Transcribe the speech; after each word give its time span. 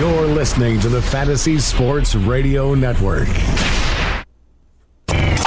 You're 0.00 0.28
listening 0.28 0.80
to 0.80 0.88
the 0.88 1.02
Fantasy 1.02 1.58
Sports 1.58 2.14
Radio 2.14 2.74
Network. 2.74 3.28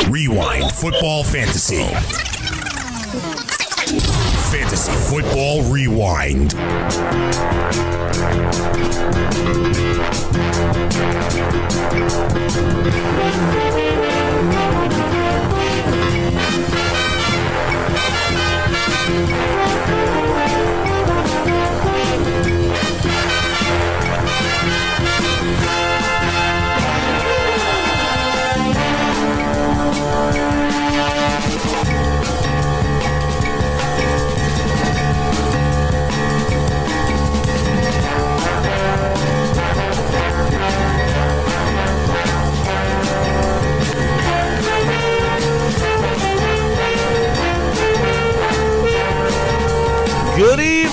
Rewind 0.07 0.71
Football 0.71 1.23
Fantasy. 1.23 1.83
Fantasy 4.51 4.91
Football 5.09 5.63
Rewind. 5.73 6.53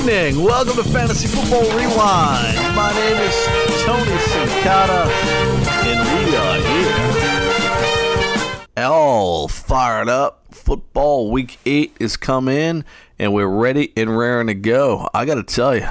Evening. 0.01 0.43
Welcome 0.43 0.77
to 0.77 0.85
Fantasy 0.85 1.29
Football 1.29 1.61
Rewind. 1.77 2.57
My 2.75 2.91
name 2.95 3.17
is 3.19 3.35
Tony 3.85 4.11
Sincata, 4.11 5.07
and 5.85 6.01
we 6.16 6.37
are 6.37 6.59
here. 8.65 8.87
All 8.87 9.47
fired 9.47 10.09
up. 10.09 10.55
Football 10.55 11.30
week 11.30 11.59
eight 11.66 11.95
is 12.01 12.16
come 12.16 12.49
in, 12.49 12.83
and 13.19 13.35
we're 13.35 13.47
ready 13.47 13.93
and 13.95 14.16
raring 14.16 14.47
to 14.47 14.55
go. 14.55 15.07
I 15.13 15.27
got 15.27 15.35
to 15.35 15.43
tell 15.43 15.77
you, 15.77 15.89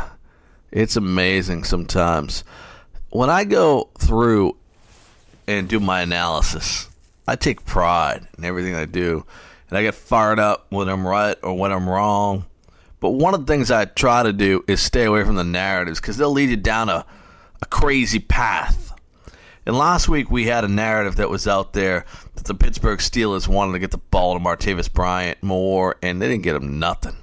it's 0.72 0.96
amazing 0.96 1.64
sometimes. 1.64 2.44
When 3.12 3.30
I 3.30 3.44
go 3.44 3.90
through 4.00 4.58
and 5.46 5.70
do 5.70 5.80
my 5.80 6.02
analysis, 6.02 6.90
I 7.28 7.36
take 7.36 7.64
pride 7.64 8.26
in 8.40 8.44
everything 8.44 8.74
I 8.74 8.86
do, 8.86 9.24
and 9.70 9.78
I 9.78 9.84
get 9.84 9.94
fired 9.94 10.40
up 10.40 10.66
when 10.70 10.90
I'm 10.90 11.06
right 11.06 11.38
or 11.44 11.56
when 11.56 11.72
I'm 11.72 11.88
wrong. 11.88 12.46
But 13.00 13.12
one 13.12 13.34
of 13.34 13.46
the 13.46 13.52
things 13.52 13.72
I 13.72 13.86
try 13.86 14.24
to 14.24 14.34
do 14.34 14.64
is 14.68 14.82
stay 14.82 15.06
away 15.06 15.24
from 15.24 15.36
the 15.36 15.44
narratives 15.44 16.02
because 16.02 16.18
they'll 16.18 16.32
lead 16.32 16.50
you 16.50 16.58
down 16.58 16.90
a, 16.90 17.06
a 17.62 17.66
crazy 17.66 18.20
path. 18.20 18.94
And 19.66 19.78
last 19.78 20.10
week 20.10 20.32
we 20.32 20.46
had 20.46 20.64
a 20.64 20.68
narrative 20.68 21.16
that 21.18 21.30
was 21.30 21.48
out 21.48 21.74
there 21.74 22.06
that 22.36 22.46
the 22.46 22.56
Pittsburgh 22.56 23.00
Steelers 23.00 23.48
wanted 23.48 23.74
to 23.74 23.80
get 23.80 23.92
the 23.92 23.98
ball 23.98 24.34
to 24.34 24.44
Martavis 24.44 24.92
Bryant 24.92 25.42
more, 25.44 25.96
and 26.02 26.22
they 26.22 26.28
didn't 26.28 26.44
get 26.44 26.56
him 26.56 26.80
nothing. 26.80 27.16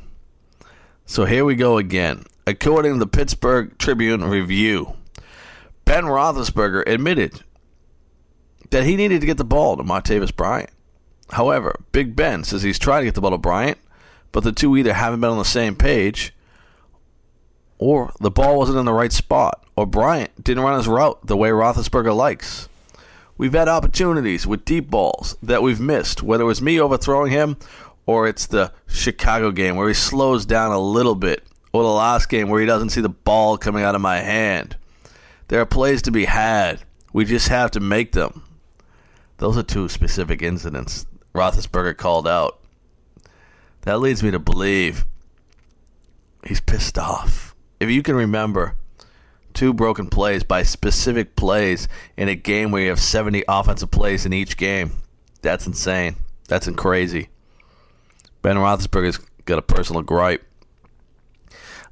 So 1.04 1.24
here 1.24 1.44
we 1.44 1.54
go 1.56 1.77
again. 1.78 2.24
According 2.47 2.94
to 2.94 2.98
the 2.98 3.06
Pittsburgh 3.06 3.77
Tribune 3.78 4.24
Review, 4.24 4.94
Ben 5.84 6.04
Roethlisberger 6.04 6.84
admitted 6.86 7.42
that 8.70 8.84
he 8.84 8.97
needed 8.97 9.20
to 9.20 9.27
get 9.27 9.36
the 9.36 9.44
ball 9.44 9.77
to 9.77 9.82
Martavis 9.82 10.34
Bryant. 10.34 10.70
However, 11.30 11.80
Big 11.92 12.14
Ben 12.14 12.44
says 12.44 12.62
he's 12.62 12.78
trying 12.78 13.00
to 13.00 13.06
get 13.06 13.14
the 13.14 13.20
ball 13.20 13.32
to 13.32 13.38
Bryant, 13.38 13.78
but 14.36 14.44
the 14.44 14.52
two 14.52 14.76
either 14.76 14.92
haven't 14.92 15.22
been 15.22 15.30
on 15.30 15.38
the 15.38 15.46
same 15.46 15.74
page 15.74 16.34
or 17.78 18.12
the 18.20 18.30
ball 18.30 18.58
wasn't 18.58 18.78
in 18.78 18.84
the 18.84 18.92
right 18.92 19.10
spot 19.10 19.64
or 19.76 19.86
Bryant 19.86 20.44
didn't 20.44 20.62
run 20.62 20.76
his 20.76 20.86
route 20.86 21.26
the 21.26 21.38
way 21.38 21.48
Roethlisberger 21.48 22.14
likes. 22.14 22.68
We've 23.38 23.54
had 23.54 23.66
opportunities 23.66 24.46
with 24.46 24.66
deep 24.66 24.90
balls 24.90 25.38
that 25.42 25.62
we've 25.62 25.80
missed, 25.80 26.22
whether 26.22 26.44
it 26.44 26.48
was 26.48 26.60
me 26.60 26.78
overthrowing 26.78 27.32
him 27.32 27.56
or 28.04 28.28
it's 28.28 28.44
the 28.44 28.75
Chicago 28.86 29.52
game 29.52 29.75
where 29.75 29.88
he 29.88 29.94
slows 29.94 30.44
down 30.44 30.70
a 30.70 30.78
little 30.78 31.14
bit 31.14 31.42
or 31.72 31.82
the 31.82 31.88
last 31.88 32.28
game 32.28 32.50
where 32.50 32.60
he 32.60 32.66
doesn't 32.66 32.91
see 32.91 33.00
the 33.00 33.08
ball 33.08 33.56
coming 33.56 33.84
out 33.84 33.94
of 33.94 34.02
my 34.02 34.19
hand. 34.19 34.76
There 35.48 35.62
are 35.62 35.66
plays 35.66 36.02
to 36.02 36.10
be 36.10 36.26
had. 36.26 36.80
We 37.10 37.25
just 37.25 37.48
have 37.48 37.70
to 37.70 37.80
make 37.80 38.12
them. 38.12 38.42
Those 39.38 39.56
are 39.56 39.62
two 39.62 39.88
specific 39.88 40.42
incidents 40.42 41.06
Roethlisberger 41.34 41.96
called 41.96 42.28
out. 42.28 42.60
That 43.86 44.00
leads 44.00 44.20
me 44.20 44.32
to 44.32 44.41
believe 44.41 45.06
he's 46.44 46.60
pissed 46.60 46.98
off. 46.98 47.54
If 47.78 47.88
you 47.88 48.02
can 48.02 48.16
remember 48.16 48.74
two 49.54 49.72
broken 49.72 50.08
plays 50.08 50.42
by 50.42 50.64
specific 50.64 51.36
plays 51.36 51.86
in 52.16 52.28
a 52.28 52.34
game 52.34 52.72
where 52.72 52.82
you 52.82 52.88
have 52.88 52.98
70 52.98 53.44
offensive 53.46 53.92
plays 53.92 54.26
in 54.26 54.32
each 54.32 54.56
game, 54.56 54.91
that's 55.41 55.69
insane. 55.69 56.16
That's 56.48 56.69
crazy. 56.70 57.28
Ben 58.42 58.56
Roethlisberger's 58.56 59.20
got 59.44 59.58
a 59.58 59.62
personal 59.62 60.02
gripe. 60.02 60.44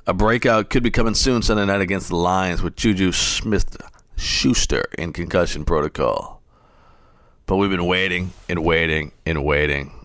A 0.04 0.12
breakout 0.12 0.71
could 0.71 0.83
be 0.83 0.91
coming 0.91 1.15
soon 1.15 1.43
Sunday 1.43 1.65
night 1.65 1.81
against 1.81 2.09
the 2.09 2.16
Lions 2.16 2.60
with 2.60 2.75
Juju 2.75 3.12
Smith 3.12 3.77
Schuster 4.16 4.87
in 4.99 5.12
concussion 5.12 5.65
protocol. 5.65 6.43
But 7.47 7.59
we've 7.59 7.71
been 7.71 7.87
waiting 7.87 8.33
and 8.49 8.65
waiting 8.65 9.12
and 9.25 9.44
waiting 9.44 10.03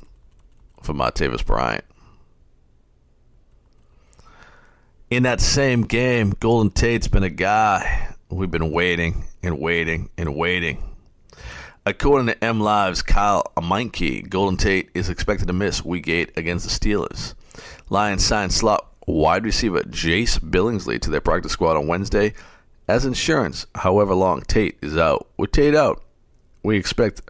for 0.89 0.95
Martavis 0.95 1.45
Bryant. 1.45 1.85
In 5.11 5.21
that 5.21 5.39
same 5.39 5.83
game, 5.83 6.31
Golden 6.39 6.71
Tate's 6.71 7.07
been 7.07 7.21
a 7.21 7.29
guy 7.29 8.15
we've 8.29 8.49
been 8.49 8.71
waiting 8.71 9.25
and 9.43 9.59
waiting 9.59 10.09
and 10.17 10.35
waiting. 10.35 10.83
According 11.85 12.25
to 12.25 12.43
M 12.43 12.59
Live's 12.59 13.03
Kyle 13.03 13.51
Meinke, 13.57 14.27
Golden 14.27 14.57
Tate 14.57 14.89
is 14.95 15.09
expected 15.09 15.45
to 15.45 15.53
miss 15.53 15.85
Week 15.85 16.07
8 16.07 16.31
against 16.35 16.67
the 16.67 16.71
Steelers. 16.71 17.35
Lions 17.89 18.25
signed 18.25 18.51
slot 18.51 18.87
wide 19.05 19.45
receiver 19.45 19.81
Jace 19.81 20.39
Billingsley 20.39 20.99
to 21.01 21.11
their 21.11 21.21
practice 21.21 21.51
squad 21.51 21.77
on 21.77 21.85
Wednesday 21.85 22.33
as 22.87 23.05
insurance, 23.05 23.67
however 23.75 24.15
long 24.15 24.41
Tate 24.41 24.79
is 24.81 24.97
out. 24.97 25.27
With 25.37 25.51
Tate 25.51 25.75
out, 25.75 26.01
we 26.63 26.77
expect 26.77 27.21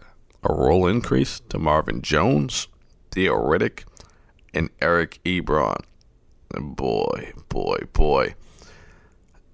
a 0.42 0.54
role 0.54 0.86
increase 0.86 1.40
to 1.50 1.58
Marvin 1.58 2.00
Jones, 2.00 2.66
Theo 3.10 3.34
Riddick, 3.34 3.84
and 4.54 4.70
Eric 4.80 5.20
Ebron. 5.24 5.82
Boy, 6.58 7.32
boy, 7.48 7.78
boy. 7.92 8.34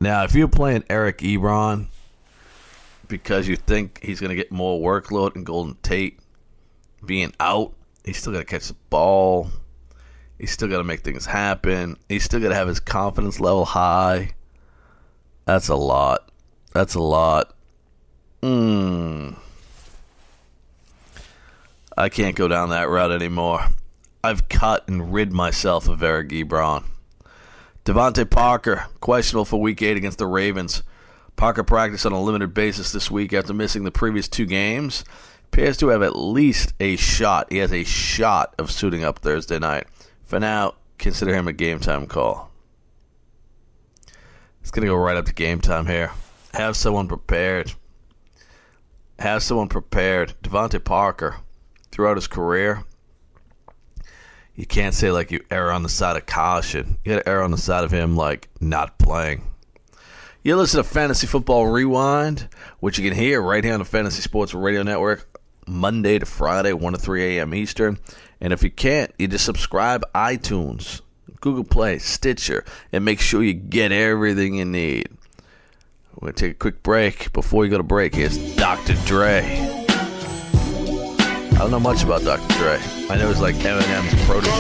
Now, 0.01 0.25
if 0.25 0.35
you're 0.35 0.49
playing 0.49 0.85
Eric 0.89 1.19
Ebron 1.19 1.87
because 3.09 3.49
you 3.49 3.57
think 3.57 4.03
he's 4.03 4.21
going 4.21 4.31
to 4.31 4.37
get 4.37 4.51
more 4.51 4.81
workload 4.81 5.37
in 5.37 5.45
Golden 5.45 5.77
Tate 5.83 6.19
being 7.05 7.33
out, 7.41 7.75
he's 8.05 8.19
still 8.19 8.33
going 8.33 8.45
to 8.45 8.51
catch 8.51 8.69
the 8.69 8.77
ball. 8.91 9.51
He's 10.39 10.51
still 10.51 10.69
going 10.69 10.81
to 10.81 10.85
make 10.85 11.01
things 11.01 11.25
happen. 11.27 11.97
He's 12.09 12.25
still 12.25 12.41
going 12.41 12.51
to 12.51 12.57
have 12.57 12.69
his 12.69 12.81
confidence 12.81 13.41
level 13.41 13.65
high. 13.65 14.35
That's 15.47 15.69
a 15.69 15.77
lot. 15.77 16.31
That's 16.73 16.95
a 16.95 17.01
lot. 17.01 17.55
Mmm. 18.43 19.37
I 21.97 22.09
can't 22.11 22.37
go 22.37 22.47
down 22.47 22.69
that 22.71 22.89
route 22.89 23.11
anymore. 23.11 23.69
I've 24.23 24.49
cut 24.49 24.87
and 24.89 25.15
rid 25.15 25.33
myself 25.33 25.89
of 25.89 26.03
Eric 26.03 26.29
Ebron. 26.29 26.85
DeVante 27.85 28.29
Parker, 28.29 28.87
questionable 29.01 29.45
for 29.45 29.61
week 29.61 29.81
eight 29.81 29.97
against 29.97 30.19
the 30.19 30.27
Ravens. 30.27 30.83
Parker 31.37 31.63
practiced 31.65 32.05
on 32.05 32.13
a 32.13 32.21
limited 32.21 32.53
basis 32.53 32.93
this 32.93 33.11
week 33.11 33.33
after 33.33 33.55
missing 33.55 33.85
the 33.85 33.91
previous 33.91 34.29
two 34.29 34.45
games. 34.45 35.05
Appears 35.47 35.77
to 35.79 35.89
have 35.89 36.03
at 36.03 36.17
least 36.17 36.75
a 36.81 36.97
shot. 36.97 37.47
He 37.51 37.59
has 37.59 37.73
a 37.73 37.85
shot 37.85 38.55
of 38.59 38.71
suiting 38.71 39.05
up 39.05 39.21
Thursday 39.21 39.59
night. 39.59 39.87
For 40.25 40.41
now, 40.41 40.75
consider 40.99 41.35
him 41.35 41.47
a 41.47 41.53
game 41.53 41.79
time 41.79 42.07
call. 42.07 42.51
It's 44.61 44.71
going 44.71 44.85
to 44.85 44.93
go 44.93 44.97
right 44.97 45.17
up 45.17 45.27
to 45.27 45.33
game 45.33 45.61
time 45.61 45.87
here. 45.87 46.11
Have 46.53 46.77
someone 46.77 47.07
prepared. 47.07 47.73
Have 49.19 49.43
someone 49.43 49.69
prepared. 49.69 50.35
DeVante 50.43 50.83
Parker, 50.83 51.37
throughout 51.97 52.19
his 52.19 52.27
career, 52.27 52.85
you 54.55 54.67
can't 54.67 54.95
say 54.95 55.11
like 55.11 55.31
you 55.31 55.43
err 55.51 55.73
on 55.73 55.83
the 55.83 55.89
side 55.89 56.15
of 56.15 56.27
caution. 56.27 56.99
You 57.03 57.15
got 57.15 57.23
to 57.23 57.29
err 57.29 57.43
on 57.43 57.53
the 57.53 57.57
side 57.57 57.85
of 57.85 57.91
him 57.91 58.17
like 58.17 58.51
not 58.61 58.99
playing. 58.99 59.43
You 60.43 60.57
listen 60.57 60.77
to 60.77 60.85
Fantasy 60.85 61.27
Football 61.27 61.69
Rewind, 61.69 62.51
which 62.81 62.99
you 62.99 63.09
can 63.09 63.19
hear 63.19 63.41
right 63.41 63.65
here 63.65 63.73
on 63.73 63.79
the 63.79 63.87
Fantasy 63.87 64.21
Sports 64.21 64.53
Radio 64.53 64.83
Network, 64.83 65.41
Monday 65.67 66.19
to 66.19 66.27
Friday, 66.27 66.75
1 66.75 66.93
to 66.93 66.99
3 66.99 67.39
a.m. 67.39 67.55
Eastern. 67.55 67.99
And 68.43 68.53
if 68.53 68.63
you 68.63 68.71
can't, 68.71 69.11
you 69.19 69.27
just 69.27 69.47
subscribe 69.47 70.05
iTunes, 70.15 71.01
Google 71.41 71.65
Play, 71.65 71.99
Stitcher, 71.99 72.63
and 72.93 73.07
make 73.07 73.21
sure 73.21 73.43
you 73.43 73.55
get 73.55 73.91
everything 73.91 74.57
you 74.57 74.67
need. 74.67 75.09
We're 76.15 76.27
going 76.27 76.35
to 76.35 76.41
take 76.45 76.53
a 76.53 76.59
quick 76.59 76.83
break. 76.83 77.33
Before 77.33 77.61
we 77.61 77.71
go 77.71 77.79
to 77.79 77.83
break, 77.83 78.15
here's 78.15 78.37
Dr. 78.55 78.93
Dre. 79.07 79.86
I 81.57 81.61
don't 81.61 81.71
know 81.71 81.81
much 81.81 82.05
about 82.05 82.23
Dr. 82.23 82.47
Dre. 82.59 82.79
I 83.09 83.17
know 83.17 83.29
he's 83.29 83.41
like 83.41 83.55
Eminem's 83.55 84.15
protege. 84.27 84.53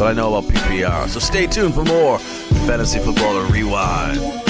But 0.00 0.08
I 0.08 0.12
know 0.12 0.34
about 0.34 0.50
PPR. 0.50 1.08
So 1.08 1.20
stay 1.20 1.46
tuned 1.46 1.74
for 1.74 1.84
more 1.84 2.18
Fantasy 2.66 2.98
Football 2.98 3.46
to 3.46 3.52
Rewind. 3.52 4.49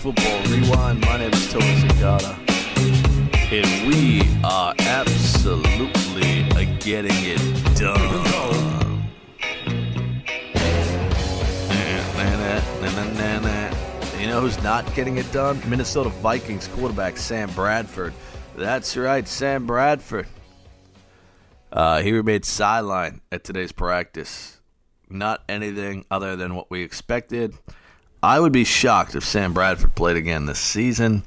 Football 0.00 0.42
Rewind. 0.44 1.02
My 1.02 1.18
name 1.18 1.30
is 1.30 1.52
Tony 1.52 1.78
Cicada. 1.80 2.34
And 3.52 3.86
we 3.86 4.22
are 4.42 4.74
absolutely 4.78 6.44
getting 6.78 7.12
it 7.12 7.76
done. 7.76 8.40
You 14.18 14.26
know 14.26 14.40
who's 14.40 14.62
not 14.62 14.94
getting 14.94 15.18
it 15.18 15.30
done? 15.32 15.60
Minnesota 15.68 16.08
Vikings 16.08 16.68
quarterback 16.68 17.18
Sam 17.18 17.50
Bradford. 17.50 18.14
That's 18.56 18.96
right, 18.96 19.28
Sam 19.28 19.66
Bradford. 19.66 20.26
Uh, 21.70 22.00
he 22.00 22.12
remained 22.12 22.44
sidelined 22.44 23.20
at 23.30 23.44
today's 23.44 23.72
practice. 23.72 24.60
Not 25.10 25.44
anything 25.46 26.06
other 26.10 26.36
than 26.36 26.54
what 26.54 26.70
we 26.70 26.82
expected. 26.82 27.54
I 28.22 28.38
would 28.38 28.52
be 28.52 28.64
shocked 28.64 29.14
if 29.14 29.24
Sam 29.24 29.54
Bradford 29.54 29.94
played 29.94 30.16
again 30.16 30.44
this 30.44 30.58
season. 30.58 31.22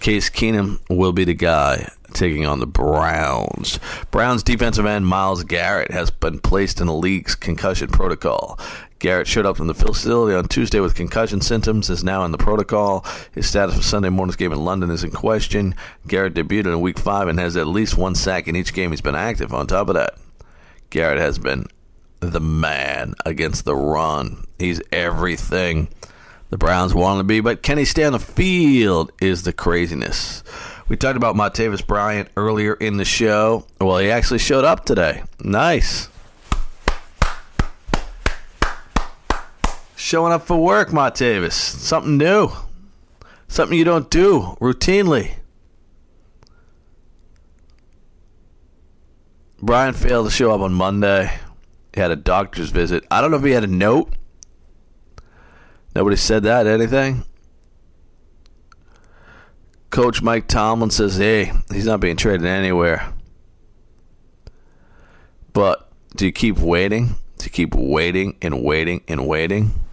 Case 0.00 0.28
Keenum 0.28 0.80
will 0.90 1.12
be 1.12 1.24
the 1.24 1.34
guy 1.34 1.88
taking 2.12 2.44
on 2.44 2.58
the 2.58 2.66
Browns. 2.66 3.78
Browns 4.10 4.42
defensive 4.42 4.84
end 4.84 5.06
Myles 5.06 5.44
Garrett 5.44 5.92
has 5.92 6.10
been 6.10 6.40
placed 6.40 6.80
in 6.80 6.88
the 6.88 6.92
league's 6.92 7.36
concussion 7.36 7.88
protocol. 7.88 8.58
Garrett 8.98 9.28
showed 9.28 9.46
up 9.46 9.60
in 9.60 9.68
the 9.68 9.74
facility 9.74 10.34
on 10.34 10.48
Tuesday 10.48 10.80
with 10.80 10.96
concussion 10.96 11.40
symptoms, 11.40 11.88
is 11.88 12.02
now 12.02 12.24
in 12.24 12.32
the 12.32 12.38
protocol. 12.38 13.04
His 13.32 13.48
status 13.48 13.76
for 13.76 13.82
Sunday 13.82 14.08
morning's 14.08 14.36
game 14.36 14.52
in 14.52 14.64
London 14.64 14.90
is 14.90 15.04
in 15.04 15.12
question. 15.12 15.76
Garrett 16.08 16.34
debuted 16.34 16.66
in 16.66 16.80
Week 16.80 16.98
5 16.98 17.28
and 17.28 17.38
has 17.38 17.56
at 17.56 17.68
least 17.68 17.96
one 17.96 18.16
sack 18.16 18.48
in 18.48 18.56
each 18.56 18.74
game 18.74 18.90
he's 18.90 19.00
been 19.00 19.14
active. 19.14 19.54
On 19.54 19.66
top 19.66 19.88
of 19.88 19.94
that, 19.94 20.14
Garrett 20.90 21.20
has 21.20 21.38
been 21.38 21.66
the 22.20 22.40
man 22.40 23.14
against 23.24 23.64
the 23.64 23.76
run. 23.76 24.46
He's 24.58 24.80
everything 24.90 25.88
the 26.54 26.58
Browns 26.58 26.94
want 26.94 27.18
to 27.18 27.24
be, 27.24 27.40
but 27.40 27.64
can 27.64 27.78
he 27.78 27.84
stay 27.84 28.04
on 28.04 28.12
the 28.12 28.20
field 28.20 29.10
is 29.20 29.42
the 29.42 29.52
craziness. 29.52 30.44
We 30.86 30.96
talked 30.96 31.16
about 31.16 31.34
Martavis 31.34 31.84
Bryant 31.84 32.28
earlier 32.36 32.74
in 32.74 32.96
the 32.96 33.04
show. 33.04 33.66
Well, 33.80 33.98
he 33.98 34.08
actually 34.08 34.38
showed 34.38 34.64
up 34.64 34.84
today. 34.84 35.24
Nice. 35.40 36.08
Showing 39.96 40.32
up 40.32 40.46
for 40.46 40.56
work, 40.56 40.90
Martavis. 40.90 41.54
Something 41.54 42.18
new. 42.18 42.52
Something 43.48 43.76
you 43.76 43.84
don't 43.84 44.08
do 44.08 44.56
routinely. 44.60 45.34
Bryant 49.60 49.96
failed 49.96 50.26
to 50.26 50.30
show 50.30 50.52
up 50.52 50.60
on 50.60 50.72
Monday. 50.72 51.36
He 51.92 52.00
had 52.00 52.12
a 52.12 52.16
doctor's 52.16 52.70
visit. 52.70 53.04
I 53.10 53.20
don't 53.20 53.32
know 53.32 53.38
if 53.38 53.44
he 53.44 53.50
had 53.50 53.64
a 53.64 53.66
note. 53.66 54.14
Nobody 55.94 56.16
said 56.16 56.42
that. 56.42 56.66
Anything? 56.66 57.24
Coach 59.90 60.22
Mike 60.22 60.48
Tomlin 60.48 60.90
says, 60.90 61.18
hey, 61.18 61.52
he's 61.72 61.86
not 61.86 62.00
being 62.00 62.16
traded 62.16 62.46
anywhere. 62.46 63.12
But 65.52 65.88
do 66.16 66.26
you 66.26 66.32
keep 66.32 66.58
waiting? 66.58 67.14
Do 67.38 67.44
you 67.44 67.50
keep 67.50 67.76
waiting 67.76 68.36
and 68.42 68.64
waiting 68.64 69.02
and 69.06 69.28
waiting? 69.28 69.83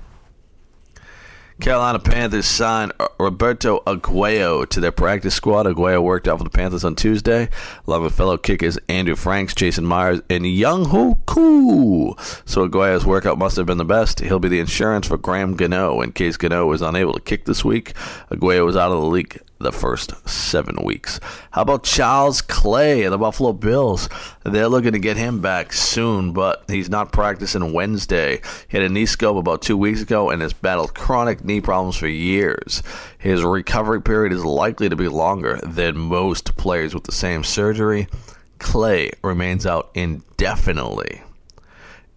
Carolina 1.62 2.00
Panthers 2.00 2.48
signed 2.48 2.92
Roberto 3.20 3.82
Aguayo 3.86 4.68
to 4.68 4.80
their 4.80 4.92
practice 4.92 5.36
squad. 5.36 5.68
Aguayo 5.68 6.02
worked 6.02 6.28
out 6.28 6.40
for 6.40 6.44
the 6.44 6.50
Panthers 6.50 6.84
on 6.84 6.96
Tuesday, 6.96 7.50
along 7.86 8.02
with 8.02 8.16
fellow 8.16 8.36
kickers 8.36 8.80
Andrew 8.90 9.16
Franks, 9.16 9.54
Jason 9.54 9.86
Myers, 9.86 10.22
and 10.28 10.48
Young 10.48 10.86
Ho 10.86 11.20
Koo. 11.28 12.16
So 12.46 12.68
Aguayo's 12.68 13.06
workout 13.06 13.38
must 13.38 13.58
have 13.58 13.68
been 13.68 13.78
the 13.78 13.86
best. 13.86 14.22
He'll 14.22 14.40
be 14.40 14.50
the 14.50 14.60
insurance 14.60 15.06
for 15.06 15.18
Graham 15.18 15.56
Gano 15.56 16.02
in 16.02 16.14
case 16.14 16.36
Gano 16.36 16.66
was 16.66 16.82
unable 16.82 17.14
to 17.14 17.20
kick 17.20 17.46
this 17.46 17.64
week. 17.64 17.94
Aguayo 18.32 18.66
was 18.66 18.76
out 18.76 18.92
of 18.92 19.00
the 19.00 19.08
league 19.08 19.40
the 19.62 19.72
first 19.72 20.28
seven 20.28 20.84
weeks. 20.84 21.20
How 21.52 21.62
about 21.62 21.84
Charles 21.84 22.42
Clay 22.42 23.04
of 23.04 23.12
the 23.12 23.18
Buffalo 23.18 23.54
Bills? 23.54 24.10
They're 24.44 24.68
looking 24.68 24.94
to 24.94 25.00
get 25.00 25.18
him 25.18 25.42
back 25.42 25.74
soon, 25.74 26.34
but 26.34 26.64
he's 26.68 26.90
not 26.90 27.12
practicing 27.12 27.74
Wednesday. 27.74 28.42
He 28.68 28.78
had 28.78 28.86
a 28.86 28.90
knee 28.90 29.06
scope 29.06 29.38
about 29.38 29.62
two 29.62 29.78
weeks 29.78 30.02
ago 30.02 30.30
and 30.30 30.42
has 30.42 30.54
battled 30.54 30.96
chronic 30.96 31.46
knee 31.46 31.62
problems 31.62 31.96
for 31.96 32.08
years. 32.08 32.84
His 33.18 33.44
recovery 33.44 34.02
period 34.02 34.34
is 34.34 34.44
likely 34.44 34.90
to 34.90 34.96
be 34.96 35.08
longer 35.08 35.60
than 35.64 35.98
most 35.98 36.58
players 36.58 36.94
with 36.94 37.04
the 37.04 37.12
same 37.12 37.44
surgery. 37.44 38.08
Clay 38.60 39.12
remains 39.24 39.66
out 39.66 39.92
indefinitely. 39.94 41.22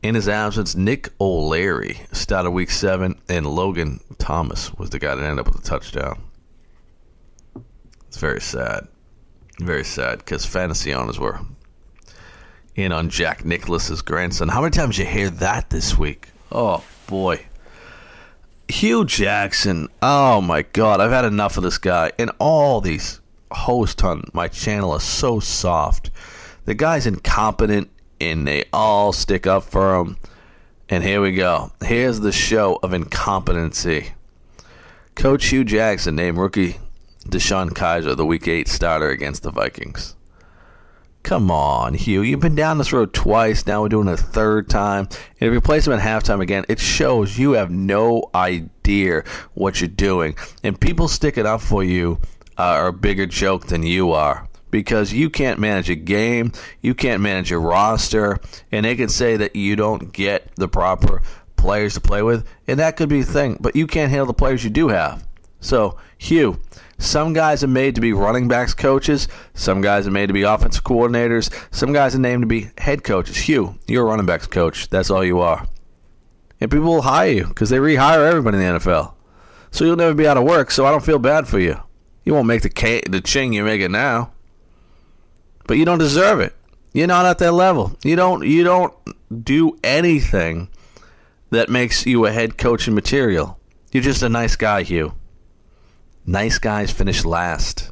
In 0.02 0.14
his 0.14 0.28
absence, 0.28 0.74
Nick 0.74 1.08
O'Leary 1.18 2.00
started 2.12 2.50
week 2.50 2.70
seven, 2.70 3.18
and 3.26 3.46
Logan 3.46 4.00
Thomas 4.18 4.70
was 4.74 4.90
the 4.90 4.98
guy 4.98 5.14
that 5.14 5.24
ended 5.24 5.38
up 5.38 5.46
with 5.46 5.64
a 5.64 5.66
touchdown. 5.66 6.20
It's 8.14 8.20
very 8.20 8.40
sad. 8.40 8.86
Very 9.58 9.82
sad 9.82 10.18
because 10.18 10.46
fantasy 10.46 10.94
owners 10.94 11.18
were 11.18 11.40
in 12.76 12.92
on 12.92 13.08
Jack 13.10 13.44
Nicklaus's 13.44 14.02
grandson. 14.02 14.46
How 14.46 14.60
many 14.60 14.70
times 14.70 14.96
you 14.96 15.04
hear 15.04 15.30
that 15.30 15.70
this 15.70 15.98
week? 15.98 16.28
Oh 16.52 16.84
boy. 17.08 17.44
Hue 18.68 19.04
Jackson. 19.04 19.88
Oh 20.00 20.40
my 20.40 20.62
god, 20.62 21.00
I've 21.00 21.10
had 21.10 21.24
enough 21.24 21.56
of 21.56 21.64
this 21.64 21.78
guy. 21.78 22.12
And 22.16 22.30
all 22.38 22.80
these 22.80 23.20
hosts 23.50 24.04
on 24.04 24.22
my 24.32 24.46
channel 24.46 24.92
are 24.92 25.00
so 25.00 25.40
soft. 25.40 26.12
The 26.66 26.74
guy's 26.74 27.08
incompetent 27.08 27.90
and 28.20 28.46
they 28.46 28.66
all 28.72 29.12
stick 29.12 29.48
up 29.48 29.64
for 29.64 29.96
him. 29.96 30.18
And 30.88 31.02
here 31.02 31.20
we 31.20 31.34
go. 31.34 31.72
Here's 31.84 32.20
the 32.20 32.30
show 32.30 32.78
of 32.80 32.94
incompetency. 32.94 34.12
Coach 35.16 35.46
Hue 35.46 35.64
Jackson 35.64 36.14
named 36.14 36.38
rookie 36.38 36.76
DeShone 37.28 37.70
Kizer, 37.70 38.16
the 38.16 38.26
Week 38.26 38.46
8 38.46 38.68
starter 38.68 39.10
against 39.10 39.42
the 39.42 39.50
Vikings. 39.50 40.16
Come 41.24 41.50
on, 41.50 41.94
Hue. 41.94 42.20
You've 42.20 42.40
been 42.40 42.54
down 42.54 42.76
this 42.76 42.92
road 42.92 43.14
twice. 43.14 43.66
Now 43.66 43.80
we're 43.80 43.88
doing 43.88 44.08
it 44.08 44.20
a 44.20 44.22
third 44.22 44.68
time. 44.68 45.08
And 45.40 45.48
if 45.48 45.54
you 45.54 45.60
place 45.62 45.86
him 45.86 45.94
at 45.94 46.00
halftime 46.00 46.42
again, 46.42 46.66
it 46.68 46.78
shows 46.78 47.38
you 47.38 47.52
have 47.52 47.70
no 47.70 48.30
idea 48.34 49.24
what 49.54 49.80
you're 49.80 49.88
doing. 49.88 50.36
And 50.62 50.78
people 50.78 51.08
sticking 51.08 51.46
up 51.46 51.62
for 51.62 51.82
you 51.82 52.20
uh, 52.58 52.62
are 52.62 52.88
a 52.88 52.92
bigger 52.92 53.24
joke 53.24 53.68
than 53.68 53.82
you 53.82 54.12
are 54.12 54.46
because 54.70 55.12
you 55.14 55.30
can't 55.30 55.58
manage 55.58 55.88
a 55.88 55.94
game, 55.94 56.52
you 56.82 56.94
can't 56.94 57.22
manage 57.22 57.52
a 57.52 57.58
roster, 57.58 58.38
and 58.70 58.84
they 58.84 58.96
can 58.96 59.08
say 59.08 59.36
that 59.36 59.56
you 59.56 59.76
don't 59.76 60.12
get 60.12 60.54
the 60.56 60.68
proper 60.68 61.22
players 61.56 61.94
to 61.94 62.00
play 62.00 62.22
with, 62.22 62.46
and 62.66 62.80
that 62.80 62.96
could 62.96 63.08
be 63.08 63.20
a 63.20 63.24
thing. 63.24 63.56
But 63.60 63.76
you 63.76 63.86
can't 63.86 64.10
handle 64.10 64.26
the 64.26 64.34
players 64.34 64.62
you 64.62 64.70
do 64.70 64.88
have. 64.88 65.26
So, 65.60 65.96
Hue, 66.18 66.60
some 66.98 67.32
guys 67.32 67.64
are 67.64 67.68
made 67.68 67.94
to 67.96 68.00
be 68.00 68.12
running 68.12 68.48
backs 68.48 68.74
coaches. 68.74 69.28
Some 69.54 69.80
guys 69.80 70.06
are 70.06 70.10
made 70.10 70.26
to 70.26 70.32
be 70.32 70.42
offensive 70.42 70.84
coordinators. 70.84 71.52
Some 71.74 71.92
guys 71.92 72.14
are 72.14 72.20
named 72.20 72.42
to 72.42 72.46
be 72.46 72.70
head 72.78 73.04
coaches. 73.04 73.36
Hue, 73.36 73.78
you're 73.86 74.02
a 74.02 74.10
running 74.10 74.26
backs 74.26 74.46
coach. 74.46 74.88
That's 74.88 75.10
all 75.10 75.24
you 75.24 75.40
are. 75.40 75.66
And 76.60 76.70
people 76.70 76.86
will 76.86 77.02
hire 77.02 77.30
you 77.30 77.46
because 77.46 77.70
they 77.70 77.78
rehire 77.78 78.26
everybody 78.26 78.58
in 78.58 78.62
the 78.62 78.78
NFL. 78.78 79.14
So 79.70 79.84
you'll 79.84 79.96
never 79.96 80.14
be 80.14 80.26
out 80.26 80.36
of 80.36 80.44
work. 80.44 80.70
So 80.70 80.86
I 80.86 80.90
don't 80.90 81.04
feel 81.04 81.18
bad 81.18 81.48
for 81.48 81.58
you. 81.58 81.80
You 82.24 82.32
won't 82.32 82.46
make 82.46 82.62
the 82.62 82.70
K, 82.70 83.02
the 83.08 83.20
ching 83.20 83.52
you 83.52 83.64
make 83.64 83.80
it 83.80 83.90
now. 83.90 84.32
But 85.66 85.78
you 85.78 85.84
don't 85.84 85.98
deserve 85.98 86.40
it. 86.40 86.54
You're 86.92 87.08
not 87.08 87.26
at 87.26 87.38
that 87.38 87.52
level. 87.52 87.98
You 88.04 88.14
don't 88.14 88.46
you 88.46 88.62
don't 88.62 88.94
do 89.44 89.76
anything 89.82 90.68
that 91.50 91.68
makes 91.68 92.06
you 92.06 92.24
a 92.24 92.32
head 92.32 92.56
coaching 92.56 92.94
material. 92.94 93.58
You're 93.90 94.02
just 94.02 94.22
a 94.22 94.28
nice 94.28 94.54
guy, 94.56 94.82
Hue. 94.82 95.12
Nice 96.26 96.58
guys 96.58 96.90
finish 96.90 97.24
last. 97.24 97.90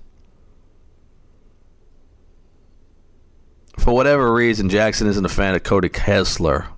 For 3.78 3.92
whatever 3.92 4.32
reason, 4.32 4.68
Jackson 4.68 5.06
isn't 5.08 5.24
a 5.24 5.28
fan 5.28 5.54
of 5.54 5.62
Cody 5.64 5.88
Kessler. 5.88 6.68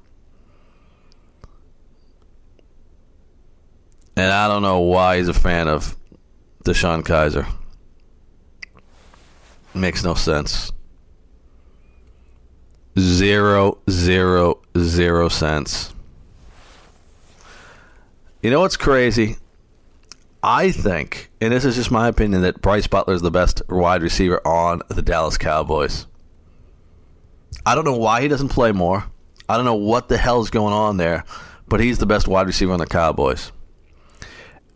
And 4.16 4.32
I 4.32 4.48
don't 4.48 4.62
know 4.62 4.80
why 4.80 5.18
he's 5.18 5.28
a 5.28 5.34
fan 5.34 5.68
of 5.68 5.96
DeShone 6.64 7.02
Kizer. 7.02 7.46
Makes 9.74 10.04
no 10.04 10.14
sense. 10.14 10.72
Zero, 12.98 13.78
zero, 13.90 14.62
zero 14.78 15.28
cents. 15.28 15.92
You 18.40 18.50
know 18.50 18.60
what's 18.60 18.76
crazy? 18.76 19.36
I 20.46 20.72
think, 20.72 21.30
and 21.40 21.54
this 21.54 21.64
is 21.64 21.74
just 21.74 21.90
my 21.90 22.06
opinion, 22.06 22.42
that 22.42 22.60
Brice 22.60 22.86
Butler 22.86 23.14
is 23.14 23.22
the 23.22 23.30
best 23.30 23.62
wide 23.70 24.02
receiver 24.02 24.46
on 24.46 24.82
the 24.88 25.00
Dallas 25.00 25.38
Cowboys. 25.38 26.06
I 27.64 27.74
don't 27.74 27.86
know 27.86 27.96
why 27.96 28.20
he 28.20 28.28
doesn't 28.28 28.50
play 28.50 28.70
more. 28.70 29.06
I 29.48 29.56
don't 29.56 29.64
know 29.64 29.74
what 29.74 30.10
the 30.10 30.18
hell's 30.18 30.50
going 30.50 30.74
on 30.74 30.98
there, 30.98 31.24
but 31.66 31.80
he's 31.80 31.96
the 31.96 32.04
best 32.04 32.28
wide 32.28 32.46
receiver 32.46 32.72
on 32.72 32.78
the 32.78 32.86
Cowboys. 32.86 33.52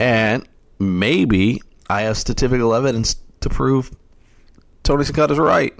And 0.00 0.48
maybe 0.78 1.60
I 1.90 2.02
have 2.02 2.16
statistical 2.16 2.74
evidence 2.74 3.16
to 3.40 3.50
prove 3.50 3.94
Tony 4.84 5.04
Scott 5.04 5.30
is 5.30 5.38
right. 5.38 5.74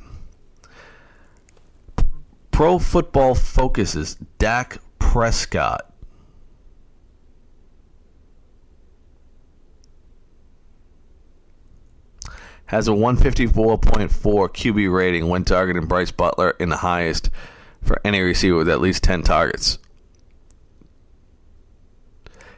Pro 2.50 2.78
Football 2.78 3.34
Focuses 3.34 4.16
Dak 4.38 4.82
Prescott 4.98 5.87
has 12.68 12.86
a 12.86 12.92
154.4 12.92 14.10
QB 14.10 14.94
rating 14.94 15.28
when 15.28 15.44
targeting 15.44 15.86
Brice 15.86 16.10
Butler 16.10 16.50
in 16.60 16.68
the 16.68 16.76
highest 16.76 17.30
for 17.82 18.00
any 18.04 18.20
receiver 18.20 18.58
with 18.58 18.68
at 18.68 18.80
least 18.80 19.02
10 19.02 19.22
targets. 19.22 19.78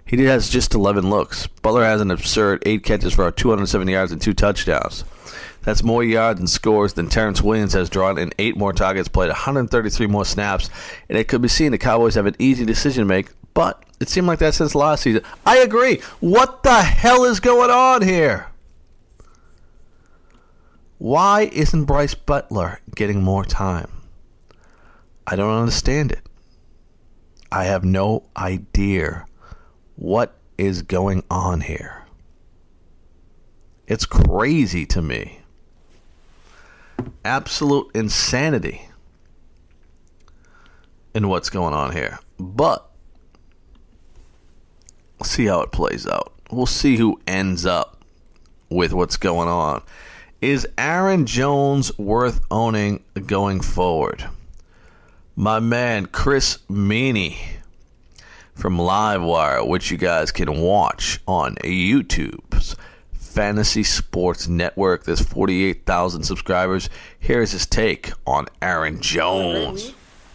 He 0.05 0.25
has 0.25 0.51
just 0.51 0.75
11 0.75 1.09
looks. 1.09 1.47
Butler 1.47 1.85
has 1.85 2.01
an 2.01 2.11
absurd 2.11 2.65
8 2.67 2.83
catches 2.83 3.15
for 3.15 3.31
270 3.31 3.93
yards 3.93 4.11
and 4.11 4.21
2 4.21 4.35
touchdowns. 4.35 5.05
That's 5.63 5.85
more 5.85 6.03
yards 6.03 6.41
and 6.41 6.51
scores 6.51 6.95
than 6.95 7.09
Terrance 7.09 7.41
Williams 7.41 7.75
has 7.75 7.89
drawn 7.89 8.19
in 8.19 8.33
8 8.37 8.57
more 8.57 8.73
targets, 8.73 9.09
played 9.09 9.29
133 9.29 10.09
more 10.09 10.25
snaps, 10.25 10.71
and 11.09 11.17
it 11.17 11.29
could 11.29 11.43
be 11.43 11.49
seen 11.49 11.71
the 11.71 11.79
Cowboys 11.79 12.17
have 12.17 12.27
an 12.27 12.35
easy 12.41 12.65
decision 12.65 13.03
to 13.03 13.09
make, 13.09 13.29
but 13.55 13.85
it 14.01 14.09
seemed 14.09 14.27
like 14.27 14.41
that 14.41 14.55
since 14.55 14.75
last 14.75 15.05
season. 15.05 15.23
I 15.47 15.59
agree. 15.59 16.01
What 16.19 16.65
the 16.65 16.83
hell 16.83 17.23
is 17.23 17.39
going 17.39 17.71
on 17.71 18.03
here? 18.03 18.50
Why 21.01 21.49
isn't 21.55 21.87
Brice 21.87 22.13
Butler 22.13 22.79
getting 22.95 23.23
more 23.23 23.47
time? 23.47 23.91
I 25.27 25.35
don't 25.35 25.59
understand 25.59 26.13
it. 26.13 26.21
I 27.51 27.65
have 27.65 27.87
no 27.87 28.29
idea 28.37 29.25
what 29.97 30.37
is 30.59 30.83
going 30.83 31.25
on 31.31 31.63
here. 31.63 32.05
It's 33.87 34.05
crazy 34.05 34.85
to 34.87 35.01
me. 35.01 35.41
Absolute 37.25 37.91
insanity 37.95 38.87
in 41.15 41.29
what's 41.29 41.49
going 41.49 41.73
on 41.73 41.93
here. 41.93 42.19
But 42.39 42.91
we'll 45.19 45.25
see 45.25 45.47
how 45.47 45.63
it 45.63 45.73
plays 45.73 46.07
out. 46.07 46.35
We'll 46.51 46.67
see 46.67 46.99
who 46.99 47.19
ends 47.27 47.65
up 47.65 48.05
with 48.69 48.93
what's 48.93 49.17
going 49.17 49.49
on. 49.49 49.83
Is 50.41 50.67
Aaron 50.79 51.27
Jones 51.27 51.97
worth 51.99 52.41
owning 52.51 53.05
going 53.27 53.61
forward? 53.61 54.25
My 55.37 55.61
man 55.61 56.07
Chris 56.07 56.61
Meany 56.67 57.39
from 58.55 58.79
Livewire, 58.79 59.69
which 59.69 59.91
you 59.91 59.99
guys 59.99 60.33
can 60.33 60.59
watch 60.59 61.21
on 61.29 61.57
YouTube's 61.57 62.75
Fantasy 63.13 63.83
Sports 63.83 64.49
Network. 64.49 65.05
There's 65.05 65.21
48,000 65.21 66.23
subscribers. 66.23 66.89
Here's 67.19 67.53
his 67.53 67.67
take 67.67 68.11
on 68.27 68.47
Aaron 68.63 68.99
Jones. 69.03 69.93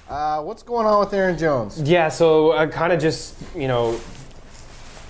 Uh, 0.07 0.39
what's 0.43 0.61
going 0.61 0.85
on 0.85 0.99
with 0.99 1.11
Aaron 1.15 1.35
Jones? 1.35 1.81
Yeah, 1.81 2.09
so 2.09 2.51
I 2.51 2.67
kind 2.67 2.93
of 2.93 3.01
just, 3.01 3.35
you 3.55 3.67
know, 3.67 3.99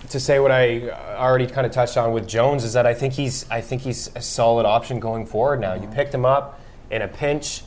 to 0.09 0.19
say 0.19 0.39
what 0.39 0.51
I 0.51 0.89
already 0.89 1.47
kind 1.47 1.65
of 1.65 1.71
touched 1.71 1.97
on 1.97 2.12
with 2.12 2.27
Jones 2.27 2.63
is 2.63 2.74
that 2.74 2.85
I 2.85 2.93
think 2.93 3.13
he's 3.13 3.50
I 3.50 3.62
think 3.62 3.81
he's 3.81 4.12
a 4.15 4.21
solid 4.21 4.65
option 4.65 5.00
going 5.00 5.25
forward 5.25 5.59
now. 5.59 5.74
You 5.74 5.88
picked 5.88 6.13
him 6.13 6.25
up 6.25 6.59
in 6.91 7.01
a 7.01 7.07
pinch. 7.07 7.63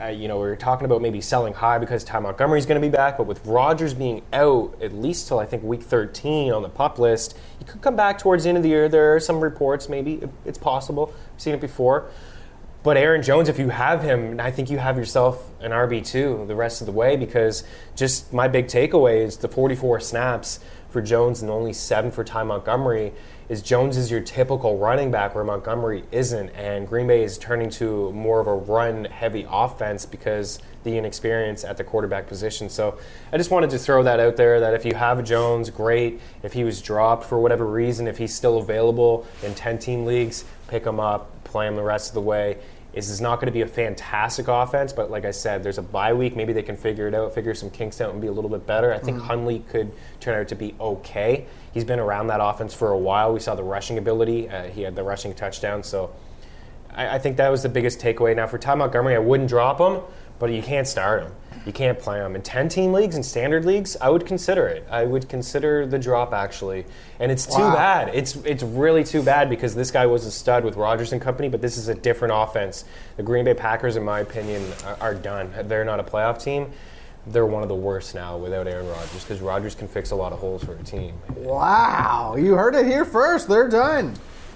Uh, 0.00 0.06
you 0.06 0.26
know, 0.26 0.36
we 0.36 0.42
were 0.42 0.56
talking 0.56 0.86
about 0.86 1.00
maybe 1.00 1.20
selling 1.20 1.54
high 1.54 1.78
because 1.78 2.02
Ty 2.02 2.18
Montgomery's 2.18 2.66
going 2.66 2.80
to 2.80 2.84
be 2.86 2.90
back, 2.90 3.16
but 3.16 3.28
with 3.28 3.44
Rodgers 3.46 3.94
being 3.94 4.22
out 4.32 4.76
at 4.82 4.92
least 4.92 5.28
till 5.28 5.38
I 5.38 5.46
think 5.46 5.62
week 5.62 5.82
13 5.82 6.52
on 6.52 6.62
the 6.62 6.68
pup 6.68 6.98
list, 6.98 7.38
he 7.60 7.64
could 7.64 7.80
come 7.80 7.94
back 7.94 8.18
towards 8.18 8.42
the 8.42 8.48
end 8.48 8.56
of 8.58 8.64
the 8.64 8.70
year. 8.70 8.88
There 8.88 9.14
are 9.14 9.20
some 9.20 9.38
reports, 9.40 9.88
maybe 9.88 10.20
it's 10.44 10.58
possible. 10.58 11.14
I've 11.32 11.40
seen 11.40 11.54
it 11.54 11.60
before. 11.60 12.10
But 12.82 12.96
Aaron 12.96 13.22
Jones, 13.22 13.48
if 13.48 13.58
you 13.58 13.68
have 13.68 14.02
him, 14.02 14.40
I 14.40 14.50
think 14.50 14.70
you 14.70 14.78
have 14.78 14.96
yourself 14.96 15.50
an 15.60 15.72
RB2 15.72 16.46
the 16.46 16.54
rest 16.54 16.80
of 16.80 16.86
the 16.86 16.92
way 16.92 17.16
because 17.16 17.62
just 17.94 18.32
my 18.32 18.48
big 18.48 18.66
takeaway 18.66 19.22
is 19.22 19.36
the 19.36 19.48
44 19.48 20.00
snaps 20.00 20.60
for 20.90 21.02
Jones 21.02 21.42
and 21.42 21.50
only 21.50 21.72
seven 21.72 22.10
for 22.10 22.24
Ty 22.24 22.44
Montgomery 22.44 23.12
is 23.48 23.62
Jones 23.62 23.96
is 23.96 24.10
your 24.10 24.20
typical 24.20 24.76
running 24.78 25.10
back 25.10 25.34
where 25.34 25.44
Montgomery 25.44 26.04
isn't, 26.12 26.50
and 26.50 26.86
Green 26.86 27.06
Bay 27.06 27.22
is 27.22 27.38
turning 27.38 27.70
to 27.70 28.12
more 28.12 28.40
of 28.40 28.46
a 28.46 28.54
run 28.54 29.06
heavy 29.06 29.46
offense 29.48 30.04
because 30.04 30.58
the 30.84 30.96
inexperience 30.96 31.64
at 31.64 31.76
the 31.76 31.84
quarterback 31.84 32.26
position. 32.26 32.68
So 32.68 32.98
I 33.32 33.36
just 33.36 33.50
wanted 33.50 33.70
to 33.70 33.78
throw 33.78 34.02
that 34.02 34.20
out 34.20 34.36
there 34.36 34.60
that 34.60 34.74
if 34.74 34.84
you 34.84 34.94
have 34.94 35.24
Jones, 35.24 35.70
great. 35.70 36.20
If 36.42 36.52
he 36.52 36.64
was 36.64 36.80
dropped 36.82 37.24
for 37.24 37.38
whatever 37.38 37.66
reason, 37.66 38.06
if 38.06 38.18
he's 38.18 38.34
still 38.34 38.58
available 38.58 39.26
in 39.42 39.54
10 39.54 39.78
team 39.78 40.04
leagues, 40.04 40.44
pick 40.68 40.84
him 40.84 41.00
up, 41.00 41.44
play 41.44 41.66
him 41.66 41.76
the 41.76 41.82
rest 41.82 42.08
of 42.08 42.14
the 42.14 42.20
way. 42.20 42.58
This 42.98 43.10
is 43.10 43.20
not 43.20 43.36
going 43.36 43.46
to 43.46 43.52
be 43.52 43.60
a 43.60 43.66
fantastic 43.68 44.48
offense, 44.48 44.92
but 44.92 45.08
like 45.08 45.24
I 45.24 45.30
said, 45.30 45.62
there's 45.62 45.78
a 45.78 45.82
bye 45.82 46.12
week. 46.12 46.34
Maybe 46.34 46.52
they 46.52 46.64
can 46.64 46.76
figure 46.76 47.06
it 47.06 47.14
out, 47.14 47.32
figure 47.32 47.54
some 47.54 47.70
kinks 47.70 48.00
out, 48.00 48.10
and 48.10 48.20
be 48.20 48.26
a 48.26 48.32
little 48.32 48.50
bit 48.50 48.66
better. 48.66 48.92
I 48.92 48.98
think 48.98 49.18
mm-hmm. 49.18 49.26
Hundley 49.26 49.64
could 49.68 49.92
turn 50.18 50.36
out 50.36 50.48
to 50.48 50.56
be 50.56 50.74
okay. 50.80 51.46
He's 51.72 51.84
been 51.84 52.00
around 52.00 52.26
that 52.26 52.40
offense 52.42 52.74
for 52.74 52.90
a 52.90 52.98
while. 52.98 53.32
We 53.32 53.38
saw 53.38 53.54
the 53.54 53.62
rushing 53.62 53.98
ability. 53.98 54.48
Uh, 54.48 54.64
he 54.64 54.82
had 54.82 54.96
the 54.96 55.04
rushing 55.04 55.32
touchdown, 55.32 55.84
so 55.84 56.10
I, 56.90 57.14
I 57.14 57.18
think 57.20 57.36
that 57.36 57.50
was 57.50 57.62
the 57.62 57.68
biggest 57.68 58.00
takeaway. 58.00 58.34
Now 58.34 58.48
for 58.48 58.58
Ty 58.58 58.74
Montgomery, 58.74 59.14
I 59.14 59.20
wouldn't 59.20 59.48
drop 59.48 59.78
him, 59.78 60.02
but 60.38 60.50
you 60.50 60.62
can't 60.62 60.86
start 60.86 61.22
him. 61.22 61.32
You 61.66 61.72
can't 61.72 61.98
play 61.98 62.18
them. 62.18 62.34
In 62.34 62.42
10 62.42 62.68
team 62.68 62.92
leagues 62.92 63.14
and 63.14 63.24
standard 63.24 63.64
leagues, 63.64 63.96
I 64.00 64.08
would 64.08 64.24
consider 64.24 64.66
it. 64.68 64.86
I 64.90 65.04
would 65.04 65.28
consider 65.28 65.86
the 65.86 65.98
drop 65.98 66.32
actually. 66.32 66.86
And 67.18 67.30
it's 67.30 67.46
too 67.46 67.60
wow. 67.60 67.74
bad. 67.74 68.14
It's 68.14 68.36
it's 68.36 68.62
really 68.62 69.04
too 69.04 69.22
bad 69.22 69.50
because 69.50 69.74
this 69.74 69.90
guy 69.90 70.06
was 70.06 70.24
a 70.24 70.30
stud 70.30 70.64
with 70.64 70.76
Rodgers 70.76 71.12
and 71.12 71.20
company, 71.20 71.48
but 71.48 71.60
this 71.60 71.76
is 71.76 71.88
a 71.88 71.94
different 71.94 72.32
offense. 72.34 72.84
The 73.16 73.22
Green 73.22 73.44
Bay 73.44 73.54
Packers, 73.54 73.96
in 73.96 74.04
my 74.04 74.20
opinion, 74.20 74.64
are, 74.84 74.96
are 75.00 75.14
done. 75.14 75.52
They're 75.64 75.84
not 75.84 76.00
a 76.00 76.04
playoff 76.04 76.42
team. 76.42 76.70
They're 77.26 77.44
one 77.44 77.62
of 77.62 77.68
the 77.68 77.74
worst 77.74 78.14
now 78.14 78.38
without 78.38 78.66
Aaron 78.66 78.88
Rodgers 78.88 79.24
because 79.24 79.40
Rodgers 79.40 79.74
can 79.74 79.88
fix 79.88 80.12
a 80.12 80.16
lot 80.16 80.32
of 80.32 80.38
holes 80.38 80.64
for 80.64 80.72
a 80.74 80.82
team. 80.82 81.14
Wow. 81.36 82.36
You 82.38 82.54
heard 82.54 82.74
it 82.74 82.86
here 82.86 83.04
first. 83.04 83.48
They're 83.48 83.68
done. 83.68 84.14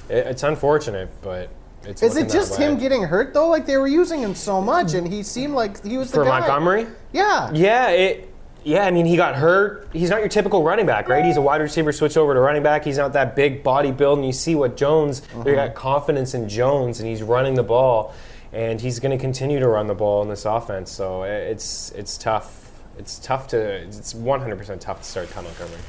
It, 0.09 0.27
it's 0.29 0.43
unfortunate, 0.43 1.11
but 1.21 1.51
it's 1.85 2.03
Is 2.03 2.17
it 2.17 2.31
just 2.31 2.57
him 2.57 2.79
getting 2.79 3.03
hurt 3.03 3.35
though? 3.35 3.49
Like 3.49 3.67
they 3.67 3.77
were 3.77 3.89
using 3.89 4.21
him 4.21 4.35
so 4.35 4.61
much, 4.61 4.95
and 4.95 5.07
he 5.07 5.23
seemed 5.23 5.55
like 5.55 5.85
he 5.85 5.99
was 5.99 6.11
the 6.11 6.19
for 6.19 6.25
guy. 6.25 6.41
Montgomery. 6.41 6.87
Yeah. 7.13 7.51
Yeah. 7.53 7.89
It. 7.91 8.29
Yeah, 8.65 8.85
I 8.85 8.93
mean, 8.93 9.07
he 9.07 9.17
got 9.17 9.35
hurt. 9.35 9.89
He's 9.93 10.09
not 10.09 10.21
your 10.21 10.29
typical 10.29 10.63
running 10.63 10.87
back, 10.87 11.09
right? 11.09 11.25
He's 11.25 11.37
a 11.37 11.41
wide 11.41 11.61
receiver, 11.61 11.91
switch 11.91 12.17
over 12.17 12.33
to 12.33 12.39
running 12.39 12.63
back. 12.63 12.85
He's 12.85 12.97
not 12.97 13.13
that 13.15 13.35
big 13.35 13.65
body 13.65 13.91
build, 13.91 14.19
and 14.19 14.27
you 14.27 14.33
see 14.33 14.55
what 14.55 14.77
Jones. 14.77 15.21
Mm-hmm. 15.21 15.43
They 15.43 15.55
got 15.57 15.75
confidence 15.75 16.35
in 16.35 16.49
Jones, 16.49 17.01
and 17.01 17.09
he's 17.09 17.25
running 17.25 17.55
the 17.55 17.65
ball, 17.65 18.15
and 18.53 18.81
he's 18.81 19.01
going 19.01 19.11
to 19.11 19.21
continue 19.21 19.59
to 19.59 19.67
run 19.67 19.89
the 19.89 19.97
ball 19.97 20.23
in 20.23 20.29
this 20.29 20.45
offense. 20.45 20.93
So 20.93 21.25
it's 21.25 21.91
it's 21.91 22.17
tough. 22.17 22.71
It's 22.99 23.19
tough 23.19 23.49
to. 23.49 23.59
It's 23.59 24.15
100% 24.15 24.79
tough 24.79 25.01
to 25.01 25.09
start 25.09 25.31
Ty 25.31 25.41
Montgomery. 25.41 25.81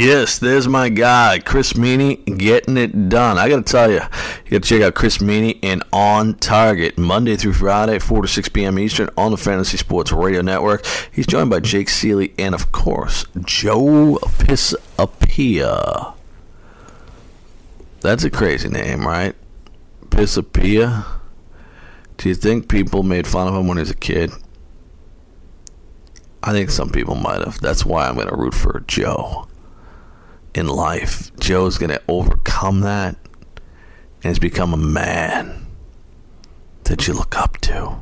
Yes, 0.00 0.38
there's 0.38 0.66
my 0.66 0.88
guy, 0.88 1.40
Chris 1.40 1.76
Meany, 1.76 2.16
getting 2.16 2.78
it 2.78 3.10
done. 3.10 3.36
I 3.36 3.50
got 3.50 3.66
to 3.66 3.70
tell 3.70 3.90
you, 3.90 4.00
you 4.46 4.52
got 4.52 4.62
to 4.62 4.68
check 4.68 4.80
out 4.80 4.94
Chris 4.94 5.20
Meany 5.20 5.60
and 5.62 5.82
On 5.92 6.32
Target, 6.36 6.96
Monday 6.96 7.36
through 7.36 7.52
Friday, 7.52 7.98
4 7.98 8.22
to 8.22 8.26
6 8.26 8.48
p.m. 8.48 8.78
Eastern 8.78 9.10
on 9.18 9.30
the 9.30 9.36
Fantasy 9.36 9.76
Sports 9.76 10.10
Radio 10.10 10.40
Network. 10.40 10.86
He's 11.12 11.26
joined 11.26 11.50
by 11.50 11.60
Jake 11.60 11.90
Seeley 11.90 12.32
and, 12.38 12.54
of 12.54 12.72
course, 12.72 13.26
Joe 13.44 14.18
Pisapia. 14.22 16.14
That's 18.00 18.24
a 18.24 18.30
crazy 18.30 18.70
name, 18.70 19.06
right? 19.06 19.34
Pisapia. 20.06 21.04
Do 22.16 22.30
you 22.30 22.34
think 22.34 22.70
people 22.70 23.02
made 23.02 23.26
fun 23.26 23.48
of 23.48 23.54
him 23.54 23.68
when 23.68 23.76
he 23.76 23.82
was 23.82 23.90
a 23.90 23.94
kid? 23.94 24.30
I 26.42 26.52
think 26.52 26.70
some 26.70 26.88
people 26.88 27.16
might 27.16 27.44
have. 27.44 27.60
That's 27.60 27.84
why 27.84 28.08
I'm 28.08 28.14
going 28.14 28.28
to 28.28 28.34
root 28.34 28.54
for 28.54 28.82
Joe 28.88 29.46
in 30.54 30.66
life. 30.66 31.34
Joe's 31.38 31.78
going 31.78 31.90
to 31.90 32.02
overcome 32.08 32.80
that 32.80 33.16
and 34.22 34.24
has 34.24 34.38
become 34.38 34.72
a 34.72 34.78
man 34.78 35.66
that 36.84 37.06
you 37.06 37.14
look 37.14 37.36
up 37.36 37.58
to. 37.58 37.98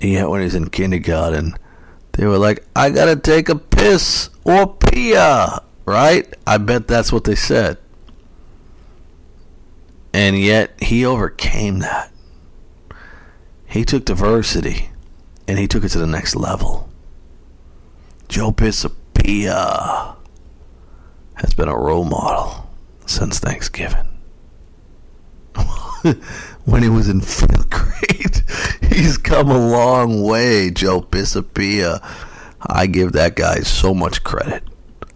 And 0.00 0.10
yet, 0.10 0.28
when 0.30 0.42
he's 0.42 0.54
in 0.54 0.70
kindergarten, 0.70 1.54
they 2.12 2.26
were 2.26 2.38
like, 2.38 2.64
I 2.74 2.90
got 2.90 3.06
to 3.06 3.16
take 3.16 3.48
a 3.48 3.54
piss 3.54 4.30
or 4.44 4.66
pia, 4.66 5.62
right? 5.84 6.32
I 6.46 6.58
bet 6.58 6.88
that's 6.88 7.12
what 7.12 7.24
they 7.24 7.34
said. 7.34 7.78
And 10.12 10.38
yet, 10.38 10.72
he 10.82 11.04
overcame 11.04 11.80
that. 11.80 12.12
He 13.66 13.84
took 13.84 14.04
diversity 14.04 14.90
and 15.46 15.58
he 15.58 15.68
took 15.68 15.84
it 15.84 15.90
to 15.90 15.98
the 15.98 16.06
next 16.06 16.34
level. 16.34 16.88
Joe 18.28 18.50
Pisapia 18.50 20.16
has 20.16 20.19
been 21.60 21.68
a 21.68 21.76
role 21.76 22.06
model 22.06 22.66
since 23.04 23.38
Thanksgiving. 23.38 24.08
when 26.64 26.82
he 26.82 26.88
was 26.88 27.06
in 27.06 27.20
fifth 27.20 27.68
grade, 27.68 28.42
he's 28.90 29.18
come 29.18 29.50
a 29.50 29.68
long 29.70 30.22
way, 30.22 30.70
Joe 30.70 31.02
Pisapia. 31.02 32.00
I 32.62 32.86
give 32.86 33.12
that 33.12 33.36
guy 33.36 33.60
so 33.60 33.92
much 33.92 34.24
credit. 34.24 34.62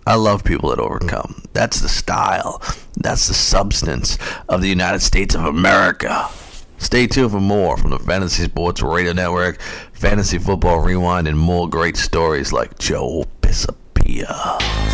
I 0.06 0.16
love 0.16 0.44
people 0.44 0.68
that 0.68 0.78
overcome. 0.78 1.44
That's 1.54 1.80
the 1.80 1.88
style. 1.88 2.60
That's 2.94 3.26
the 3.26 3.32
substance 3.32 4.18
of 4.46 4.60
the 4.60 4.68
United 4.68 5.00
States 5.00 5.34
of 5.34 5.46
America. 5.46 6.28
Stay 6.76 7.06
tuned 7.06 7.30
for 7.30 7.40
more 7.40 7.78
from 7.78 7.88
the 7.88 7.98
Fantasy 7.98 8.44
Sports 8.44 8.82
Radio 8.82 9.14
Network, 9.14 9.62
Fantasy 9.94 10.36
Football 10.36 10.80
Rewind, 10.80 11.26
and 11.26 11.38
more 11.38 11.70
great 11.70 11.96
stories 11.96 12.52
like 12.52 12.78
Joe 12.78 13.24
Pisapia. 13.40 14.93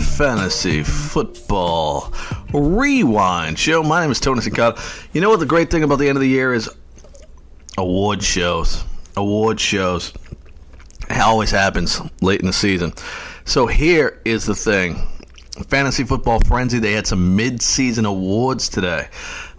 Fantasy 0.00 0.82
Football 0.82 2.12
Rewind 2.52 3.58
Show. 3.58 3.82
My 3.82 4.02
name 4.02 4.10
is 4.10 4.20
Tony 4.20 4.40
Sincata. 4.40 4.78
You 5.12 5.20
know 5.20 5.30
what 5.30 5.40
the 5.40 5.46
great 5.46 5.70
thing 5.70 5.82
about 5.82 5.98
the 5.98 6.08
end 6.08 6.16
of 6.16 6.22
the 6.22 6.28
year 6.28 6.52
is? 6.54 6.70
Award 7.76 8.22
shows. 8.22 8.84
Award 9.16 9.60
shows. 9.60 10.12
It 11.10 11.20
always 11.20 11.50
happens 11.50 12.00
late 12.20 12.40
in 12.40 12.46
the 12.46 12.52
season. 12.52 12.92
So 13.44 13.66
here 13.66 14.20
is 14.24 14.46
the 14.46 14.54
thing. 14.54 15.06
Fantasy 15.68 16.04
Football 16.04 16.40
Frenzy, 16.40 16.78
they 16.78 16.92
had 16.92 17.06
some 17.06 17.34
mid-season 17.34 18.04
awards 18.04 18.68
today. 18.68 19.08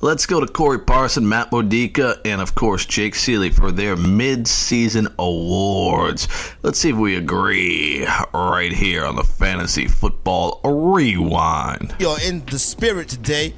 Let's 0.02 0.26
go 0.26 0.40
to 0.40 0.48
Corey 0.48 0.80
Parson, 0.80 1.28
Matt 1.28 1.52
Modica, 1.52 2.22
and 2.24 2.40
of 2.40 2.56
course 2.56 2.86
Jake 2.86 3.16
Seeley 3.16 3.50
for 3.50 3.70
their 3.70 3.98
mid-season 3.98 5.10
awards. 5.20 6.30
Let's 6.64 6.80
see 6.80 6.92
if 6.92 6.96
we 6.96 7.18
agree 7.18 8.08
right 8.34 8.72
here 8.72 9.04
on 9.04 9.18
the 9.18 9.26
Fantasy 9.26 9.90
Football 9.90 10.62
Rewind. 10.64 11.96
Yo, 12.00 12.16
in 12.26 12.46
the 12.46 12.58
spirit 12.58 13.10
today, 13.10 13.54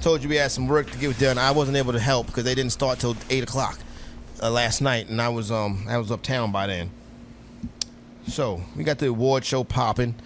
told 0.00 0.24
you 0.24 0.28
we 0.28 0.34
had 0.34 0.50
some 0.50 0.66
work 0.66 0.90
to 0.90 0.98
get 0.98 1.16
done. 1.20 1.38
I 1.38 1.52
wasn't 1.52 1.76
able 1.76 1.92
to 1.92 2.00
help 2.00 2.26
because 2.26 2.42
they 2.42 2.56
didn't 2.56 2.72
start 2.72 2.98
till 2.98 3.16
eight 3.30 3.44
o'clock 3.44 3.78
uh, 4.42 4.50
last 4.50 4.80
night, 4.80 5.08
and 5.08 5.22
I 5.22 5.28
was 5.28 5.52
um 5.52 5.86
I 5.88 5.98
was 5.98 6.10
uptown 6.10 6.50
by 6.50 6.66
then. 6.66 6.90
So 8.26 8.62
we 8.74 8.82
got 8.82 8.98
the 8.98 9.06
award 9.06 9.44
show 9.44 9.62
popping. 9.62 10.16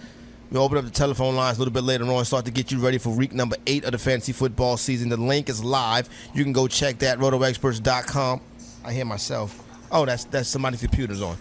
We 0.51 0.57
open 0.57 0.77
up 0.79 0.85
the 0.85 0.91
telephone 0.91 1.35
lines 1.35 1.57
a 1.57 1.59
little 1.61 1.73
bit 1.73 1.83
later 1.83 2.05
on, 2.05 2.25
start 2.25 2.45
to 2.45 2.51
get 2.51 2.71
you 2.71 2.79
ready 2.79 2.97
for 2.97 3.11
week 3.11 3.33
number 3.33 3.55
eight 3.67 3.85
of 3.85 3.91
the 3.91 3.99
fantasy 3.99 4.31
football 4.31 4.77
season. 4.77 5.09
The 5.09 5.17
link 5.17 5.47
is 5.47 5.63
live. 5.63 6.09
You 6.33 6.43
can 6.43 6.53
go 6.53 6.67
check 6.67 6.97
that, 6.99 7.19
rotoexperts.com. 7.19 8.41
I 8.83 8.93
hear 8.93 9.05
myself. 9.05 9.63
Oh, 9.91 10.05
that's 10.05 10.25
that's 10.25 10.49
somebody's 10.49 10.81
computer's 10.81 11.21
on. 11.21 11.37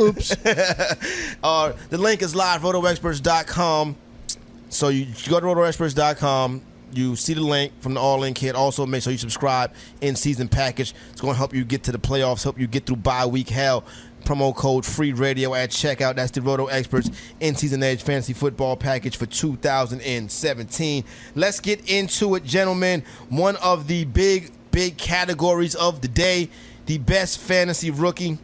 Oops. 0.00 0.32
uh, 1.42 1.72
the 1.90 1.98
link 1.98 2.22
is 2.22 2.34
live, 2.34 2.60
rotoexperts.com. 2.62 3.96
So 4.68 4.88
you, 4.88 5.06
you 5.06 5.30
go 5.30 5.40
to 5.40 5.46
rotoexperts.com. 5.46 6.62
You 6.92 7.16
see 7.16 7.34
the 7.34 7.42
link 7.42 7.72
from 7.80 7.94
the 7.94 8.00
All 8.00 8.22
In 8.22 8.32
Kit. 8.32 8.54
Also, 8.54 8.86
make 8.86 9.02
sure 9.02 9.12
you 9.12 9.18
subscribe 9.18 9.72
in 10.00 10.16
season 10.16 10.48
package. 10.48 10.94
It's 11.10 11.20
going 11.20 11.34
to 11.34 11.38
help 11.38 11.52
you 11.52 11.64
get 11.64 11.82
to 11.84 11.92
the 11.92 11.98
playoffs, 11.98 12.42
help 12.42 12.58
you 12.58 12.66
get 12.66 12.86
through 12.86 12.96
bye 12.96 13.26
week 13.26 13.48
hell. 13.48 13.84
Promo 14.24 14.54
code 14.54 14.84
free 14.84 15.12
radio 15.12 15.54
at 15.54 15.70
checkout. 15.70 16.16
That's 16.16 16.30
the 16.32 16.42
Roto 16.42 16.66
Experts 16.66 17.10
in 17.40 17.54
season 17.54 17.82
edge 17.82 18.02
fantasy 18.02 18.32
football 18.34 18.76
package 18.76 19.16
for 19.16 19.26
2017. 19.26 21.04
Let's 21.34 21.60
get 21.60 21.88
into 21.90 22.34
it, 22.34 22.44
gentlemen. 22.44 23.02
One 23.30 23.56
of 23.56 23.86
the 23.88 24.04
big, 24.04 24.50
big 24.70 24.98
categories 24.98 25.74
of 25.74 26.00
the 26.02 26.08
day 26.08 26.50
the 26.86 26.98
best 26.98 27.38
fantasy 27.38 27.90
rookie. 27.90 28.38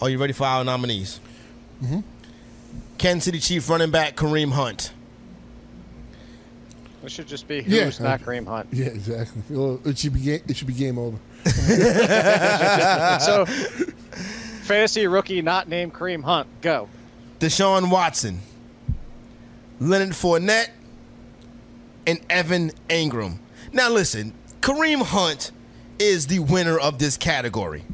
Are 0.00 0.08
you 0.08 0.16
ready 0.18 0.32
for 0.32 0.44
our 0.44 0.64
nominees? 0.64 1.20
Mm-hmm. 1.82 2.00
Kansas 2.96 3.24
City 3.24 3.38
Chief 3.38 3.68
running 3.68 3.90
back 3.90 4.16
Kareem 4.16 4.52
Hunt. 4.52 4.92
It 7.02 7.10
should 7.10 7.26
just 7.26 7.48
be 7.48 7.62
who's 7.62 7.98
Yeah. 8.00 8.06
not 8.06 8.20
Kareem 8.20 8.46
Hunt. 8.46 8.68
Yeah, 8.72 8.86
exactly. 8.86 9.42
It 9.84 9.98
should 9.98 10.12
be 10.14 10.20
ga- 10.20 10.42
it 10.46 10.56
should 10.56 10.66
be 10.66 10.74
game 10.74 10.98
over. 10.98 11.16
so, 13.20 13.46
fantasy 14.62 15.06
rookie 15.06 15.42
not 15.42 15.68
named 15.68 15.92
Kareem 15.94 16.22
Hunt. 16.22 16.48
Go. 16.60 16.88
Deshaun 17.38 17.90
Watson, 17.90 18.40
Leonard 19.78 20.10
Fournette, 20.10 20.70
and 22.06 22.20
Evan 22.28 22.70
Engram. 22.88 23.38
Now, 23.72 23.88
listen, 23.90 24.34
Kareem 24.60 25.02
Hunt 25.02 25.52
is 25.98 26.26
the 26.26 26.40
winner 26.40 26.78
of 26.78 26.98
this 26.98 27.16
category. 27.16 27.84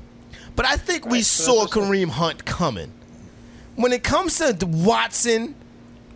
But 0.54 0.66
I 0.66 0.76
think 0.76 1.04
we 1.04 1.18
Right, 1.18 1.24
so 1.24 1.44
saw 1.44 1.66
Kareem 1.66 2.09
Hunt 2.09 2.44
coming. 2.44 2.92
When 3.76 3.92
it 3.92 4.02
comes 4.02 4.38
to 4.38 4.56
Watson 4.62 5.54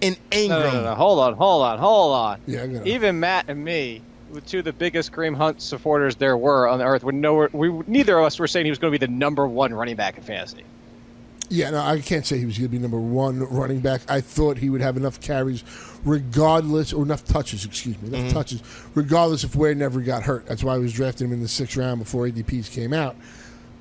and 0.00 0.16
Engram, 0.30 0.48
no, 0.48 0.72
no, 0.72 0.84
no. 0.84 0.94
Hold 0.94 1.18
on, 1.20 1.34
hold 1.34 1.62
on, 1.62 1.78
hold 1.78 2.14
on. 2.14 2.40
Yeah, 2.46 2.62
I 2.62 2.66
got 2.68 2.86
it. 2.86 2.88
Even 2.88 3.20
Matt 3.20 3.44
and 3.48 3.62
me, 3.62 4.00
with 4.00 4.09
two 4.46 4.60
of 4.60 4.64
the 4.64 4.72
biggest 4.72 5.12
Kareem 5.12 5.36
Hunt 5.36 5.60
supporters 5.60 6.16
there 6.16 6.36
were 6.36 6.68
on 6.68 6.78
the 6.78 6.84
earth, 6.84 7.04
would 7.04 7.14
know 7.14 7.48
we 7.52 7.70
neither 7.86 8.18
of 8.18 8.24
us 8.24 8.38
were 8.38 8.46
saying 8.46 8.66
he 8.66 8.70
was 8.70 8.78
going 8.78 8.92
to 8.92 8.98
be 8.98 9.04
the 9.04 9.10
number 9.12 9.46
one 9.46 9.72
running 9.74 9.96
back 9.96 10.16
in 10.16 10.22
fantasy. 10.22 10.64
Yeah, 11.52 11.70
no, 11.70 11.80
I 11.80 11.98
can't 12.00 12.24
say 12.24 12.38
he 12.38 12.46
was 12.46 12.56
going 12.56 12.68
to 12.70 12.76
be 12.76 12.78
number 12.78 13.00
one 13.00 13.40
running 13.40 13.80
back. 13.80 14.02
I 14.08 14.20
thought 14.20 14.56
he 14.56 14.70
would 14.70 14.80
have 14.80 14.96
enough 14.96 15.20
carries, 15.20 15.64
regardless, 16.04 16.92
or 16.92 17.02
enough 17.02 17.24
touches, 17.24 17.64
excuse 17.64 18.00
me, 18.00 18.06
enough 18.08 18.20
Mm-hmm. 18.20 18.32
touches, 18.34 18.62
regardless 18.94 19.42
if 19.42 19.56
Ware 19.56 19.74
never 19.74 20.00
got 20.00 20.22
hurt. 20.22 20.46
That's 20.46 20.62
why 20.62 20.74
I 20.74 20.78
was 20.78 20.92
drafting 20.92 21.26
him 21.26 21.32
in 21.32 21.42
the 21.42 21.48
sixth 21.48 21.76
round 21.76 21.98
before 21.98 22.26
ADPs 22.28 22.70
came 22.70 22.92
out. 22.92 23.16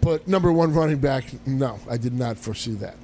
But 0.01 0.27
number 0.27 0.51
one 0.51 0.73
running 0.73 0.97
back, 0.97 1.25
no, 1.45 1.77
I 1.87 1.97
did 1.97 2.13
not 2.13 2.37
foresee 2.39 2.73
that. 2.75 2.95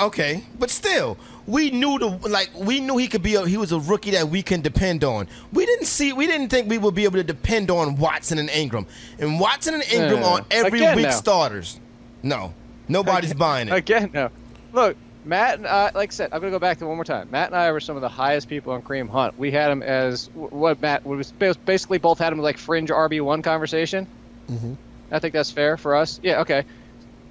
Okay, 0.00 0.44
but 0.58 0.70
still, 0.70 1.18
we 1.46 1.70
knew 1.70 1.98
the 1.98 2.06
like 2.28 2.50
we 2.54 2.80
knew 2.80 2.96
he 2.96 3.08
could 3.08 3.22
be 3.22 3.34
a, 3.34 3.46
he 3.46 3.56
was 3.56 3.72
a 3.72 3.78
rookie 3.78 4.10
that 4.12 4.28
we 4.28 4.42
can 4.42 4.60
depend 4.60 5.04
on. 5.04 5.28
We 5.52 5.66
didn't 5.66 5.86
see 5.86 6.12
we 6.12 6.26
didn't 6.26 6.48
think 6.48 6.68
we 6.68 6.78
would 6.78 6.94
be 6.94 7.04
able 7.04 7.16
to 7.16 7.24
depend 7.24 7.70
on 7.70 7.96
Watson 7.96 8.38
and 8.38 8.48
Engram. 8.48 8.86
And 9.18 9.40
Watson 9.40 9.74
and 9.74 9.82
Engram 9.82 10.10
no, 10.10 10.20
no. 10.20 10.26
are 10.26 10.46
every 10.50 10.80
Again, 10.80 10.96
week 10.96 11.12
starters. 11.12 11.80
No. 12.22 12.54
Nobody's 12.88 13.34
buying 13.34 13.68
it. 13.68 13.74
Again, 13.74 14.10
no. 14.12 14.30
Look, 14.72 14.96
Matt 15.24 15.58
and 15.58 15.66
I, 15.66 15.90
like 15.94 16.10
I 16.10 16.12
said, 16.12 16.30
I'm 16.32 16.40
going 16.40 16.52
to 16.52 16.56
go 16.56 16.60
back 16.60 16.78
to 16.78 16.86
one 16.86 16.96
more 16.96 17.04
time. 17.04 17.30
Matt 17.30 17.48
and 17.48 17.56
I 17.56 17.70
were 17.72 17.80
some 17.80 17.96
of 17.96 18.02
the 18.02 18.08
highest 18.08 18.48
people 18.48 18.72
on 18.72 18.82
Kareem 18.82 19.08
Hunt. 19.08 19.38
We 19.38 19.50
had 19.50 19.70
him 19.70 19.82
as 19.82 20.28
what 20.34 20.80
Matt 20.80 21.06
was 21.06 21.32
basically 21.32 21.98
both 21.98 22.18
had 22.18 22.32
him 22.32 22.38
like 22.40 22.58
fringe 22.58 22.90
RB 22.90 23.20
one 23.22 23.42
conversation. 23.42 24.06
Mm-hmm. 24.48 24.74
I 25.10 25.18
think 25.18 25.34
that's 25.34 25.50
fair 25.50 25.76
for 25.76 25.94
us. 25.94 26.18
Yeah, 26.22 26.40
okay. 26.40 26.64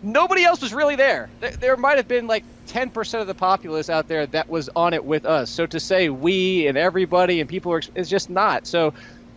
Nobody 0.01 0.43
else 0.43 0.61
was 0.61 0.73
really 0.73 0.95
there. 0.95 1.29
There, 1.59 1.77
might 1.77 1.97
have 1.97 2.07
been 2.07 2.27
like 2.27 2.45
10% 2.69 3.21
of 3.21 3.27
the 3.27 3.35
populace 3.35 3.89
out 3.89 4.07
there 4.07 4.27
that 4.27 4.49
was 4.49 4.69
on 4.75 4.93
it 4.93 5.05
with 5.05 5.25
us. 5.25 5.51
So 5.51 5.67
to 5.67 5.79
say 5.79 6.09
we 6.09 6.67
and 6.67 6.77
everybody 6.77 7.39
and 7.39 7.49
people 7.49 7.73
are, 7.73 7.81
it's 7.95 8.09
just 8.09 8.29
not. 8.29 8.65
So 8.65 8.93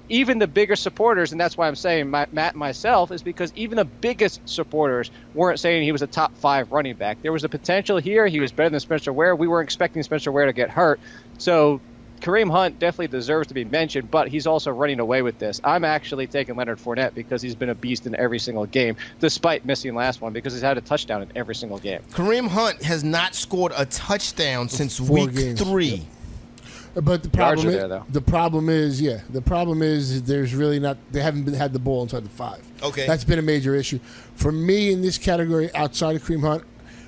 even 0.08 0.38
the 0.38 0.46
bigger 0.48 0.76
supporters, 0.76 1.32
and 1.32 1.40
that's 1.40 1.56
why 1.56 1.66
I'm 1.66 1.74
saying 1.76 2.10
my, 2.10 2.26
Matt 2.30 2.54
and 2.54 2.60
myself, 2.60 3.10
is 3.10 3.22
because 3.22 3.52
even 3.54 3.76
the 3.76 3.84
biggest 3.84 4.40
supporters 4.44 5.10
weren't 5.32 5.60
saying 5.60 5.82
he 5.82 5.92
was 5.92 6.02
a 6.02 6.06
top 6.06 6.36
five 6.36 6.70
running 6.70 6.96
back. 6.96 7.18
There 7.22 7.32
was 7.32 7.44
a 7.44 7.48
potential 7.48 7.98
here. 7.98 8.26
He 8.26 8.40
was 8.40 8.52
better 8.52 8.70
than 8.70 8.80
Spencer 8.80 9.12
Ware. 9.12 9.34
We 9.34 9.48
weren't 9.48 9.66
expecting 9.66 10.02
Spencer 10.02 10.30
Ware 10.32 10.46
to 10.46 10.52
get 10.52 10.70
hurt. 10.70 11.00
So 11.38 11.82
Kareem 12.24 12.50
Hunt 12.50 12.78
definitely 12.78 13.08
deserves 13.08 13.48
to 13.48 13.54
be 13.54 13.66
mentioned, 13.66 14.10
but 14.10 14.28
he's 14.28 14.46
also 14.46 14.70
running 14.70 14.98
away 14.98 15.20
with 15.20 15.38
this. 15.38 15.60
I'm 15.62 15.84
actually 15.84 16.26
taking 16.26 16.56
Leonard 16.56 16.78
Fournette 16.78 17.14
because 17.14 17.42
he's 17.42 17.54
been 17.54 17.68
a 17.68 17.74
beast 17.74 18.06
in 18.06 18.16
every 18.16 18.38
single 18.38 18.64
game, 18.64 18.96
despite 19.20 19.66
missing 19.66 19.94
last 19.94 20.22
one 20.22 20.32
because 20.32 20.54
he's 20.54 20.62
had 20.62 20.78
a 20.78 20.80
touchdown 20.80 21.20
in 21.20 21.30
every 21.36 21.54
single 21.54 21.78
game. 21.78 22.00
Kareem 22.12 22.48
Hunt 22.48 22.82
has 22.82 23.04
not 23.04 23.34
scored 23.34 23.72
a 23.76 23.84
touchdown 23.84 24.70
since 24.70 24.96
Four 24.96 25.26
week 25.26 25.34
games. 25.34 25.60
three. 25.60 26.06
But 26.94 27.22
the 27.22 27.28
problem 27.28 27.68
is, 27.68 27.74
there, 27.74 28.02
the 28.08 28.20
problem 28.22 28.68
is, 28.70 29.02
yeah, 29.02 29.20
the 29.28 29.42
problem 29.42 29.82
is 29.82 30.22
there's 30.22 30.54
really 30.54 30.78
not. 30.78 30.96
They 31.10 31.20
haven't 31.20 31.42
been, 31.42 31.52
had 31.52 31.72
the 31.72 31.78
ball 31.78 32.04
inside 32.04 32.24
the 32.24 32.30
five. 32.30 32.62
Okay. 32.82 33.06
that's 33.06 33.24
been 33.24 33.38
a 33.38 33.42
major 33.42 33.74
issue 33.74 33.98
for 34.36 34.52
me 34.52 34.92
in 34.92 35.02
this 35.02 35.18
category. 35.18 35.74
Outside 35.74 36.16
of 36.16 36.22
Kareem 36.22 36.40
Hunt, 36.40 36.64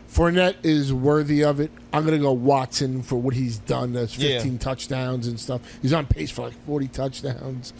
Fournette 0.08 0.56
is 0.62 0.92
worthy 0.92 1.42
of 1.44 1.60
it. 1.60 1.70
I'm 1.92 2.04
going 2.04 2.16
to 2.16 2.22
go 2.22 2.32
Watson 2.32 3.02
for 3.02 3.16
what 3.16 3.34
he's 3.34 3.58
done. 3.58 3.92
That's 3.92 4.16
Yeah. 4.16 4.38
15 4.38 4.58
touchdowns 4.58 5.26
and 5.26 5.38
stuff. 5.38 5.60
He's 5.82 5.92
on 5.92 6.06
pace 6.06 6.30
for 6.30 6.42
like 6.42 6.66
40 6.66 6.88
touchdowns. 6.88 7.72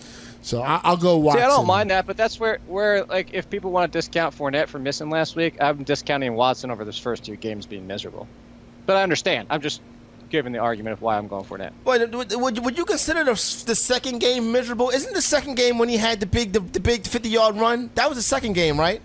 So 0.43 0.63
I, 0.63 0.81
I'll 0.85 0.97
go 0.97 1.17
Watson. 1.17 1.41
See, 1.41 1.45
I 1.45 1.49
don't 1.49 1.67
mind 1.67 1.91
that, 1.91 2.07
but 2.07 2.17
that's 2.17 2.39
where, 2.39 2.59
where 2.67 3.05
like, 3.05 3.33
if 3.35 3.51
people 3.51 3.73
want 3.73 3.93
to 3.93 3.99
discount 3.99 4.37
Fournette 4.37 4.69
for 4.69 4.79
missing 4.79 5.11
last 5.11 5.35
week, 5.35 5.57
I'm 5.61 5.83
discounting 5.83 6.35
Watson 6.35 6.71
over 6.71 6.85
those 6.85 6.99
first 6.99 7.25
two 7.25 7.37
games 7.37 7.67
being 7.67 7.87
miserable. 7.87 8.29
But 8.87 8.97
I 8.97 9.03
understand. 9.03 9.49
I'm 9.51 9.61
just 9.61 9.81
giving 10.29 10.53
the 10.53 10.59
argument 10.59 10.93
of 10.93 11.03
why 11.03 11.17
I'm 11.19 11.29
going 11.29 11.45
Fournette. 11.45 11.73
Wait, 11.85 12.11
would, 12.11 12.33
would, 12.35 12.59
would 12.65 12.77
you 12.79 12.85
consider 12.85 13.25
the, 13.25 13.33
the 13.67 13.75
second 13.75 14.19
game 14.19 14.53
miserable? 14.53 14.91
Isn't 14.91 15.15
the 15.15 15.23
second 15.23 15.57
game 15.57 15.79
when 15.79 15.89
he 15.89 15.97
had 15.97 16.21
the 16.21 16.27
big 16.27 16.53
the, 16.53 16.61
the 16.61 16.81
big 16.81 17.07
50 17.07 17.29
yard 17.29 17.57
run? 17.57 17.91
That 17.95 18.09
was 18.09 18.17
the 18.19 18.23
second 18.23 18.53
game, 18.55 18.79
right? 18.79 19.01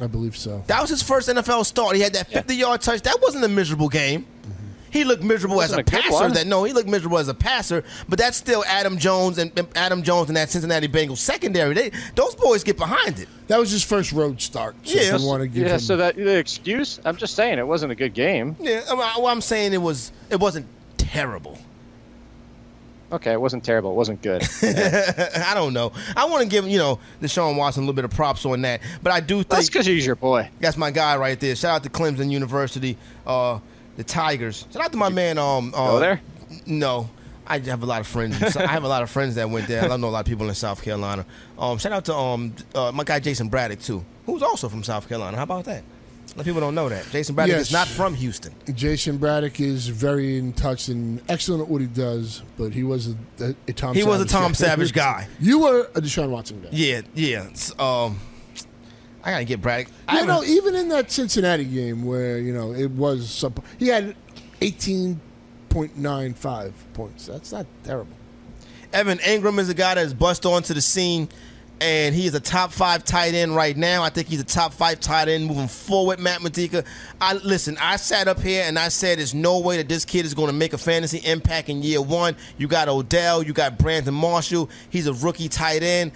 I 0.00 0.06
believe 0.06 0.36
so. 0.36 0.62
That 0.66 0.80
was 0.80 0.90
his 0.90 1.02
first 1.02 1.28
NFL 1.28 1.64
start. 1.66 1.96
He 1.96 2.02
had 2.02 2.12
that 2.14 2.28
50 2.28 2.54
yard 2.54 2.80
touch. 2.80 3.02
That 3.02 3.18
wasn't 3.20 3.44
a 3.44 3.48
miserable 3.48 3.88
game. 3.88 4.22
Mm-hmm. 4.22 4.52
He 4.90 5.04
looked 5.04 5.22
miserable 5.22 5.60
as 5.60 5.72
a, 5.72 5.80
a 5.80 5.84
passer. 5.84 6.28
That 6.30 6.46
no, 6.46 6.64
he 6.64 6.72
looked 6.72 6.88
miserable 6.88 7.18
as 7.18 7.28
a 7.28 7.34
passer. 7.34 7.84
But 8.08 8.18
that's 8.18 8.36
still 8.36 8.64
Adam 8.66 8.96
Jones 8.96 9.38
and 9.38 9.50
and 9.58 9.68
Adam 9.76 10.02
Jones 10.02 10.28
and 10.30 10.36
that 10.36 10.50
Cincinnati 10.50 10.88
Bengals 10.88 11.18
secondary. 11.18 11.74
They 11.74 11.90
those 12.14 12.34
boys 12.34 12.64
get 12.64 12.76
behind 12.78 13.18
it. 13.18 13.28
That 13.48 13.58
was 13.58 13.70
his 13.70 13.82
first 13.84 14.12
road 14.12 14.40
start. 14.40 14.76
So 14.84 14.94
Yeah. 14.94 15.14
if 15.16 15.20
you 15.20 15.26
want 15.26 15.42
to 15.42 15.48
give 15.48 15.66
Yeah, 15.66 15.74
him, 15.74 15.80
so 15.80 15.96
that 15.98 16.16
the 16.16 16.36
excuse, 16.38 17.00
I'm 17.04 17.16
just 17.16 17.34
saying 17.34 17.58
it 17.58 17.66
wasn't 17.66 17.92
a 17.92 17.94
good 17.96 18.14
game. 18.14 18.56
Yeah, 18.60 18.82
I 18.88 18.94
mean, 18.94 19.02
I- 19.02 19.18
well, 19.18 19.26
I'm 19.28 19.40
saying 19.42 19.72
it 19.74 19.82
was 19.82 20.10
it 20.30 20.40
wasn't 20.40 20.66
terrible. 20.96 21.58
Okay, 23.10 23.32
it 23.32 23.40
wasn't 23.40 23.64
terrible. 23.64 23.90
It 23.92 23.94
wasn't 23.94 24.20
good. 24.20 24.42
I 24.62 25.52
don't 25.54 25.72
know. 25.72 25.92
I 26.16 26.26
want 26.26 26.42
to 26.42 26.48
give 26.48 26.68
you 26.68 26.78
know 26.78 26.98
Deshaun 27.22 27.56
Watson 27.56 27.82
a 27.82 27.86
little 27.86 27.94
bit 27.94 28.04
of 28.04 28.10
props 28.10 28.44
on 28.44 28.60
that, 28.62 28.80
but 29.02 29.12
I 29.12 29.20
do 29.20 29.36
think 29.36 29.48
That's 29.48 29.68
because 29.68 29.86
he's 29.86 30.04
your 30.04 30.16
boy. 30.16 30.50
That's 30.60 30.76
my 30.76 30.90
guy 30.90 31.16
right 31.16 31.38
there. 31.40 31.56
Shout 31.56 31.76
out 31.76 31.82
to 31.84 31.88
Clemson 31.90 32.30
University, 32.30 32.98
uh, 33.26 33.60
the 33.96 34.04
Tigers. 34.04 34.66
Shout 34.72 34.82
out 34.84 34.92
to 34.92 34.98
my 34.98 35.08
man. 35.08 35.38
Um, 35.38 35.72
uh, 35.74 35.92
Go 35.92 36.00
there? 36.00 36.20
No, 36.66 37.08
I 37.46 37.58
have 37.60 37.82
a 37.82 37.86
lot 37.86 38.00
of 38.00 38.06
friends. 38.06 38.40
in- 38.56 38.62
I 38.62 38.66
have 38.66 38.84
a 38.84 38.88
lot 38.88 39.02
of 39.02 39.10
friends 39.10 39.36
that 39.36 39.48
went 39.48 39.68
there. 39.68 39.90
I 39.90 39.96
know 39.96 40.08
a 40.08 40.10
lot 40.10 40.20
of 40.20 40.26
people 40.26 40.48
in 40.48 40.54
South 40.54 40.82
Carolina. 40.82 41.24
Um, 41.58 41.78
shout 41.78 41.92
out 41.92 42.04
to 42.06 42.14
um 42.14 42.54
uh, 42.74 42.92
my 42.92 43.04
guy 43.04 43.20
Jason 43.20 43.48
Braddock 43.48 43.80
too, 43.80 44.04
who's 44.26 44.42
also 44.42 44.68
from 44.68 44.84
South 44.84 45.08
Carolina. 45.08 45.36
How 45.38 45.44
about 45.44 45.64
that? 45.64 45.82
Lot 46.38 46.42
of 46.42 46.46
people 46.46 46.60
don't 46.60 46.76
know 46.76 46.88
that. 46.88 47.04
Jason 47.10 47.34
Braddock 47.34 47.56
Yes. 47.56 47.66
is 47.66 47.72
not 47.72 47.88
from 47.88 48.14
Houston. 48.14 48.54
Jason 48.72 49.16
Braddock 49.18 49.58
is 49.58 49.88
very 49.88 50.38
in 50.38 50.52
touch 50.52 50.86
and 50.86 51.20
excellent 51.28 51.62
at 51.64 51.68
what 51.68 51.80
he 51.80 51.88
does, 51.88 52.42
but 52.56 52.72
he 52.72 52.84
was 52.84 53.08
a, 53.40 53.56
a, 53.66 53.72
Tom. 53.72 53.92
He 53.96 54.04
was 54.04 54.20
a 54.20 54.24
Tom 54.24 54.52
guy. 54.52 54.56
Savage 54.56 54.92
guy. 54.94 55.26
You 55.40 55.58
were 55.58 55.90
a 55.96 56.00
Deshaun 56.00 56.28
Watson 56.30 56.60
guy. 56.62 56.68
Yeah, 56.70 57.00
yeah. 57.12 57.48
Um, 57.80 58.20
I 59.24 59.32
gotta 59.32 59.44
get 59.46 59.60
Braddock. 59.60 59.92
I 60.06 60.20
You 60.20 60.26
know, 60.26 60.44
even 60.44 60.76
in 60.76 60.88
that 60.90 61.10
Cincinnati 61.10 61.64
game 61.64 62.04
where 62.04 62.38
you 62.38 62.54
know 62.54 62.72
it 62.72 62.92
was 62.92 63.28
sub, 63.28 63.60
he 63.76 63.88
had 63.88 64.14
eighteen 64.60 65.20
point 65.70 65.96
nine 65.96 66.34
five 66.34 66.72
points. 66.94 67.26
That's 67.26 67.50
not 67.50 67.66
terrible. 67.82 68.12
Evan 68.92 69.18
Engram 69.18 69.58
is 69.58 69.68
a 69.68 69.74
guy 69.74 69.94
that's 69.96 70.12
bust 70.12 70.46
onto 70.46 70.72
the 70.72 70.80
scene, 70.80 71.28
and 71.80 72.14
he 72.14 72.26
is 72.26 72.34
a 72.34 72.40
top 72.40 72.72
five 72.72 73.04
tight 73.04 73.34
end 73.34 73.54
right 73.54 73.76
now. 73.76 74.02
I 74.02 74.10
think 74.10 74.28
he's 74.28 74.40
a 74.40 74.44
top 74.44 74.72
five 74.72 75.00
tight 75.00 75.28
end 75.28 75.46
moving 75.46 75.68
forward. 75.68 76.18
Matt 76.18 76.42
Modica. 76.42 76.84
I 77.20 77.34
listen. 77.34 77.76
I 77.80 77.96
sat 77.96 78.26
up 78.28 78.40
here 78.40 78.64
and 78.66 78.78
I 78.78 78.88
said, 78.88 79.18
"There's 79.18 79.34
no 79.34 79.58
way 79.60 79.76
that 79.78 79.88
this 79.88 80.04
kid 80.04 80.26
is 80.26 80.34
going 80.34 80.48
to 80.48 80.52
make 80.54 80.72
a 80.72 80.78
fantasy 80.78 81.18
impact 81.18 81.68
in 81.68 81.82
year 81.82 82.02
one." 82.02 82.36
You 82.56 82.68
got 82.68 82.88
Odell, 82.88 83.42
you 83.42 83.52
got 83.52 83.78
Brandon 83.78 84.14
Marshall. 84.14 84.68
He's 84.90 85.06
a 85.06 85.12
rookie 85.14 85.48
tight 85.48 85.82
end. 85.82 86.12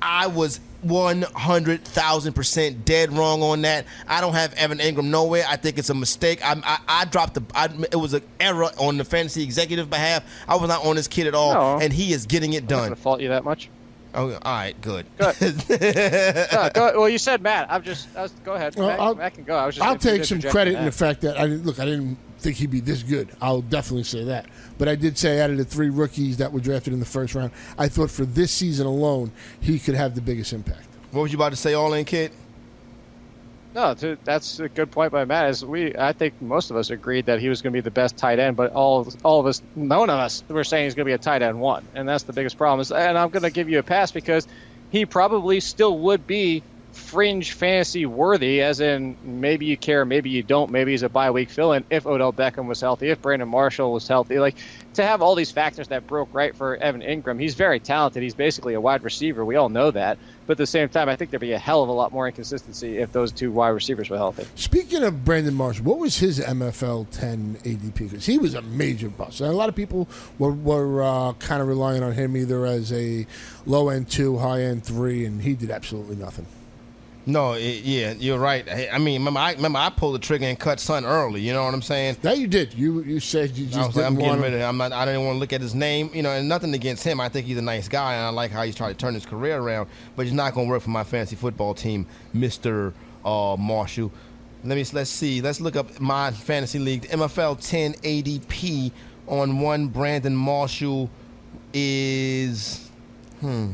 I 0.00 0.26
was 0.28 0.60
100,000% 0.86 2.84
dead 2.84 3.12
wrong 3.12 3.42
on 3.42 3.62
that. 3.62 3.84
I 4.06 4.20
don't 4.20 4.32
have 4.34 4.52
Evan 4.54 4.78
Engram 4.78 5.06
nowhere. 5.06 5.44
I 5.48 5.56
think 5.56 5.78
it's 5.78 5.90
a 5.90 5.94
mistake. 5.94 6.40
I, 6.44 6.54
I, 6.64 6.78
I 6.88 7.04
dropped 7.06 7.34
the, 7.34 7.42
I, 7.54 7.68
it 7.90 7.96
was 7.96 8.14
an 8.14 8.22
error 8.38 8.70
on 8.78 8.96
the 8.96 9.04
fantasy 9.04 9.42
executive 9.42 9.90
behalf. 9.90 10.24
I 10.46 10.56
was 10.56 10.68
not 10.68 10.84
on 10.84 10.96
this 10.96 11.08
kid 11.08 11.26
at 11.26 11.34
all, 11.34 11.54
No. 11.54 11.78
and 11.84 11.92
he 11.92 12.12
is 12.12 12.26
getting 12.26 12.52
it 12.52 12.62
I'm 12.62 12.66
done. 12.68 12.94
fault 12.94 13.20
you 13.20 13.28
that 13.28 13.44
much. 13.44 13.68
Oh, 14.14 14.32
all 14.32 14.38
right, 14.44 14.80
good. 14.80 15.06
No, 15.18 15.32
go, 16.74 16.92
well, 17.00 17.08
you 17.08 17.18
said 17.18 17.42
Matt. 17.42 17.70
I'm 17.70 17.82
just. 17.82 18.08
I 18.16 18.22
was, 18.22 18.32
go 18.44 18.54
ahead. 18.54 18.74
Well, 18.76 18.88
Matt, 18.88 19.00
I'll- 19.00 19.14
Matt 19.14 19.34
can 19.34 19.44
go. 19.44 19.56
I 19.56 19.66
was 19.66 19.74
just. 19.76 19.86
I'll 19.86 19.96
take 19.98 20.24
some 20.24 20.40
credit 20.40 20.74
on 20.74 20.80
in 20.80 20.86
the 20.86 20.92
fact 20.92 21.20
that 21.22 21.38
I 21.38 21.42
didn't 21.46 21.64
look. 21.66 21.78
I 21.78 21.84
didn't 21.84 22.16
think 22.38 22.56
he'd 22.56 22.70
be 22.70 22.80
this 22.80 23.02
good. 23.02 23.28
I'll 23.40 23.60
definitely 23.62 24.04
say 24.04 24.24
that. 24.24 24.46
But 24.78 24.88
I 24.88 24.94
did 24.94 25.18
say 25.18 25.40
out 25.40 25.50
of 25.50 25.56
the 25.58 25.64
three 25.64 25.90
rookies 25.90 26.36
that 26.38 26.52
were 26.52 26.60
drafted 26.60 26.92
in 26.92 27.00
the 27.00 27.06
first 27.06 27.34
round, 27.34 27.50
I 27.76 27.88
thought 27.88 28.10
for 28.10 28.24
this 28.24 28.50
season 28.52 28.86
alone 28.86 29.32
he 29.60 29.78
could 29.78 29.94
have 29.94 30.14
the 30.14 30.20
biggest 30.20 30.52
impact. 30.52 30.86
what 31.10 31.22
was 31.22 31.32
you 31.32 31.38
about 31.38 31.50
to 31.50 31.56
say, 31.56 31.74
all 31.74 31.92
in, 31.94 32.04
kid? 32.04 32.32
No, 33.78 33.94
that's 34.24 34.58
a 34.58 34.68
good 34.68 34.90
point 34.90 35.12
by 35.12 35.24
Matt. 35.24 35.50
Is 35.50 35.64
we, 35.64 35.94
I 35.96 36.12
think 36.12 36.34
most 36.40 36.72
of 36.72 36.76
us 36.76 36.90
agreed 36.90 37.26
that 37.26 37.38
he 37.38 37.48
was 37.48 37.62
going 37.62 37.72
to 37.72 37.76
be 37.76 37.80
the 37.80 37.92
best 37.92 38.16
tight 38.18 38.40
end, 38.40 38.56
but 38.56 38.72
all 38.72 39.08
all 39.22 39.38
of 39.38 39.46
us, 39.46 39.62
none 39.76 40.10
of 40.10 40.18
us, 40.18 40.42
were 40.48 40.64
saying 40.64 40.86
he's 40.86 40.96
going 40.96 41.04
to 41.04 41.10
be 41.10 41.14
a 41.14 41.18
tight 41.18 41.42
end 41.42 41.60
one, 41.60 41.88
and 41.94 42.08
that's 42.08 42.24
the 42.24 42.32
biggest 42.32 42.58
problem. 42.58 42.84
And 42.92 43.16
I'm 43.16 43.30
going 43.30 43.44
to 43.44 43.52
give 43.52 43.68
you 43.68 43.78
a 43.78 43.84
pass 43.84 44.10
because 44.10 44.48
he 44.88 45.06
probably 45.06 45.60
still 45.60 45.96
would 46.00 46.26
be 46.26 46.64
fringe 46.92 47.52
fantasy 47.52 48.06
worthy, 48.06 48.60
as 48.62 48.80
in 48.80 49.16
maybe 49.22 49.66
you 49.66 49.76
care, 49.76 50.04
maybe 50.04 50.30
you 50.30 50.42
don't, 50.42 50.70
maybe 50.70 50.90
he's 50.90 51.02
a 51.02 51.08
bye 51.08 51.30
week 51.30 51.50
fill 51.50 51.72
in 51.72 51.84
if 51.90 52.06
Odell 52.06 52.32
Beckham 52.32 52.66
was 52.66 52.80
healthy, 52.80 53.08
if 53.10 53.22
Brandon 53.22 53.48
Marshall 53.48 53.92
was 53.92 54.06
healthy. 54.06 54.38
Like 54.38 54.56
to 54.94 55.04
have 55.04 55.22
all 55.22 55.34
these 55.34 55.50
factors 55.50 55.88
that 55.88 56.06
broke 56.06 56.28
right 56.32 56.54
for 56.54 56.76
Evan 56.76 57.02
Engram, 57.02 57.40
he's 57.40 57.54
very 57.54 57.80
talented. 57.80 58.22
He's 58.22 58.34
basically 58.34 58.74
a 58.74 58.80
wide 58.80 59.02
receiver. 59.04 59.44
We 59.44 59.56
all 59.56 59.68
know 59.68 59.90
that. 59.90 60.18
But 60.46 60.52
at 60.52 60.58
the 60.58 60.66
same 60.66 60.88
time, 60.88 61.10
I 61.10 61.16
think 61.16 61.30
there'd 61.30 61.40
be 61.40 61.52
a 61.52 61.58
hell 61.58 61.82
of 61.82 61.90
a 61.90 61.92
lot 61.92 62.10
more 62.10 62.26
inconsistency 62.26 62.98
if 62.98 63.12
those 63.12 63.32
two 63.32 63.52
wide 63.52 63.68
receivers 63.68 64.08
were 64.08 64.16
healthy. 64.16 64.46
Speaking 64.54 65.04
of 65.04 65.24
Brandon 65.24 65.54
Marshall, 65.54 65.84
what 65.84 65.98
was 65.98 66.18
his 66.18 66.40
MFL 66.40 67.06
10 67.10 67.58
ADP? 67.64 67.94
Because 67.94 68.24
he 68.24 68.38
was 68.38 68.54
a 68.54 68.62
major 68.62 69.10
bust. 69.10 69.40
And 69.40 69.50
a 69.50 69.54
lot 69.54 69.68
of 69.68 69.76
people 69.76 70.08
were, 70.38 70.52
were 70.52 71.02
uh, 71.02 71.34
kind 71.34 71.60
of 71.60 71.68
relying 71.68 72.02
on 72.02 72.12
him 72.12 72.34
either 72.36 72.64
as 72.64 72.92
a 72.92 73.26
low 73.66 73.90
end 73.90 74.08
two, 74.08 74.38
high 74.38 74.62
end 74.62 74.84
three, 74.84 75.26
and 75.26 75.42
he 75.42 75.54
did 75.54 75.70
absolutely 75.70 76.16
nothing. 76.16 76.46
No, 77.28 77.52
it, 77.52 77.84
yeah, 77.84 78.14
you're 78.18 78.38
right. 78.38 78.66
I, 78.66 78.88
I 78.88 78.96
mean, 78.98 79.20
remember 79.20 79.38
I 79.38 79.52
remember 79.52 79.78
I 79.78 79.90
pulled 79.90 80.14
the 80.14 80.18
trigger 80.18 80.46
and 80.46 80.58
cut 80.58 80.80
Son 80.80 81.04
early. 81.04 81.42
You 81.42 81.52
know 81.52 81.62
what 81.62 81.74
I'm 81.74 81.82
saying? 81.82 82.16
That 82.22 82.38
you 82.38 82.46
did. 82.46 82.72
You 82.72 83.02
you 83.02 83.20
said 83.20 83.54
you 83.54 83.66
just 83.66 83.78
I 83.78 83.86
was 83.86 83.96
like, 83.96 84.06
didn't 84.06 84.16
I'm 84.16 84.24
getting 84.24 84.40
rid 84.40 84.54
of 84.54 84.60
him. 84.60 84.66
I'm 84.66 84.78
not. 84.78 84.92
I 84.92 85.04
didn't 85.04 85.26
want 85.26 85.34
to 85.34 85.38
look 85.38 85.52
at 85.52 85.60
his 85.60 85.74
name. 85.74 86.10
You 86.14 86.22
know, 86.22 86.30
and 86.30 86.48
nothing 86.48 86.72
against 86.72 87.04
him. 87.04 87.20
I 87.20 87.28
think 87.28 87.46
he's 87.46 87.58
a 87.58 87.62
nice 87.62 87.86
guy, 87.86 88.14
and 88.14 88.22
I 88.24 88.30
like 88.30 88.50
how 88.50 88.62
he's 88.62 88.74
trying 88.74 88.94
to 88.94 88.96
turn 88.96 89.12
his 89.12 89.26
career 89.26 89.58
around. 89.58 89.90
But 90.16 90.24
he's 90.24 90.32
not 90.32 90.54
going 90.54 90.68
to 90.68 90.70
work 90.70 90.80
for 90.80 90.88
my 90.88 91.04
fantasy 91.04 91.36
football 91.36 91.74
team, 91.74 92.06
Mister 92.32 92.94
uh, 93.26 93.56
Marshall. 93.58 94.10
Let 94.64 94.76
me 94.76 94.84
let's 94.94 95.10
see. 95.10 95.42
Let's 95.42 95.60
look 95.60 95.76
up 95.76 96.00
my 96.00 96.30
fantasy 96.30 96.78
league. 96.78 97.02
The 97.02 97.08
MFL 97.08 97.60
10 97.60 97.92
ADP 97.92 98.90
on 99.26 99.60
one 99.60 99.88
Brandon 99.88 100.34
Marshall 100.34 101.10
is 101.74 102.90
hmm. 103.40 103.72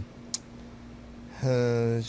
Uh, 1.44 2.00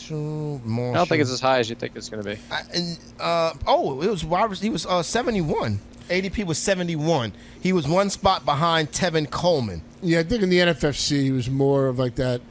Marshall. 0.63 0.91
I 0.91 0.93
don't 0.93 1.09
think 1.09 1.21
it's 1.21 1.31
as 1.31 1.41
high 1.41 1.59
as 1.59 1.69
you 1.69 1.75
think 1.75 1.95
it's 1.95 2.09
going 2.09 2.23
to 2.23 2.29
be. 2.29 2.39
I- 2.51 2.61
and, 2.73 2.99
uh, 3.19 3.53
oh, 3.67 4.01
it 4.01 4.09
was 4.09 4.23
wide 4.23 4.51
he 4.57 4.69
was 4.69 4.85
uh, 4.85 5.03
71. 5.03 5.79
ADP 6.09 6.45
was 6.45 6.57
71. 6.57 7.33
He 7.61 7.73
was 7.73 7.87
one 7.87 8.09
spot 8.09 8.45
behind 8.45 8.91
Tevin 8.91 9.29
Coleman. 9.29 9.81
Yeah, 10.01 10.19
I 10.19 10.23
think 10.23 10.43
in 10.43 10.49
the 10.49 10.59
NFFC 10.59 11.23
he 11.23 11.31
was 11.31 11.49
more 11.49 11.87
of 11.87 11.97
like 11.97 12.15
that 12.15 12.41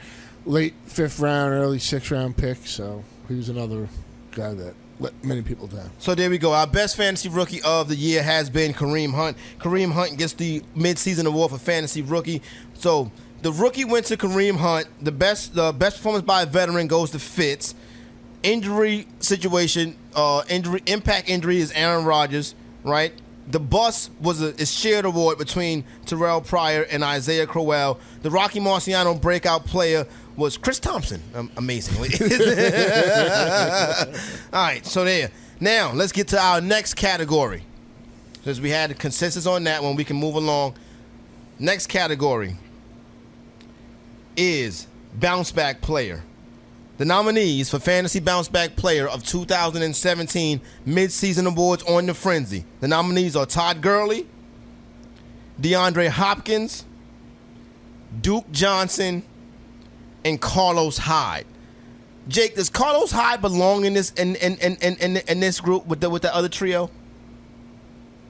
late 0.44 0.74
fifth 0.86 1.20
round, 1.20 1.54
early 1.54 1.78
sixth 1.78 2.10
round 2.10 2.36
pick. 2.36 2.58
So 2.66 3.04
he 3.28 3.34
was 3.34 3.48
another 3.48 3.88
guy 4.32 4.54
that 4.54 4.74
let 5.00 5.24
many 5.24 5.42
people 5.42 5.66
down. 5.66 5.90
So 5.98 6.14
there 6.14 6.30
we 6.30 6.38
go. 6.38 6.52
Our 6.52 6.66
best 6.66 6.96
fantasy 6.96 7.28
rookie 7.28 7.62
of 7.62 7.88
the 7.88 7.96
year 7.96 8.22
has 8.22 8.50
been 8.50 8.72
Kareem 8.72 9.12
Hunt. 9.14 9.36
Kareem 9.58 9.92
Hunt 9.92 10.18
gets 10.18 10.32
the 10.32 10.60
midseason 10.76 11.26
award 11.26 11.50
for 11.52 11.58
fantasy 11.58 12.02
rookie. 12.02 12.42
So 12.74 13.10
the 13.44 13.52
rookie 13.52 13.84
went 13.84 14.06
to 14.06 14.16
Kareem 14.16 14.56
Hunt. 14.56 14.88
The 15.02 15.12
best 15.12 15.54
the 15.54 15.70
best 15.70 15.98
performance 15.98 16.24
by 16.24 16.42
a 16.42 16.46
veteran 16.46 16.86
goes 16.86 17.10
to 17.10 17.18
Fitz. 17.18 17.74
Injury 18.42 19.06
situation, 19.20 19.96
uh, 20.14 20.42
injury 20.48 20.82
impact 20.86 21.28
injury 21.28 21.58
is 21.58 21.70
Aaron 21.72 22.06
Rodgers, 22.06 22.54
right? 22.84 23.12
The 23.48 23.60
bus 23.60 24.08
was 24.18 24.40
a, 24.40 24.54
a 24.54 24.64
shared 24.64 25.04
award 25.04 25.36
between 25.36 25.84
Terrelle 26.06 26.46
Pryor 26.46 26.86
and 26.90 27.04
Isaiah 27.04 27.46
Crowell. 27.46 28.00
The 28.22 28.30
Rocky 28.30 28.60
Marciano 28.60 29.20
breakout 29.20 29.66
player 29.66 30.06
was 30.36 30.56
Chris 30.56 30.78
Thompson, 30.78 31.22
um, 31.34 31.50
amazingly. 31.58 32.08
All 34.54 34.64
right, 34.64 34.80
so 34.86 35.04
there. 35.04 35.30
Now 35.60 35.92
let's 35.92 36.12
get 36.12 36.28
to 36.28 36.40
our 36.40 36.62
next 36.62 36.94
category. 36.94 37.62
Since 38.42 38.60
we 38.60 38.70
had 38.70 38.98
consensus 38.98 39.46
on 39.46 39.64
that 39.64 39.82
one, 39.82 39.96
we 39.96 40.04
can 40.04 40.16
move 40.16 40.34
along. 40.34 40.76
Next 41.58 41.88
category 41.88 42.56
is 44.36 44.86
bounce 45.14 45.52
back 45.52 45.80
player. 45.80 46.22
The 46.96 47.04
nominees 47.04 47.70
for 47.70 47.80
Fantasy 47.80 48.20
Bounce 48.20 48.46
Back 48.46 48.76
Player 48.76 49.08
of 49.08 49.24
2017 49.24 50.60
Midseason 50.86 51.46
Awards 51.48 51.82
on 51.84 52.06
the 52.06 52.14
Frenzy. 52.14 52.64
The 52.80 52.86
nominees 52.86 53.34
are 53.34 53.46
Todd 53.46 53.82
Gurley, 53.82 54.28
DeAndre 55.60 56.08
Hopkins, 56.08 56.84
Duke 58.20 58.48
Johnson, 58.52 59.24
and 60.24 60.40
Carlos 60.40 60.96
Hyde. 60.96 61.46
Jake, 62.28 62.54
does 62.54 62.70
Carlos 62.70 63.10
Hyde 63.10 63.40
belong 63.40 63.84
in 63.84 63.94
this 63.94 64.12
in 64.12 64.36
in, 64.36 64.56
in, 64.58 64.76
in, 64.76 65.16
in, 65.16 65.40
this 65.40 65.60
group 65.60 65.86
with 65.86 66.00
the 66.00 66.08
with 66.08 66.22
the 66.22 66.34
other 66.34 66.48
trio? 66.48 66.90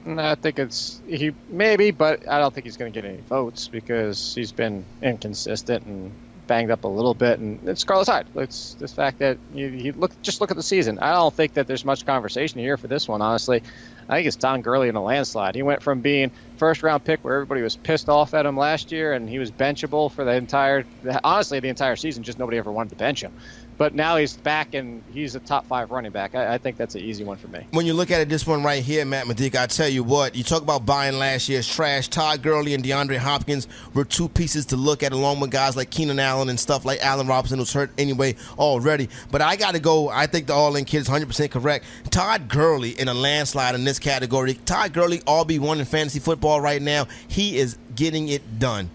No, 0.05 0.23
I 0.23 0.35
think 0.35 0.59
it's 0.59 1.01
he 1.07 1.31
maybe, 1.49 1.89
but 1.89 2.29
I 2.29 2.37
don't 2.39 2.53
think 2.53 2.65
he's 2.65 2.77
going 2.77 2.93
to 2.93 3.01
get 3.01 3.09
any 3.09 3.21
votes 3.21 3.69
because 3.69 4.33
he's 4.35 4.51
been 4.51 4.85
inconsistent 5.01 5.83
and 5.85 6.13
banged 6.47 6.69
up 6.69 6.83
a 6.83 6.87
little 6.87 7.15
bit. 7.15 7.39
And 7.39 7.67
it's 7.67 7.83
Carlos 7.83 8.07
Hyde. 8.07 8.27
It's 8.35 8.75
this 8.75 8.93
fact 8.93 9.17
that 9.19 9.39
you, 9.51 9.67
you 9.67 9.93
look 9.93 10.11
just 10.21 10.41
look 10.41 10.51
at 10.51 10.57
the 10.57 10.63
season. 10.63 10.99
I 10.99 11.13
don't 11.13 11.33
think 11.33 11.53
that 11.53 11.65
there's 11.65 11.83
much 11.83 12.05
conversation 12.05 12.59
here 12.59 12.77
for 12.77 12.87
this 12.87 13.07
one. 13.07 13.23
Honestly, 13.23 13.63
I 14.07 14.17
think 14.17 14.27
it's 14.27 14.35
Don 14.35 14.61
Gurley 14.61 14.89
in 14.89 14.95
a 14.95 15.03
landslide. 15.03 15.55
He 15.55 15.63
went 15.63 15.81
from 15.81 16.01
being 16.01 16.31
first 16.55 16.83
round 16.83 17.03
pick 17.03 17.23
where 17.23 17.33
everybody 17.33 17.63
was 17.63 17.75
pissed 17.75 18.07
off 18.07 18.35
at 18.35 18.45
him 18.45 18.57
last 18.57 18.91
year, 18.91 19.13
and 19.13 19.27
he 19.27 19.39
was 19.39 19.51
benchable 19.51 20.11
for 20.11 20.23
the 20.23 20.33
entire 20.33 20.85
honestly 21.23 21.59
the 21.61 21.69
entire 21.69 21.95
season. 21.95 22.21
Just 22.21 22.37
nobody 22.37 22.59
ever 22.59 22.71
wanted 22.71 22.89
to 22.89 22.95
bench 22.95 23.23
him. 23.23 23.33
But 23.77 23.93
now 23.93 24.15
he's 24.15 24.37
back 24.37 24.73
and 24.73 25.03
he's 25.11 25.35
a 25.35 25.39
top 25.39 25.65
five 25.65 25.91
running 25.91 26.11
back. 26.11 26.33
I, 26.33 26.53
I 26.53 26.57
think 26.57 26.77
that's 26.77 26.95
an 26.95 27.01
easy 27.01 27.23
one 27.23 27.37
for 27.37 27.49
me. 27.49 27.67
When 27.71 27.85
you 27.85 27.93
look 27.93 28.09
at 28.09 28.21
it, 28.21 28.29
this 28.29 28.47
one 28.47 28.63
right 28.63 28.81
here, 28.81 29.03
Matt 29.03 29.27
Medic, 29.27 29.55
I 29.55 29.67
tell 29.67 29.89
you 29.89 30.03
what, 30.03 30.35
you 30.35 30.43
talk 30.43 30.61
about 30.61 30.85
buying 30.85 31.19
last 31.19 31.49
year's 31.49 31.67
trash. 31.67 32.07
Todd 32.07 32.41
Gurley 32.41 32.73
and 32.73 32.83
DeAndre 32.83 33.17
Hopkins 33.17 33.67
were 33.93 34.05
two 34.05 34.29
pieces 34.29 34.67
to 34.67 34.77
look 34.77 35.03
at, 35.03 35.11
along 35.11 35.41
with 35.41 35.51
guys 35.51 35.75
like 35.75 35.89
Keenan 35.89 36.19
Allen 36.19 36.49
and 36.49 36.59
stuff 36.59 36.85
like 36.85 37.03
Allen 37.03 37.27
Robinson, 37.27 37.59
who's 37.59 37.73
hurt 37.73 37.91
anyway 37.97 38.35
already. 38.57 39.09
But 39.29 39.41
I 39.41 39.57
got 39.57 39.73
to 39.73 39.79
go. 39.79 40.07
I 40.09 40.27
think 40.27 40.47
the 40.47 40.53
All 40.53 40.75
In 40.77 40.85
kid 40.85 40.99
is 40.99 41.09
100% 41.09 41.51
correct. 41.51 41.85
Todd 42.11 42.47
Gurley 42.47 42.91
in 42.99 43.09
a 43.09 43.13
landslide 43.13 43.75
in 43.75 43.83
this 43.83 43.99
category. 43.99 44.53
Todd 44.65 44.93
Gurley, 44.93 45.19
RB1 45.19 45.79
in 45.79 45.85
fantasy 45.85 46.19
football 46.19 46.61
right 46.61 46.81
now. 46.81 47.07
He 47.27 47.57
is 47.57 47.77
getting 47.95 48.29
it 48.29 48.59
done. 48.59 48.89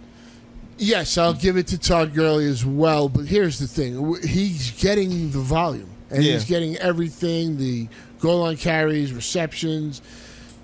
Yes, 0.83 1.19
I'll 1.19 1.35
give 1.35 1.59
it 1.59 1.67
to 1.69 1.79
Todd 1.79 2.15
Gurley 2.15 2.47
as 2.47 2.65
well. 2.65 3.09
But 3.11 3.27
here's 3.27 3.59
the 3.59 3.67
thing: 3.67 4.17
he's 4.27 4.71
getting 4.81 5.31
the 5.31 5.39
volume, 5.39 5.91
and 6.11 6.25
Yeah. 6.25 6.33
he's 6.33 6.45
getting 6.47 6.77
everything: 6.79 7.59
the 7.59 7.87
goal 8.19 8.41
line 8.41 8.57
carries, 8.57 9.13
receptions, 9.13 10.01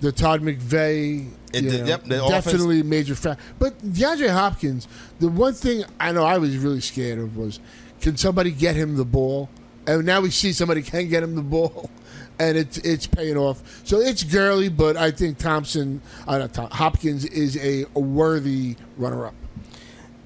the 0.01 0.11
Todd 0.11 0.41
McVay. 0.41 1.27
It- 1.53 1.63
know, 1.63 1.85
yep, 1.85 2.05
offense- 2.05 2.29
definitely 2.29 2.79
a 2.81 2.83
major 2.83 3.13
factor. 3.15 3.41
But 3.59 3.79
DeAndre 3.93 4.29
Hopkins, 4.31 4.87
the 5.19 5.27
one 5.29 5.53
thing 5.53 5.83
I 5.99 6.11
know 6.11 6.23
I 6.25 6.39
was 6.39 6.57
really 6.57 6.81
scared 6.81 7.19
of 7.19 7.37
was, 7.37 7.59
can 8.01 8.17
somebody 8.17 8.49
get 8.51 8.75
him 8.75 8.97
the 8.97 9.05
ball? 9.05 9.49
And 9.85 10.03
now 10.05 10.19
we 10.21 10.31
see 10.31 10.51
somebody 10.51 10.81
can 10.81 11.07
get 11.09 11.21
him 11.23 11.35
the 11.35 11.41
ball. 11.43 11.89
And 12.39 12.55
it's 12.55 12.77
it's 12.77 13.07
paying 13.07 13.35
off. 13.35 13.63
So 13.83 13.99
it's 13.99 14.21
Gurley, 14.21 14.69
but 14.69 14.95
I 14.95 15.09
think 15.09 15.39
Thompson, 15.39 16.01
uh, 16.27 16.47
Hopkins 16.71 17.25
is 17.25 17.57
a, 17.57 17.85
a 17.95 17.99
worthy 17.99 18.75
runner-up. 18.95 19.33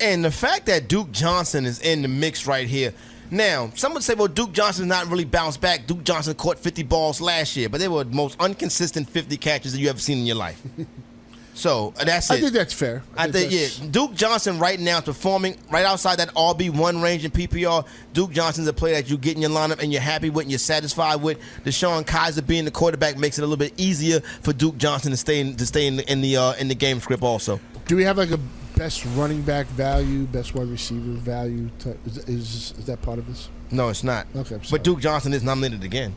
And 0.01 0.25
the 0.25 0.31
fact 0.31 0.65
that 0.65 0.87
Duke 0.87 1.11
Johnson 1.11 1.65
is 1.65 1.79
in 1.79 2.01
the 2.01 2.07
mix 2.07 2.47
right 2.47 2.67
here. 2.67 2.93
Now, 3.33 3.71
some 3.75 3.93
would 3.93 4.03
say, 4.03 4.13
well, 4.13 4.27
Duke 4.27 4.51
Johnson's 4.51 4.89
not 4.89 5.07
really 5.07 5.23
bounced 5.23 5.61
back. 5.61 5.87
Duke 5.87 6.03
Johnson 6.03 6.35
caught 6.35 6.59
50 6.59 6.83
balls 6.83 7.21
last 7.21 7.55
year, 7.55 7.69
but 7.69 7.79
they 7.79 7.87
were 7.87 8.03
the 8.03 8.13
most 8.13 8.41
inconsistent 8.41 9.09
50 9.09 9.37
catches 9.37 9.71
that 9.71 9.79
you 9.79 9.89
ever 9.89 9.99
seen 9.99 10.17
in 10.17 10.25
your 10.25 10.35
life. 10.35 10.61
so 11.53 11.93
uh, 11.97 12.03
that's 12.03 12.29
it. 12.29 12.33
I 12.33 12.39
think 12.41 12.51
that's 12.51 12.73
fair. 12.73 13.03
I 13.15 13.31
think 13.31 13.53
yeah, 13.53 13.67
Duke 13.89 14.15
Johnson 14.15 14.59
right 14.59 14.77
now 14.77 14.97
is 14.97 15.05
performing 15.05 15.55
right 15.69 15.85
outside 15.85 16.17
that 16.17 16.33
RB 16.33 16.75
one 16.75 17.01
range 17.01 17.23
in 17.23 17.31
PPR. 17.31 17.87
Duke 18.11 18.31
Johnson's 18.31 18.67
a 18.67 18.73
player 18.73 18.95
that 18.95 19.09
you 19.09 19.17
get 19.17 19.37
in 19.37 19.41
your 19.41 19.51
lineup 19.51 19.81
and 19.81 19.93
you're 19.93 20.01
happy 20.01 20.29
with 20.29 20.43
and 20.43 20.51
you're 20.51 20.59
satisfied 20.59 21.21
with. 21.21 21.39
DeShone 21.63 22.03
Kizer 22.03 22.45
being 22.45 22.65
the 22.65 22.71
quarterback 22.71 23.17
makes 23.17 23.39
it 23.39 23.43
a 23.43 23.45
little 23.45 23.55
bit 23.55 23.73
easier 23.77 24.19
for 24.19 24.51
Duke 24.51 24.77
Johnson 24.77 25.11
to 25.11 25.17
stay 25.17 25.39
in, 25.39 25.55
to 25.55 25.65
stay 25.65 25.87
in 25.87 25.95
the 25.95 26.11
in 26.11 26.19
the, 26.19 26.35
uh, 26.35 26.53
in 26.55 26.67
the 26.67 26.75
game 26.75 26.99
script 26.99 27.23
also. 27.23 27.61
Do 27.85 27.95
we 27.95 28.03
have 28.03 28.17
like 28.17 28.31
a 28.31 28.39
best 28.81 29.05
running 29.15 29.43
back 29.43 29.67
value, 29.67 30.23
best 30.23 30.55
wide 30.55 30.67
receiver 30.67 31.11
value? 31.11 31.69
Type? 31.77 31.99
Is, 32.07 32.17
is 32.17 32.73
is 32.79 32.85
that 32.87 32.99
part 33.03 33.19
of 33.19 33.27
this? 33.27 33.47
No, 33.69 33.89
it's 33.89 34.03
not. 34.03 34.25
Okay, 34.35 34.55
I'm 34.55 34.63
sorry. 34.63 34.79
but 34.79 34.83
Duke 34.83 34.99
Johnson 34.99 35.33
is 35.33 35.43
nominated 35.43 35.83
again. 35.83 36.15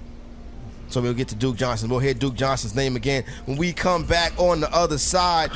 So 0.89 1.03
we'll 1.03 1.13
get 1.13 1.29
to 1.29 1.35
Duke 1.35 1.57
Johnson. 1.57 1.91
We'll 1.91 1.99
hear 1.99 2.15
Duke 2.15 2.37
Johnson's 2.37 2.75
name 2.75 2.97
again 2.97 3.25
when 3.45 3.59
we 3.59 3.75
come 3.75 4.07
back 4.07 4.33
on 4.39 4.61
the 4.61 4.75
other 4.75 4.97
side. 4.97 5.51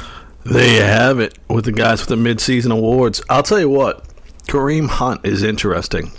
There 0.44 0.74
you 0.74 0.82
have 0.82 1.18
it 1.18 1.38
with 1.48 1.64
the 1.64 1.72
guys 1.72 2.00
with 2.00 2.10
the 2.10 2.16
midseason 2.16 2.72
awards. 2.76 3.22
I'll 3.30 3.42
tell 3.42 3.58
you 3.58 3.70
what, 3.70 4.04
Kareem 4.46 4.88
Hunt 4.88 5.24
is 5.24 5.42
interesting. 5.42 6.12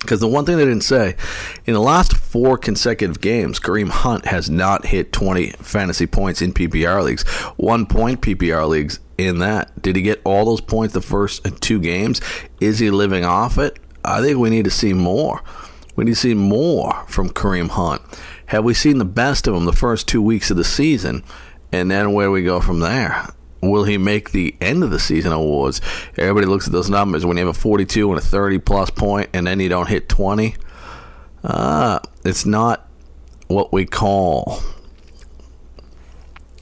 Because 0.00 0.20
the 0.20 0.28
one 0.28 0.46
thing 0.46 0.56
they 0.56 0.64
didn't 0.64 0.84
say, 0.84 1.16
in 1.66 1.74
the 1.74 1.80
last 1.80 2.16
four 2.16 2.56
consecutive 2.56 3.20
games, 3.20 3.60
Kareem 3.60 3.90
Hunt 3.90 4.24
has 4.26 4.48
not 4.48 4.86
hit 4.86 5.12
20 5.12 5.50
fantasy 5.58 6.06
points 6.06 6.40
in 6.40 6.54
PPR 6.54 7.02
leagues. 7.02 7.24
One 7.56 7.84
point 7.84 8.22
PPR 8.22 8.66
leagues 8.66 9.00
in 9.18 9.38
that. 9.40 9.80
Did 9.82 9.96
he 9.96 10.02
get 10.02 10.20
all 10.24 10.44
those 10.44 10.60
points 10.60 10.94
the 10.94 11.00
first 11.00 11.44
two 11.60 11.80
games? 11.80 12.20
Is 12.60 12.78
he 12.78 12.90
living 12.90 13.24
off 13.24 13.58
it? 13.58 13.78
I 14.04 14.20
think 14.20 14.38
we 14.38 14.50
need 14.50 14.64
to 14.64 14.70
see 14.70 14.92
more. 14.92 15.42
We 15.96 16.04
need 16.04 16.12
to 16.12 16.16
see 16.20 16.34
more 16.34 17.04
from 17.08 17.30
Kareem 17.30 17.68
Hunt. 17.70 18.02
Have 18.46 18.64
we 18.64 18.74
seen 18.74 18.98
the 18.98 19.04
best 19.04 19.46
of 19.46 19.54
him 19.54 19.64
the 19.64 19.72
first 19.72 20.06
two 20.06 20.22
weeks 20.22 20.50
of 20.50 20.56
the 20.56 20.64
season? 20.64 21.24
And 21.72 21.90
then 21.90 22.12
where 22.12 22.30
we 22.30 22.42
go 22.44 22.60
from 22.60 22.80
there? 22.80 23.28
Will 23.62 23.84
he 23.84 23.98
make 23.98 24.30
the 24.30 24.54
end 24.60 24.84
of 24.84 24.90
the 24.90 24.98
season 25.00 25.32
awards? 25.32 25.80
Everybody 26.16 26.46
looks 26.46 26.66
at 26.66 26.72
those 26.72 26.90
numbers. 26.90 27.24
When 27.26 27.36
you 27.36 27.46
have 27.46 27.56
a 27.56 27.58
42 27.58 28.10
and 28.10 28.18
a 28.18 28.22
30 28.22 28.58
plus 28.58 28.90
point, 28.90 29.30
and 29.32 29.46
then 29.46 29.58
you 29.58 29.68
don't 29.68 29.88
hit 29.88 30.08
20, 30.08 30.54
Uh, 31.42 32.00
it's 32.24 32.44
not 32.44 32.88
what 33.46 33.72
we 33.72 33.84
call 33.86 34.60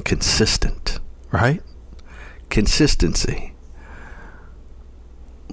consistent, 0.04 0.98
right? 1.32 1.62
Consistency. 2.54 3.52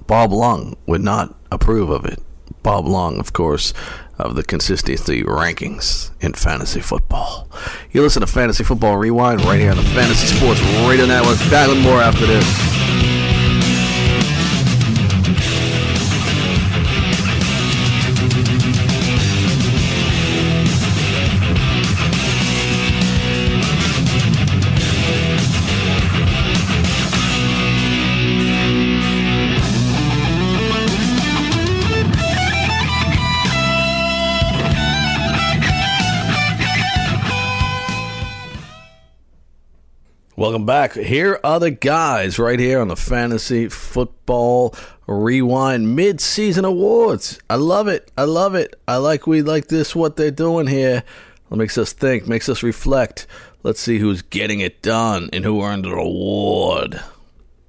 Bob 0.06 0.32
Long 0.32 0.76
would 0.86 1.00
not 1.00 1.34
approve 1.50 1.90
of 1.90 2.04
it. 2.04 2.22
Bob 2.62 2.86
Long, 2.86 3.18
of 3.18 3.32
course, 3.32 3.74
of 4.20 4.36
the 4.36 4.44
consistency 4.44 5.24
rankings 5.24 6.12
in 6.20 6.32
fantasy 6.34 6.80
football. 6.80 7.50
You 7.90 8.02
listen 8.02 8.20
to 8.20 8.28
Fantasy 8.28 8.62
Football 8.62 8.98
Rewind 8.98 9.40
right 9.40 9.58
here 9.58 9.72
on 9.72 9.78
the 9.78 9.82
Fantasy 9.82 10.28
Sports 10.28 10.60
Radio 10.86 11.06
Network. 11.06 11.38
Back 11.50 11.68
with 11.68 11.82
more 11.82 12.00
after 12.00 12.24
this. 12.24 13.21
Welcome 40.52 40.66
back. 40.66 40.92
Here 40.92 41.40
are 41.42 41.58
the 41.58 41.70
guys 41.70 42.38
right 42.38 42.58
here 42.58 42.78
on 42.78 42.88
the 42.88 42.94
Fantasy 42.94 43.70
Football 43.70 44.74
Rewind 45.06 45.96
Mid-Season 45.96 46.66
Awards. 46.66 47.40
I 47.48 47.54
love 47.54 47.88
it. 47.88 48.12
I 48.18 48.24
love 48.24 48.54
it. 48.54 48.78
I 48.86 48.98
like 48.98 49.26
we 49.26 49.40
like 49.40 49.68
this 49.68 49.96
what 49.96 50.16
they're 50.16 50.30
doing 50.30 50.66
here. 50.66 51.04
It 51.50 51.56
makes 51.56 51.78
us 51.78 51.94
think, 51.94 52.28
makes 52.28 52.50
us 52.50 52.62
reflect. 52.62 53.26
Let's 53.62 53.80
see 53.80 53.98
who's 53.98 54.20
getting 54.20 54.60
it 54.60 54.82
done 54.82 55.30
and 55.32 55.42
who 55.42 55.62
earned 55.62 55.86
an 55.86 55.94
award. 55.94 57.00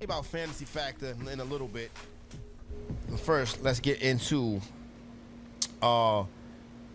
About 0.02 0.26
fantasy 0.26 0.66
factor 0.66 1.16
in 1.32 1.40
a 1.40 1.46
little 1.46 1.70
bit. 1.70 1.90
But 3.10 3.22
first, 3.22 3.64
let's 3.64 3.80
get 3.80 4.02
into 4.02 4.60
uh 5.82 6.26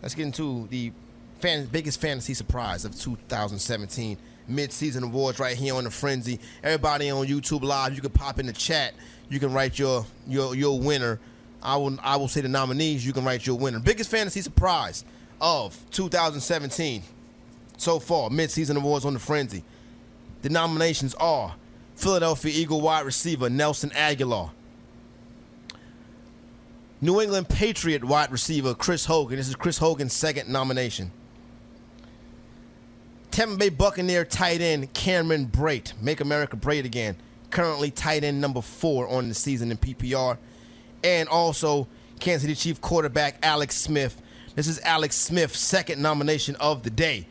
let's 0.03 0.13
get 0.13 0.27
into 0.27 0.67
the 0.67 0.91
fan, 1.39 1.65
biggest 1.65 1.99
fantasy 1.99 2.35
surprise 2.35 2.85
of 2.85 2.95
2017 2.95 4.19
mid-season 4.49 5.03
awards 5.03 5.39
right 5.39 5.55
here 5.55 5.75
on 5.75 5.83
the 5.83 5.91
frenzy. 5.91 6.39
Everybody 6.63 7.09
on 7.09 7.27
youtube 7.27 7.63
live 7.63 7.93
you 7.93 8.01
can 8.01 8.11
pop 8.11 8.39
in 8.39 8.45
the 8.45 8.53
chat. 8.53 8.93
You 9.29 9.39
can 9.39 9.53
write 9.53 9.77
your 9.77 10.05
your 10.27 10.55
your 10.55 10.79
winner. 10.79 11.19
I 11.61 11.77
will 11.77 11.97
i 12.01 12.15
will 12.15 12.27
say 12.27 12.41
the 12.41 12.49
nominees 12.49 13.05
you 13.05 13.13
can 13.13 13.23
write 13.23 13.45
your 13.45 13.57
winner. 13.57 13.79
Biggest 13.79 14.09
fantasy 14.09 14.41
surprise 14.41 15.05
of 15.41 15.77
2017 15.91 17.03
so 17.77 17.99
far 17.99 18.29
mid-season 18.29 18.77
awards 18.77 19.05
on 19.05 19.13
the 19.13 19.19
frenzy. 19.19 19.63
The 20.41 20.49
nominations 20.49 21.15
are 21.15 21.55
philadelphia 21.95 22.51
eagle 22.55 22.81
wide 22.81 23.05
receiver 23.05 23.49
nelson 23.49 23.89
agholor. 23.91 24.51
New 27.01 27.21
England 27.21 27.47
Patriot 27.47 28.03
wide 28.03 28.31
receiver 28.31 28.73
Chris 28.73 29.05
Hogan. 29.05 29.37
This 29.37 29.47
is 29.47 29.55
Chris 29.55 29.77
Hogan's 29.77 30.13
second 30.13 30.49
nomination. 30.49 31.11
Tampa 33.31 33.57
Bay 33.57 33.69
Buccaneer 33.69 34.25
tight 34.25 34.61
end 34.61 34.93
Cameron 34.93 35.47
Brate. 35.47 35.93
Make 36.01 36.21
America 36.21 36.55
Great 36.55 36.85
again. 36.85 37.15
Currently 37.51 37.91
tight 37.91 38.23
end 38.23 38.41
number 38.41 38.61
four 38.61 39.07
on 39.07 39.29
the 39.29 39.35
season 39.35 39.71
in 39.71 39.77
PPR. 39.77 40.37
And 41.03 41.29
also 41.29 41.87
Kansas 42.19 42.41
City 42.41 42.55
Chief 42.55 42.81
quarterback 42.81 43.37
Alex 43.43 43.75
Smith. 43.75 44.21
This 44.55 44.67
is 44.67 44.79
Alex 44.81 45.15
Smith's 45.15 45.59
second 45.59 46.01
nomination 46.01 46.55
of 46.57 46.83
the 46.83 46.89
day. 46.89 47.27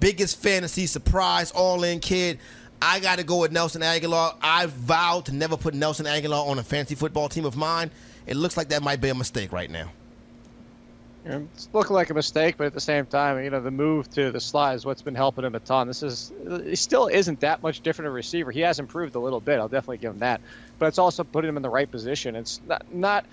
Biggest 0.00 0.42
fantasy 0.42 0.86
surprise, 0.86 1.52
all 1.52 1.84
in 1.84 2.00
kid. 2.00 2.38
I 2.80 2.98
got 2.98 3.18
to 3.18 3.24
go 3.24 3.36
with 3.36 3.52
Nelson 3.52 3.82
Agholor. 3.82 4.34
I 4.42 4.66
vowed 4.66 5.26
to 5.26 5.32
never 5.32 5.56
put 5.56 5.74
Nelson 5.74 6.06
Agholor 6.06 6.48
on 6.48 6.58
a 6.58 6.64
fantasy 6.64 6.96
football 6.96 7.28
team 7.28 7.44
of 7.44 7.56
mine. 7.56 7.92
It 8.26 8.36
looks 8.36 8.56
like 8.56 8.70
that 8.70 8.82
might 8.82 9.00
be 9.00 9.10
a 9.10 9.14
mistake 9.14 9.52
right 9.52 9.70
now. 9.70 9.92
You 11.24 11.30
know, 11.30 11.48
It's 11.54 11.68
looking 11.72 11.94
like 11.94 12.10
a 12.10 12.14
mistake, 12.14 12.56
but 12.56 12.66
at 12.66 12.74
the 12.74 12.80
same 12.80 13.06
time, 13.06 13.42
you 13.44 13.50
know, 13.50 13.60
the 13.60 13.70
move 13.70 14.10
to 14.14 14.32
the 14.32 14.40
slot 14.40 14.74
is 14.74 14.84
what's 14.84 15.02
been 15.02 15.14
helping 15.14 15.44
him 15.44 15.54
a 15.54 15.60
ton. 15.60 15.86
This 15.86 16.02
is 16.02 16.32
he 16.64 16.74
still 16.74 17.06
isn't 17.06 17.40
that 17.40 17.62
much 17.62 17.80
different 17.80 18.08
a 18.08 18.10
receiver. 18.10 18.50
He 18.50 18.60
has 18.60 18.78
improved 18.78 19.14
a 19.14 19.20
little 19.20 19.40
bit. 19.40 19.58
I'll 19.60 19.68
definitely 19.68 19.98
give 19.98 20.12
him 20.12 20.20
that, 20.20 20.40
but 20.78 20.86
it's 20.86 20.98
also 20.98 21.22
putting 21.22 21.48
him 21.48 21.56
in 21.56 21.62
the 21.62 21.70
right 21.70 21.90
position. 21.90 22.34
It's 22.34 22.60
not 22.66 22.92
not 22.92 23.24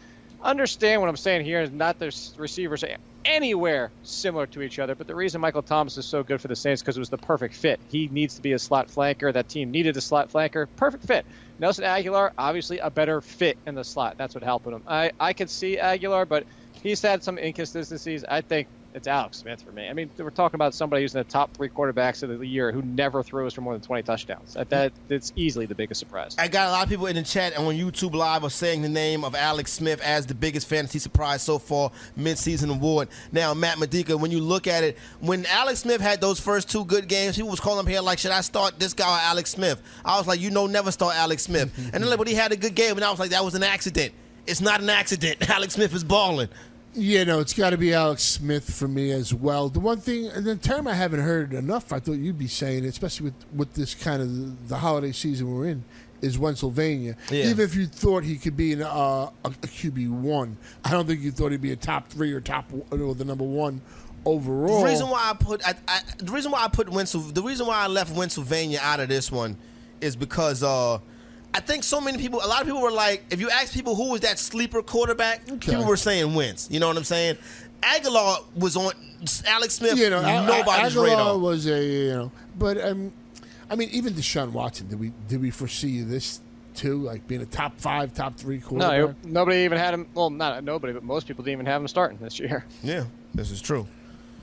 understand 0.41 1.01
what 1.01 1.09
I'm 1.09 1.17
saying 1.17 1.45
here 1.45 1.61
is 1.61 1.71
not 1.71 1.99
the 1.99 2.15
receivers 2.37 2.83
anywhere 3.25 3.91
similar 4.03 4.47
to 4.47 4.61
each 4.61 4.79
other. 4.79 4.95
But 4.95 5.07
the 5.07 5.15
reason 5.15 5.41
Michael 5.41 5.61
Thomas 5.61 5.97
is 5.97 6.05
so 6.05 6.23
good 6.23 6.41
for 6.41 6.47
the 6.47 6.55
Saints 6.55 6.81
because 6.81 6.95
it 6.95 7.01
was 7.01 7.09
the 7.09 7.17
perfect 7.17 7.55
fit. 7.55 7.79
He 7.89 8.07
needs 8.07 8.35
to 8.35 8.41
be 8.41 8.53
a 8.53 8.59
slot 8.59 8.87
flanker. 8.87 9.33
That 9.33 9.49
team 9.49 9.71
needed 9.71 9.97
a 9.97 10.01
slot 10.01 10.31
flanker. 10.31 10.67
Perfect 10.77 11.05
fit. 11.05 11.25
Nelson 11.59 11.83
Agholor, 11.83 12.31
obviously 12.37 12.79
a 12.79 12.89
better 12.89 13.19
fit 13.21 13.57
in 13.65 13.75
the 13.75 13.83
slot. 13.83 14.15
That's 14.17 14.35
what 14.35 14.43
helping 14.43 14.73
him. 14.73 14.83
I 14.87 15.11
I 15.19 15.33
could 15.33 15.49
see 15.49 15.77
Agholor, 15.77 16.27
but 16.27 16.45
he's 16.81 17.01
had 17.01 17.23
some 17.23 17.37
inconsistencies. 17.37 18.23
I 18.25 18.41
think 18.41 18.67
it's 18.93 19.07
Alex 19.07 19.37
Smith 19.37 19.61
for 19.61 19.71
me. 19.71 19.87
I 19.87 19.93
mean, 19.93 20.09
we're 20.17 20.29
talking 20.31 20.55
about 20.55 20.73
somebody 20.73 21.03
who's 21.03 21.13
in 21.13 21.19
the 21.19 21.29
top 21.29 21.53
three 21.53 21.69
quarterbacks 21.69 22.23
of 22.23 22.39
the 22.39 22.45
year 22.45 22.71
who 22.71 22.81
never 22.81 23.21
throws 23.21 23.53
for 23.53 23.61
more 23.61 23.73
than 23.73 23.81
20 23.81 24.03
touchdowns. 24.03 24.55
That, 24.55 24.69
that 24.69 24.93
it's 25.09 25.31
easily 25.35 25.65
the 25.67 25.75
biggest 25.75 25.99
surprise. 25.99 26.35
I 26.39 26.47
got 26.47 26.67
a 26.67 26.71
lot 26.71 26.83
of 26.83 26.89
people 26.89 27.05
in 27.05 27.15
the 27.15 27.23
chat 27.23 27.53
and 27.55 27.65
on 27.65 27.75
YouTube 27.75 28.15
Live 28.15 28.43
are 28.43 28.49
saying 28.49 28.81
the 28.81 28.89
name 28.89 29.23
of 29.23 29.35
Alex 29.35 29.73
Smith 29.73 30.01
as 30.01 30.25
the 30.25 30.33
biggest 30.33 30.67
fantasy 30.67 30.99
surprise 30.99 31.43
so 31.43 31.59
far, 31.59 31.91
midseason 32.17 32.73
award. 32.73 33.09
Now, 33.31 33.53
Matt 33.53 33.77
Modica, 33.77 34.17
when 34.17 34.31
you 34.31 34.39
look 34.39 34.65
at 34.65 34.83
it, 34.83 34.97
when 35.19 35.45
Alex 35.45 35.81
Smith 35.81 36.01
had 36.01 36.19
those 36.19 36.39
first 36.39 36.69
two 36.69 36.85
good 36.85 37.07
games, 37.07 37.35
he 37.35 37.43
was 37.43 37.59
calling 37.59 37.79
up 37.79 37.87
here 37.87 38.01
like, 38.01 38.17
should 38.17 38.31
I 38.31 38.41
start 38.41 38.79
this 38.79 38.93
guy 38.93 39.07
or 39.07 39.21
Alex 39.21 39.51
Smith? 39.51 39.81
I 40.03 40.17
was 40.17 40.27
like, 40.27 40.39
you 40.39 40.49
know, 40.49 40.65
never 40.65 40.91
start 40.91 41.15
Alex 41.15 41.43
Smith. 41.43 41.71
and 41.77 42.03
then, 42.03 42.09
like, 42.09 42.17
but 42.17 42.27
he 42.27 42.33
had 42.33 42.51
a 42.51 42.57
good 42.57 42.75
game, 42.75 42.95
and 42.95 43.03
I 43.03 43.11
was 43.11 43.19
like, 43.19 43.31
that 43.31 43.45
was 43.45 43.55
an 43.55 43.63
accident. 43.63 44.13
It's 44.47 44.61
not 44.61 44.81
an 44.81 44.89
accident. 44.89 45.47
Alex 45.49 45.75
Smith 45.75 45.93
is 45.93 46.03
balling. 46.03 46.49
Yeah, 46.93 47.23
no, 47.23 47.39
it's 47.39 47.53
got 47.53 47.69
to 47.69 47.77
be 47.77 47.93
Alex 47.93 48.23
Smith 48.23 48.73
for 48.73 48.87
me 48.87 49.11
as 49.11 49.33
well. 49.33 49.69
The 49.69 49.79
one 49.79 49.99
thing, 49.99 50.27
and 50.27 50.45
the 50.45 50.55
term 50.55 50.87
I 50.87 50.93
haven't 50.93 51.19
heard 51.19 51.53
enough, 51.53 51.93
I 51.93 51.99
thought 51.99 52.13
you'd 52.13 52.39
be 52.39 52.47
saying, 52.47 52.85
especially 52.85 53.25
with 53.25 53.45
with 53.53 53.73
this 53.73 53.93
kind 53.93 54.21
of 54.21 54.67
the 54.67 54.77
holiday 54.77 55.11
season 55.11 55.53
we're 55.53 55.67
in, 55.67 55.83
is 56.21 56.37
Wentzylvania. 56.37 57.15
Yeah. 57.29 57.45
Even 57.45 57.63
if 57.63 57.75
you 57.75 57.85
thought 57.85 58.23
he 58.23 58.37
could 58.37 58.57
be 58.57 58.73
an, 58.73 58.81
uh, 58.81 58.87
a, 58.87 59.29
a 59.45 59.49
QB 59.49 60.09
one, 60.09 60.57
I 60.83 60.91
don't 60.91 61.05
think 61.05 61.21
you 61.21 61.31
thought 61.31 61.51
he'd 61.51 61.61
be 61.61 61.71
a 61.71 61.75
top 61.75 62.09
three 62.09 62.33
or 62.33 62.41
top 62.41 62.65
or 62.91 63.13
the 63.13 63.25
number 63.25 63.43
one 63.43 63.81
overall. 64.25 64.81
The 64.81 64.89
reason 64.89 65.09
why 65.09 65.29
I 65.29 65.33
put 65.33 65.65
I, 65.65 65.75
I, 65.87 66.01
the 66.17 66.31
reason 66.31 66.51
why 66.51 66.63
I 66.63 66.67
put 66.67 66.87
the 66.87 67.43
reason 67.43 67.67
why 67.67 67.77
I 67.77 67.87
left 67.87 68.13
Wentzylvania 68.13 68.79
out 68.79 68.99
of 68.99 69.09
this 69.09 69.31
one 69.31 69.57
is 70.01 70.15
because 70.15 70.63
uh, 70.63 70.99
I 71.53 71.59
think 71.61 71.83
so 71.83 71.99
many 71.99 72.17
people, 72.17 72.39
a 72.43 72.47
lot 72.47 72.61
of 72.61 72.67
people 72.67 72.81
were 72.81 72.91
like, 72.91 73.23
if 73.31 73.39
you 73.39 73.49
ask 73.49 73.73
people 73.73 73.95
who 73.95 74.11
was 74.11 74.21
that 74.21 74.37
sleeper 74.37 74.81
quarterback, 74.83 75.41
Okay. 75.49 75.71
people 75.71 75.85
were 75.85 75.97
saying 75.97 76.33
Wentz. 76.35 76.67
You 76.69 76.79
know 76.79 76.87
what 76.87 76.97
I'm 76.97 77.03
saying? 77.03 77.37
Aguilar 77.81 78.39
was 78.55 78.75
on 78.77 78.91
Alex 79.47 79.75
Smith. 79.75 79.97
you 79.97 80.09
know, 80.09 80.19
A- 80.19 80.45
nobody's 80.45 80.91
Aguilar 80.95 81.07
radar. 81.07 81.37
was 81.39 81.65
a 81.65 81.83
you 81.85 82.09
know, 82.09 82.31
but 82.57 82.79
um, 82.83 83.11
I 83.69 83.75
mean, 83.75 83.89
even 83.91 84.13
Deshaun 84.13 84.51
Watson, 84.51 84.87
did 84.89 84.99
we 84.99 85.11
did 85.27 85.41
we 85.41 85.49
foresee 85.49 86.01
this 86.01 86.41
too, 86.75 87.01
like 87.01 87.27
being 87.27 87.41
a 87.41 87.45
top 87.45 87.79
five, 87.79 88.13
top 88.13 88.35
three 88.35 88.59
quarterback? 88.59 88.99
No, 88.99 89.15
nobody 89.23 89.59
even 89.59 89.77
had 89.77 89.93
him. 89.93 90.07
Well, 90.13 90.29
not 90.29 90.63
nobody, 90.63 90.93
but 90.93 91.03
most 91.03 91.25
people 91.27 91.43
didn't 91.43 91.53
even 91.53 91.65
have 91.65 91.81
him 91.81 91.87
starting 91.87 92.17
this 92.19 92.39
year. 92.39 92.65
yeah, 92.83 93.05
this 93.33 93.49
is 93.49 93.61
true. 93.61 93.87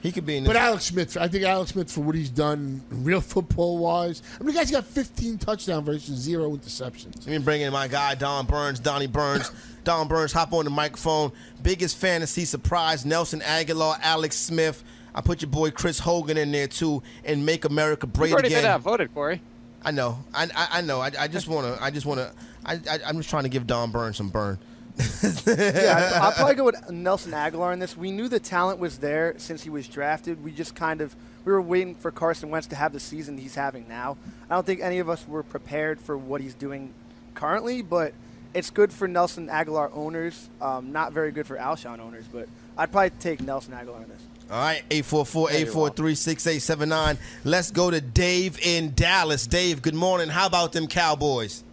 He 0.06 0.12
could 0.12 0.24
be 0.24 0.36
in 0.36 0.44
this. 0.44 0.48
But 0.52 0.56
Alex 0.56 0.84
Smith, 0.84 1.16
I 1.16 1.26
think 1.26 1.42
Alex 1.42 1.72
Smith 1.72 1.90
for 1.90 2.02
what 2.02 2.14
he's 2.14 2.30
done, 2.30 2.80
real 2.90 3.20
football 3.20 3.78
wise. 3.78 4.22
I 4.36 4.44
mean, 4.44 4.54
the 4.54 4.60
guy's 4.60 4.70
got 4.70 4.86
15 4.86 5.36
touchdowns 5.38 5.84
versus 5.84 6.16
zero 6.16 6.48
interceptions. 6.56 7.26
Let 7.26 7.26
me 7.26 7.38
bring 7.38 7.62
in 7.62 7.72
my 7.72 7.88
guy 7.88 8.14
Don 8.14 8.46
Burns, 8.46 8.78
Donnie 8.78 9.08
Burns. 9.08 9.50
Don 9.84 10.06
Burns, 10.06 10.30
hop 10.30 10.52
on 10.52 10.64
the 10.64 10.70
microphone. 10.70 11.32
Biggest 11.60 11.96
fantasy 11.96 12.44
surprise: 12.44 13.04
Nelson 13.04 13.40
Agholor, 13.40 13.98
Alex 14.00 14.36
Smith. 14.36 14.84
I 15.12 15.22
put 15.22 15.42
your 15.42 15.50
boy 15.50 15.72
Chris 15.72 15.98
Hogan 15.98 16.36
in 16.36 16.52
there 16.52 16.68
too, 16.68 17.02
and 17.24 17.44
make 17.44 17.64
America 17.64 18.06
You've 18.06 18.14
great 18.14 18.32
already 18.32 18.48
again. 18.48 18.62
been 18.62 18.70
outvoted, 18.70 19.12
Corey. 19.12 19.42
I 19.82 19.90
know. 19.90 20.20
I 20.32 20.44
I, 20.54 20.68
I 20.70 20.80
know. 20.82 21.00
I, 21.00 21.10
I 21.18 21.26
just 21.26 21.48
want 21.48 21.66
to. 21.66 21.82
I 21.82 21.90
just 21.90 22.06
want 22.06 22.20
to. 22.20 22.32
I, 22.64 22.74
I 22.74 23.00
I'm 23.08 23.16
just 23.16 23.28
trying 23.28 23.42
to 23.42 23.48
give 23.48 23.66
Don 23.66 23.90
Burns 23.90 24.18
some 24.18 24.28
burn. 24.28 24.56
yeah, 25.46 26.20
I'd, 26.22 26.22
I'd 26.22 26.34
probably 26.36 26.54
go 26.54 26.64
with 26.64 26.90
Nelson 26.90 27.32
Agholor 27.32 27.72
in 27.72 27.78
this. 27.78 27.96
We 27.96 28.10
knew 28.10 28.28
the 28.28 28.40
talent 28.40 28.78
was 28.78 28.98
there 28.98 29.34
since 29.38 29.62
he 29.62 29.70
was 29.70 29.88
drafted. 29.88 30.42
We 30.42 30.52
just 30.52 30.74
kind 30.74 31.00
of 31.00 31.14
we 31.44 31.52
were 31.52 31.62
waiting 31.62 31.94
for 31.94 32.10
Carson 32.10 32.50
Wentz 32.50 32.66
to 32.68 32.76
have 32.76 32.92
the 32.92 33.00
season 33.00 33.38
he's 33.38 33.54
having 33.54 33.86
now. 33.88 34.16
I 34.50 34.54
don't 34.54 34.66
think 34.66 34.80
any 34.80 34.98
of 34.98 35.08
us 35.08 35.26
were 35.28 35.42
prepared 35.42 36.00
for 36.00 36.16
what 36.16 36.40
he's 36.40 36.54
doing 36.54 36.92
currently, 37.34 37.82
but 37.82 38.14
it's 38.54 38.70
good 38.70 38.92
for 38.92 39.06
Nelson 39.06 39.48
Agholor 39.48 39.90
owners. 39.94 40.48
Um, 40.60 40.92
not 40.92 41.12
very 41.12 41.30
good 41.30 41.46
for 41.46 41.56
Alshon 41.56 42.00
owners, 42.00 42.24
but 42.32 42.48
I'd 42.76 42.90
probably 42.90 43.10
take 43.20 43.40
Nelson 43.42 43.74
Agholor 43.74 44.02
in 44.02 44.08
this. 44.08 44.22
All 44.50 44.58
right, 44.58 44.82
844-843-6879. 44.90 47.18
Let's 47.44 47.70
go 47.70 47.90
to 47.90 48.00
Dave 48.00 48.58
in 48.60 48.94
Dallas. 48.94 49.46
Dave, 49.46 49.82
good 49.82 49.94
morning. 49.94 50.28
How 50.28 50.46
about 50.46 50.72
them 50.72 50.86
Cowboys? 50.86 51.64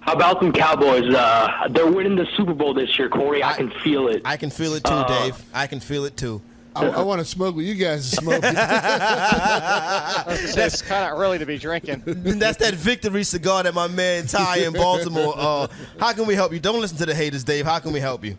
How 0.00 0.14
about 0.14 0.40
them 0.40 0.52
Cowboys? 0.52 1.14
Uh, 1.14 1.68
they're 1.70 1.90
winning 1.90 2.16
the 2.16 2.26
Super 2.36 2.54
Bowl 2.54 2.74
this 2.74 2.98
year, 2.98 3.08
Corey. 3.08 3.44
I, 3.44 3.54
can 3.54 3.70
feel 3.82 4.08
it. 4.08 4.22
I 4.24 4.36
can 4.36 4.50
feel 4.50 4.74
it 4.74 4.84
too, 4.84 4.92
Uh, 4.92 5.06
Dave. 5.06 5.42
I 5.52 5.66
can 5.66 5.80
feel 5.80 6.04
it 6.04 6.16
too. 6.16 6.40
I, 6.74 6.86
I 6.86 7.02
want 7.02 7.20
to 7.20 7.24
smoke 7.24 7.56
with 7.56 7.66
you 7.66 7.74
guys. 7.74 8.08
Smoke. 8.10 8.40
That's 10.54 10.82
kind 10.82 11.12
of 11.12 11.18
early 11.18 11.38
to 11.38 11.46
be 11.46 11.58
drinking. 11.58 12.02
That's 12.06 12.58
that 12.58 12.74
victory 12.74 13.24
cigar 13.24 13.64
that 13.64 13.74
my 13.74 13.88
man 13.88 14.26
Ty 14.26 14.58
in 14.58 14.72
Baltimore. 14.72 15.34
Uh, 15.36 15.66
how 15.98 16.12
can 16.12 16.26
we 16.26 16.34
help 16.34 16.52
you? 16.52 16.60
Don't 16.60 16.80
listen 16.80 16.96
to 16.98 17.06
the 17.06 17.14
haters, 17.14 17.42
Dave. 17.42 17.66
How 17.66 17.80
can 17.80 17.92
we 17.92 18.00
help 18.00 18.24
you? 18.24 18.36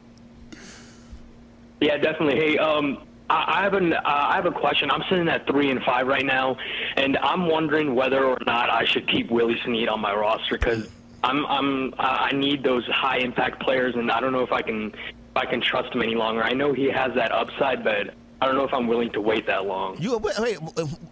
Yeah, 1.82 1.98
definitely. 1.98 2.38
Hey, 2.38 2.58
um, 2.58 3.00
I, 3.30 3.60
I 3.60 3.64
have 3.64 3.74
an 3.74 3.94
uh, 3.94 4.02
I 4.06 4.36
have 4.36 4.46
a 4.46 4.52
question. 4.52 4.90
I'm 4.92 5.04
sitting 5.10 5.28
at 5.28 5.46
three 5.48 5.70
and 5.70 5.84
five 5.84 6.08
right 6.08 6.26
now, 6.26 6.56
and 6.96 7.18
I'm 7.18 7.48
wondering 7.48 7.96
whether 7.96 8.24
or 8.24 8.38
not 8.46 8.70
I 8.70 8.86
should 8.86 9.08
keep 9.08 9.30
Willie 9.30 9.60
Snead 9.66 9.90
on 9.90 10.00
my 10.00 10.14
roster 10.14 10.58
because 10.58 10.88
I'm 11.24 11.46
I'm 11.46 11.94
I 11.98 12.32
need 12.34 12.64
those 12.64 12.86
high 12.88 13.18
impact 13.20 13.62
players, 13.62 13.96
and 13.96 14.12
I 14.12 14.20
don't 14.20 14.34
know 14.34 14.44
if 14.44 14.52
I 14.52 14.62
can 14.62 14.88
if 14.88 15.38
I 15.38 15.46
can 15.46 15.62
trust 15.62 15.94
him 15.94 16.02
any 16.02 16.16
longer. 16.16 16.44
I 16.44 16.54
know 16.54 16.74
he 16.74 16.86
has 16.90 17.14
that 17.16 17.32
upside, 17.32 17.84
but 17.84 18.14
I 18.42 18.46
don't 18.48 18.56
know 18.56 18.64
if 18.64 18.74
I'm 18.74 18.88
willing 18.88 19.12
to 19.12 19.22
wait 19.22 19.46
that 19.48 19.66
long. 19.66 19.98
You 20.00 20.18
wait, 20.18 20.58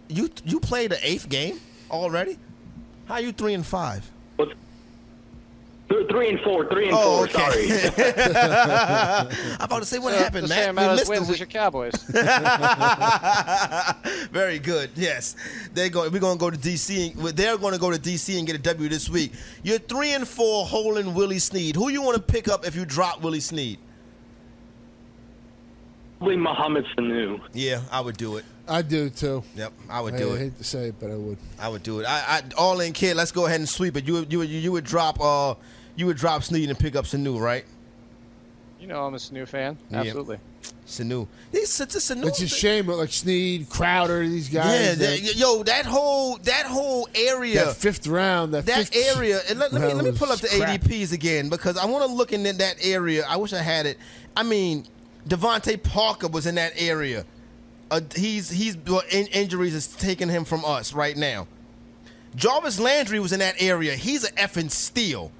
you 0.08 0.28
you 0.44 0.60
played 0.60 0.90
the 0.90 0.98
eighth 1.06 1.28
game 1.28 1.60
already? 1.90 2.38
How 3.06 3.18
you 3.18 3.32
three 3.32 3.54
and 3.54 3.66
five? 3.66 4.08
Th- 5.90 6.08
Three 6.08 6.28
and 6.30 6.40
four, 6.40 6.68
three 6.70 6.86
and 6.88 6.96
Oh, 6.96 7.26
four. 7.26 7.42
okay. 7.42 7.68
Sorry. 7.68 7.90
I'm 9.58 9.64
about 9.64 9.80
to 9.80 9.84
say 9.84 9.98
what 9.98 10.14
happened, 10.14 10.44
the 10.44 10.48
Matt. 10.48 10.64
same 10.66 10.76
We 10.76 10.82
amount 10.82 11.02
of 11.02 11.08
wins 11.08 11.28
as 11.30 11.38
your 11.40 11.46
Cowboys. 11.48 11.94
Very 14.30 14.58
good. 14.58 14.90
Yes, 14.94 15.36
they 15.74 15.88
go. 15.88 16.08
We're 16.08 16.20
going 16.20 16.38
to 16.38 16.40
go 16.40 16.50
to 16.50 16.56
DC. 16.56 17.14
And, 17.16 17.28
they're 17.36 17.56
going 17.58 17.74
to 17.74 17.80
go 17.80 17.90
to 17.90 17.98
DC 17.98 18.36
and 18.38 18.46
get 18.46 18.56
a 18.56 18.60
W 18.60 18.88
this 18.88 19.08
week. 19.08 19.32
You're 19.62 19.78
three 19.78 20.12
and 20.12 20.26
four, 20.26 20.66
holding 20.66 21.14
Willie 21.14 21.38
Snead. 21.38 21.76
Who 21.76 21.88
you 21.90 22.02
want 22.02 22.16
to 22.16 22.22
pick 22.22 22.48
up 22.48 22.66
if 22.66 22.74
you 22.76 22.84
drop 22.84 23.22
Willie 23.22 23.40
Snead? 23.40 23.78
Probably 26.18 26.36
Mohamed 26.36 26.84
Sanu. 26.96 27.40
Yeah, 27.52 27.80
I 27.90 28.00
would 28.00 28.16
do 28.16 28.36
it. 28.36 28.44
I 28.68 28.82
do 28.82 29.10
too. 29.10 29.42
Yep, 29.56 29.72
I 29.88 30.00
would 30.00 30.14
I, 30.14 30.18
do 30.18 30.30
I 30.30 30.34
it. 30.34 30.38
hate 30.38 30.58
to 30.58 30.64
say 30.64 30.88
it, 30.88 30.94
but 31.00 31.10
I 31.10 31.16
would. 31.16 31.38
I 31.58 31.68
would 31.68 31.82
do 31.82 32.00
it. 32.00 32.06
I, 32.06 32.38
I 32.38 32.42
all 32.56 32.80
in 32.80 32.92
kid. 32.92 33.16
Let's 33.16 33.32
go 33.32 33.46
ahead 33.46 33.58
and 33.58 33.68
sweep 33.68 33.96
it. 33.96 34.06
You 34.06 34.14
would- 34.14 34.32
you 34.32 34.38
would- 34.38 34.48
you 34.48 34.72
would 34.72 34.84
drop 34.84 35.20
uh 35.20 35.54
you 36.00 36.06
would 36.06 36.16
drop 36.16 36.42
Snead 36.42 36.70
and 36.70 36.78
pick 36.78 36.96
up 36.96 37.04
Sanu, 37.04 37.38
right? 37.38 37.64
You 38.80 38.86
know 38.86 39.04
I'm 39.04 39.12
a 39.12 39.18
Sanu 39.18 39.46
fan. 39.46 39.76
Yeah. 39.90 40.00
Absolutely. 40.00 40.38
Sanu. 40.86 41.28
It's, 41.52 41.78
it's 41.78 41.94
a 41.94 41.98
Sanu. 42.14 42.26
It's 42.26 42.40
a 42.40 42.48
shame, 42.48 42.86
but 42.86 42.96
like 42.96 43.12
Snead, 43.12 43.68
Crowder, 43.68 44.26
these 44.26 44.50
Yeah, 44.50 44.62
guys. 44.62 44.98
that, 44.98 45.20
that, 45.20 45.36
yo, 45.36 45.62
that 45.62 45.84
whole 45.84 46.38
that 46.38 46.64
whole 46.64 47.06
area. 47.14 47.66
that 47.66 47.76
fifth 47.76 48.06
round, 48.06 48.54
that, 48.54 48.64
that 48.64 48.88
fifth, 48.88 49.16
area, 49.16 49.40
and 49.50 49.58
let, 49.58 49.72
let 49.74 49.82
me 49.82 49.92
let 49.92 50.04
me 50.04 50.12
pull 50.12 50.32
up 50.32 50.40
the 50.40 50.48
crap. 50.48 50.80
ADPs 50.80 51.12
again 51.12 51.50
because 51.50 51.76
I 51.76 51.84
want 51.84 52.04
to 52.06 52.12
look 52.12 52.32
in 52.32 52.42
that 52.44 52.76
area. 52.82 53.24
I 53.28 53.36
wish 53.36 53.52
I 53.52 53.60
had 53.62 53.84
it. 53.84 53.98
I 54.34 54.42
mean, 54.42 54.86
DeVante 55.28 55.82
Parker 55.82 56.28
was 56.28 56.46
in 56.46 56.54
that 56.54 56.72
area. 56.76 57.26
Uh, 57.90 58.00
he's 58.16 58.48
he's 58.48 58.78
well, 58.78 59.02
in, 59.10 59.26
injuries 59.26 59.74
is 59.74 59.86
taking 59.86 60.30
him 60.30 60.46
from 60.46 60.64
us 60.64 60.94
right 60.94 61.16
now. 61.16 61.46
Jarvis 62.34 62.80
Landry 62.80 63.20
was 63.20 63.32
in 63.32 63.40
that 63.40 63.56
area. 63.58 63.94
He's 63.94 64.24
an 64.24 64.34
effing 64.36 64.70
steal. 64.70 65.30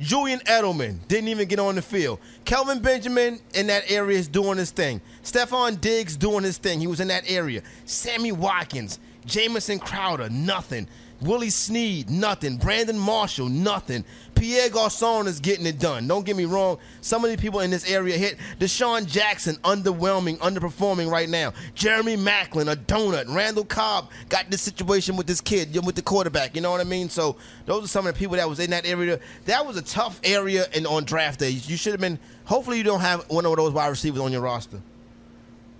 Julian 0.00 0.40
Edelman 0.40 0.96
didn't 1.08 1.28
even 1.28 1.46
get 1.46 1.58
on 1.58 1.74
the 1.74 1.82
field. 1.82 2.18
Kelvin 2.44 2.80
Benjamin 2.80 3.40
in 3.54 3.66
that 3.68 3.90
area 3.90 4.18
is 4.18 4.28
doing 4.28 4.58
his 4.58 4.70
thing. 4.70 5.00
Stefon 5.22 5.80
Diggs 5.80 6.16
doing 6.16 6.44
his 6.44 6.58
thing. 6.58 6.80
He 6.80 6.86
was 6.86 7.00
in 7.00 7.08
that 7.08 7.30
area. 7.30 7.62
Sammy 7.84 8.32
Watkins, 8.32 8.98
Jamison 9.24 9.78
Crowder, 9.78 10.28
nothing. 10.30 10.88
Willie 11.20 11.50
Snead, 11.50 12.08
nothing. 12.08 12.56
Brandon 12.56 12.98
Marshall, 12.98 13.50
nothing. 13.50 14.06
Pierre 14.34 14.70
Garcon 14.70 15.26
is 15.26 15.38
getting 15.38 15.66
it 15.66 15.78
done. 15.78 16.08
Don't 16.08 16.24
get 16.24 16.34
me 16.34 16.46
wrong. 16.46 16.78
Some 17.02 17.26
of 17.26 17.30
the 17.30 17.36
people 17.36 17.60
in 17.60 17.70
this 17.70 17.90
area 17.90 18.16
hit. 18.16 18.38
DeSean 18.58 19.06
Jackson, 19.06 19.56
underwhelming, 19.56 20.38
underperforming 20.38 21.10
right 21.10 21.28
now. 21.28 21.52
Jeremy 21.74 22.16
Maclin, 22.16 22.72
a 22.72 22.76
donut. 22.76 23.26
Randall 23.28 23.66
Cobb 23.66 24.08
got 24.30 24.50
this 24.50 24.62
situation 24.62 25.14
with 25.14 25.26
this 25.26 25.42
kid, 25.42 25.76
with 25.84 25.94
the 25.94 26.00
quarterback. 26.00 26.54
You 26.54 26.62
know 26.62 26.70
what 26.70 26.80
I 26.80 26.84
mean? 26.84 27.10
So 27.10 27.36
those 27.66 27.84
are 27.84 27.88
some 27.88 28.06
of 28.06 28.14
the 28.14 28.18
people 28.18 28.36
that 28.36 28.48
was 28.48 28.58
in 28.58 28.70
that 28.70 28.86
area. 28.86 29.20
That 29.44 29.66
was 29.66 29.76
a 29.76 29.82
tough 29.82 30.18
area 30.24 30.68
and 30.74 30.86
on 30.86 31.04
draft 31.04 31.40
day. 31.40 31.50
You 31.50 31.76
should 31.76 31.92
have 31.92 32.00
been. 32.00 32.18
Hopefully, 32.50 32.78
you 32.78 32.82
don't 32.82 33.00
have 33.00 33.30
one 33.30 33.46
of 33.46 33.54
those 33.54 33.72
wide 33.72 33.86
receivers 33.86 34.20
on 34.20 34.32
your 34.32 34.40
roster. 34.40 34.80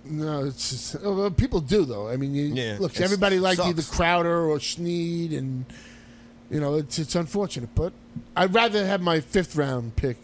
No, 0.05 0.45
it's 0.45 0.69
just, 0.69 0.95
oh, 1.03 1.15
well, 1.15 1.29
people 1.29 1.59
do 1.59 1.83
though. 1.83 2.07
I 2.07 2.15
mean, 2.15 2.33
you, 2.33 2.45
Yeah, 2.45 2.77
look, 2.79 2.97
everybody 3.01 3.39
liked 3.39 3.57
sucks. 3.57 3.69
either 3.69 3.81
Crowder 3.83 4.45
or 4.49 4.57
Snead, 4.61 5.33
and 5.33 5.65
you 6.49 6.61
know 6.61 6.75
it's 6.75 6.97
it's 6.97 7.15
unfortunate. 7.15 7.69
But 7.75 7.91
I'd 8.37 8.53
rather 8.53 8.85
have 8.85 9.01
my 9.01 9.19
fifth 9.19 9.57
round 9.57 9.97
pick 9.97 10.17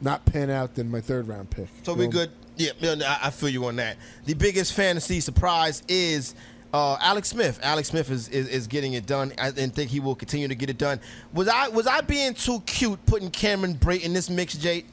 not 0.00 0.24
pan 0.24 0.50
out 0.50 0.76
than 0.76 0.88
my 0.88 1.00
third 1.00 1.26
round 1.26 1.50
pick. 1.50 1.66
So 1.82 1.94
we 1.94 2.06
good. 2.06 2.30
Yeah, 2.56 2.70
I, 2.80 3.18
I 3.24 3.30
feel 3.30 3.48
you 3.48 3.66
on 3.66 3.74
that. 3.76 3.96
The 4.24 4.34
biggest 4.34 4.74
fantasy 4.74 5.18
surprise 5.18 5.82
is 5.88 6.36
uh, 6.72 6.96
Alex 7.00 7.28
Smith. 7.28 7.58
Alex 7.62 7.88
Smith 7.88 8.08
is, 8.10 8.28
is, 8.28 8.48
is 8.48 8.66
getting 8.68 8.92
it 8.92 9.06
done, 9.06 9.32
I, 9.36 9.48
and 9.48 9.74
think 9.74 9.90
he 9.90 9.98
will 9.98 10.14
continue 10.14 10.46
to 10.46 10.54
get 10.54 10.70
it 10.70 10.78
done. 10.78 11.00
Was 11.32 11.48
I 11.48 11.68
was 11.68 11.88
I 11.88 12.02
being 12.02 12.34
too 12.34 12.60
cute 12.66 13.04
putting 13.04 13.30
Cameron 13.32 13.74
Brate 13.74 14.02
in 14.02 14.12
this 14.12 14.30
mix, 14.30 14.56
Jake? 14.56 14.86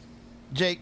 Jake, 0.54 0.80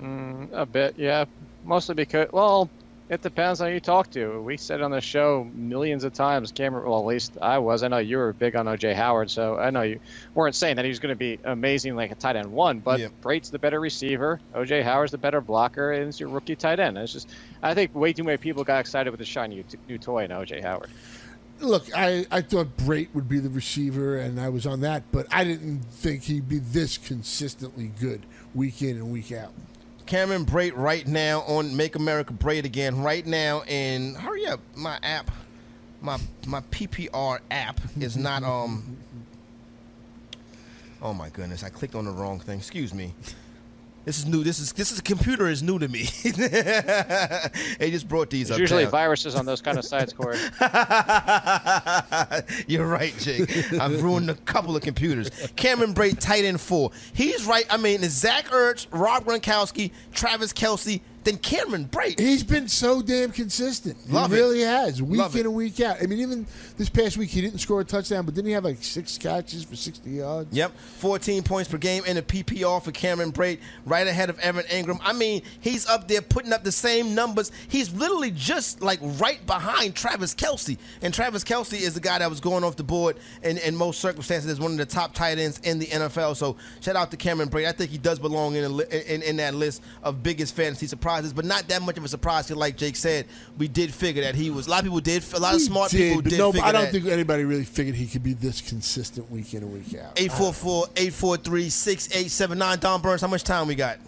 Mm, 0.00 0.52
a 0.52 0.66
bit, 0.66 0.94
yeah. 0.96 1.24
Mostly 1.64 1.94
because, 1.94 2.32
well, 2.32 2.70
it 3.10 3.22
depends 3.22 3.60
on 3.60 3.68
who 3.68 3.74
you 3.74 3.80
talk 3.80 4.08
to. 4.12 4.40
We 4.40 4.56
said 4.56 4.80
on 4.80 4.92
the 4.92 5.00
show 5.00 5.46
millions 5.54 6.04
of 6.04 6.14
times, 6.14 6.52
Cameron, 6.52 6.88
well, 6.88 7.00
at 7.00 7.06
least 7.06 7.36
I 7.42 7.58
was. 7.58 7.82
I 7.82 7.88
know 7.88 7.98
you 7.98 8.16
were 8.18 8.32
big 8.32 8.54
on 8.56 8.68
O.J. 8.68 8.94
Howard, 8.94 9.30
so 9.30 9.58
I 9.58 9.70
know 9.70 9.82
you 9.82 9.98
weren't 10.34 10.54
saying 10.54 10.76
that 10.76 10.84
he 10.84 10.88
was 10.90 11.00
going 11.00 11.12
to 11.12 11.18
be 11.18 11.38
amazing 11.44 11.96
like 11.96 12.12
a 12.12 12.14
tight 12.14 12.36
end 12.36 12.50
one, 12.52 12.78
but 12.78 13.00
Yeah. 13.00 13.08
Brate's 13.20 13.50
the 13.50 13.58
better 13.58 13.80
receiver. 13.80 14.40
O.J. 14.54 14.82
Howard's 14.82 15.10
the 15.12 15.18
better 15.18 15.40
blocker, 15.40 15.92
and 15.92 16.08
it's 16.08 16.20
your 16.20 16.28
rookie 16.28 16.56
tight 16.56 16.78
end. 16.78 16.96
It's 16.96 17.12
just, 17.12 17.28
I 17.62 17.74
think 17.74 17.94
way 17.94 18.12
too 18.12 18.24
many 18.24 18.38
people 18.38 18.64
got 18.64 18.78
excited 18.78 19.10
with 19.10 19.18
the 19.18 19.26
shiny 19.26 19.64
new 19.88 19.98
toy 19.98 20.24
in 20.24 20.32
O.J. 20.32 20.60
Howard. 20.60 20.88
Look, 21.58 21.94
I, 21.94 22.24
I 22.30 22.40
thought 22.40 22.74
Brate 22.78 23.08
would 23.12 23.28
be 23.28 23.38
the 23.38 23.50
receiver, 23.50 24.16
and 24.18 24.40
I 24.40 24.48
was 24.48 24.66
on 24.66 24.80
that, 24.80 25.02
but 25.12 25.26
I 25.30 25.44
didn't 25.44 25.80
think 25.80 26.22
he'd 26.22 26.48
be 26.48 26.58
this 26.58 26.96
consistently 26.96 27.90
good 28.00 28.24
week 28.54 28.80
in 28.80 28.96
and 28.96 29.12
week 29.12 29.30
out. 29.32 29.52
Cameron 30.10 30.44
Brate 30.44 30.72
right 30.74 31.06
now 31.06 31.42
on 31.42 31.76
Make 31.76 31.94
America 31.94 32.32
Brate 32.32 32.64
Again 32.64 33.00
right 33.00 33.24
now, 33.24 33.62
and 33.68 34.16
hurry 34.16 34.44
up, 34.44 34.58
my 34.74 34.98
app, 35.04 35.30
my 36.00 36.18
my 36.48 36.62
PPR 36.62 37.38
app 37.52 37.80
is 38.00 38.16
not 38.16 38.42
um. 38.42 38.96
Oh 41.00 41.14
my 41.14 41.28
goodness! 41.28 41.62
I 41.62 41.68
clicked 41.68 41.94
on 41.94 42.06
the 42.06 42.10
wrong 42.10 42.40
thing. 42.40 42.58
Excuse 42.58 42.92
me. 42.92 43.14
This 44.04 44.18
is 44.18 44.26
new. 44.26 44.42
This 44.42 44.58
is 44.58 44.72
this 44.72 44.90
is 44.90 44.98
a 44.98 45.02
computer 45.02 45.46
is 45.46 45.62
new 45.62 45.78
to 45.78 45.86
me. 45.86 46.04
they 46.24 47.90
just 47.90 48.08
brought 48.08 48.30
these 48.30 48.48
There's 48.48 48.56
up. 48.56 48.60
usually 48.60 48.86
viruses 48.86 49.34
on 49.34 49.44
those 49.44 49.60
kind 49.60 49.78
of 49.78 49.84
sites, 49.84 50.14
Corey. 50.14 50.38
You're 52.66 52.86
right, 52.86 53.14
Jake. 53.18 53.74
I've 53.74 54.02
ruined 54.02 54.30
a 54.30 54.34
couple 54.34 54.74
of 54.74 54.82
computers. 54.82 55.28
Cameron 55.54 55.92
Brate, 55.92 56.18
tight 56.18 56.46
end 56.46 56.62
four. 56.62 56.92
He's 57.12 57.44
right. 57.44 57.66
I 57.68 57.76
mean, 57.76 58.00
Zach 58.04 58.46
Ertz, 58.46 58.86
Rob 58.90 59.26
Gronkowski, 59.26 59.90
Travis 60.12 60.54
Kelce, 60.54 61.02
then 61.24 61.36
Cameron 61.38 61.86
Brate. 61.86 62.18
He's 62.18 62.42
been 62.42 62.68
so 62.68 63.02
damn 63.02 63.30
consistent. 63.30 63.96
Love 64.10 64.30
he 64.30 64.38
it. 64.38 64.40
really 64.40 64.60
has, 64.60 65.02
week 65.02 65.18
Love 65.20 65.34
in 65.34 65.40
it. 65.40 65.46
and 65.46 65.54
week 65.54 65.80
out. 65.80 65.96
I 66.02 66.06
mean, 66.06 66.20
even 66.20 66.46
this 66.78 66.88
past 66.88 67.16
week, 67.16 67.30
he 67.30 67.40
didn't 67.40 67.58
score 67.58 67.80
a 67.80 67.84
touchdown, 67.84 68.24
but 68.24 68.34
didn't 68.34 68.46
he 68.48 68.52
have 68.52 68.64
like 68.64 68.82
six 68.82 69.18
catches 69.18 69.64
for 69.64 69.76
60 69.76 70.10
yards? 70.10 70.52
Yep, 70.52 70.72
14 70.98 71.42
points 71.42 71.70
per 71.70 71.78
game 71.78 72.04
in 72.06 72.16
a 72.16 72.22
PPR 72.22 72.82
for 72.82 72.92
Cameron 72.92 73.32
Brate, 73.32 73.58
right 73.84 74.06
ahead 74.06 74.30
of 74.30 74.38
Evan 74.38 74.64
Engram. 74.66 74.98
I 75.02 75.12
mean, 75.12 75.42
he's 75.60 75.86
up 75.86 76.08
there 76.08 76.22
putting 76.22 76.52
up 76.52 76.64
the 76.64 76.72
same 76.72 77.14
numbers. 77.14 77.52
He's 77.68 77.92
literally 77.92 78.30
just 78.30 78.80
like 78.80 78.98
right 79.02 79.44
behind 79.46 79.94
Travis 79.94 80.34
Kelce. 80.34 80.78
And 81.02 81.12
Travis 81.12 81.44
Kelce 81.44 81.80
is 81.80 81.94
the 81.94 82.00
guy 82.00 82.18
that 82.18 82.30
was 82.30 82.40
going 82.40 82.64
off 82.64 82.76
the 82.76 82.84
board 82.84 83.18
in, 83.42 83.58
in 83.58 83.76
most 83.76 84.00
circumstances 84.00 84.50
as 84.50 84.60
one 84.60 84.72
of 84.72 84.78
the 84.78 84.86
top 84.86 85.14
tight 85.14 85.38
ends 85.38 85.60
in 85.64 85.78
the 85.78 85.86
NFL. 85.86 86.36
So 86.36 86.56
shout 86.80 86.96
out 86.96 87.10
to 87.10 87.16
Cameron 87.16 87.48
Brate. 87.50 87.66
I 87.66 87.72
think 87.72 87.90
he 87.90 87.98
does 87.98 88.18
belong 88.18 88.54
in, 88.54 88.64
a 88.64 89.14
in, 89.14 89.22
in 89.22 89.36
that 89.36 89.54
list 89.54 89.82
of 90.02 90.22
biggest 90.22 90.54
fantasy 90.54 90.86
surprises, 90.86 91.09
but 91.34 91.44
not 91.44 91.68
that 91.68 91.82
much 91.82 91.98
of 91.98 92.04
a 92.04 92.08
surprise. 92.08 92.46
'cause 92.46 92.56
Like 92.56 92.76
Jake 92.76 92.96
said, 92.96 93.26
we 93.58 93.68
did 93.68 93.92
figure 93.92 94.22
that 94.22 94.34
he 94.34 94.50
was. 94.50 94.66
A 94.66 94.70
lot 94.70 94.78
of 94.80 94.84
people 94.84 95.00
did. 95.00 95.24
A 95.34 95.38
lot 95.38 95.54
of 95.54 95.60
We 95.60 95.66
smart 95.66 95.90
did, 95.90 96.16
people 96.16 96.22
did 96.22 96.38
no, 96.38 96.48
I 96.62 96.72
don't 96.72 96.84
that. 96.84 96.92
think 96.92 97.06
anybody 97.06 97.44
really 97.44 97.64
figured 97.64 97.96
he 97.96 98.06
could 98.06 98.22
be 98.22 98.32
this 98.32 98.60
consistent 98.60 99.30
week 99.30 99.52
in 99.54 99.62
and 99.62 99.72
week 99.72 99.94
out. 99.98 100.16
844-843-6879. 100.16 102.80
Don 102.80 103.00
Burns, 103.00 103.20
how 103.20 103.28
much 103.28 103.44
time 103.44 103.68
we 103.68 103.74
got? 103.74 103.98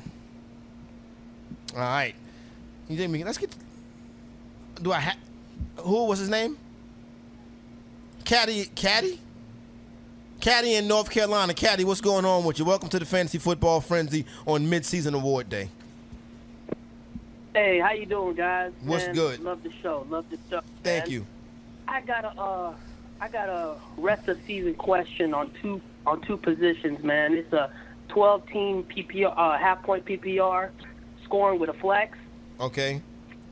All 1.74 1.80
right. 1.80 2.14
You 2.88 2.96
think 2.96 3.12
we 3.12 3.24
let's 3.24 3.38
get 3.38 3.54
do 4.82 4.92
I 4.92 4.98
have 4.98 5.16
who 5.76 6.04
was 6.04 6.18
his 6.18 6.28
name? 6.28 6.58
Caddy 8.24 8.66
Caddy? 8.74 9.18
Caddy 10.40 10.74
in 10.74 10.88
North 10.88 11.08
Carolina. 11.08 11.54
Caddy, 11.54 11.84
what's 11.84 12.00
going 12.00 12.24
on 12.24 12.44
with 12.44 12.58
you? 12.58 12.64
Welcome 12.64 12.88
to 12.88 12.98
the 12.98 13.04
Fantasy 13.04 13.38
Football 13.38 13.80
Frenzy 13.80 14.26
on 14.44 14.68
mid-season 14.68 15.14
award 15.14 15.48
day. 15.48 15.68
Hey, 17.54 17.80
how 17.80 17.92
you 17.92 18.06
doing, 18.06 18.34
guys? 18.34 18.72
What's 18.82 19.04
Man, 19.06 19.14
good? 19.14 19.40
Love 19.40 19.62
the 19.62 19.70
show. 19.82 20.06
Love 20.08 20.24
the 20.30 20.38
show. 20.48 20.62
Thank 20.82 21.04
man. 21.04 21.12
you. 21.12 21.26
I 21.86 22.00
got 22.00 22.24
a, 22.24 22.28
uh, 22.40 22.74
I 23.20 23.28
got 23.28 23.48
a 23.50 23.76
rest 23.98 24.26
of 24.28 24.38
season 24.46 24.74
question 24.74 25.34
on 25.34 25.50
two 25.60 25.80
on 26.06 26.22
two 26.22 26.38
positions, 26.38 27.04
man. 27.04 27.34
It's 27.34 27.52
a 27.52 27.70
12 28.08 28.46
team 28.48 28.84
PPR, 28.84 29.34
uh, 29.36 29.58
half 29.58 29.82
point 29.82 30.04
PPR, 30.06 30.70
scoring 31.24 31.60
with 31.60 31.68
a 31.68 31.74
flex. 31.74 32.16
Okay. 32.58 33.02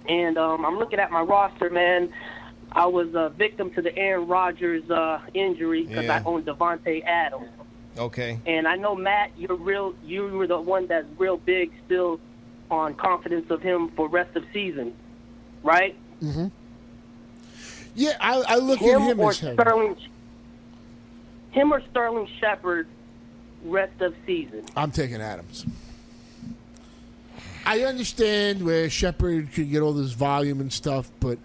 And 0.08 0.38
um, 0.38 0.64
I'm 0.64 0.78
looking 0.78 0.98
at 0.98 1.10
my 1.10 1.20
roster, 1.20 1.68
man. 1.68 2.10
I 2.72 2.86
was 2.86 3.08
a 3.14 3.28
victim 3.28 3.70
to 3.74 3.82
the 3.82 3.94
Aaron 3.98 4.26
Rodgers 4.26 4.88
uh, 4.90 5.20
injury 5.34 5.84
because 5.84 6.04
Yeah. 6.06 6.16
I 6.16 6.22
own 6.24 6.42
Davante 6.44 7.04
Adams. 7.04 7.48
Okay. 7.98 8.38
And 8.46 8.66
I 8.66 8.76
know 8.76 8.94
Matt, 8.94 9.32
you're 9.36 9.56
real. 9.56 9.94
You 10.04 10.22
were 10.28 10.46
the 10.46 10.60
one 10.60 10.86
that's 10.86 11.06
real 11.18 11.36
big 11.36 11.70
still 11.84 12.18
on 12.70 12.94
confidence 12.94 13.50
of 13.50 13.62
him 13.62 13.88
for 13.90 14.08
rest 14.08 14.36
of 14.36 14.44
season, 14.52 14.94
right? 15.62 15.96
Mm-hmm. 16.22 16.48
Yeah, 17.94 18.16
I, 18.20 18.42
I 18.46 18.56
look 18.56 18.78
him 18.78 19.02
at 19.02 19.10
him 19.10 19.20
or. 19.20 19.32
Sterling. 19.32 19.96
Him 21.50 21.72
or 21.72 21.82
Sterling 21.90 22.28
Shepard, 22.38 22.86
rest 23.64 24.00
of 24.00 24.14
season. 24.24 24.64
I'm 24.76 24.92
taking 24.92 25.20
Adams. 25.20 25.66
I 27.66 27.80
understand 27.80 28.64
where 28.64 28.88
Shepard 28.88 29.52
could 29.52 29.70
get 29.70 29.82
all 29.82 29.92
this 29.92 30.12
volume 30.12 30.60
and 30.60 30.72
stuff, 30.72 31.10
but 31.20 31.38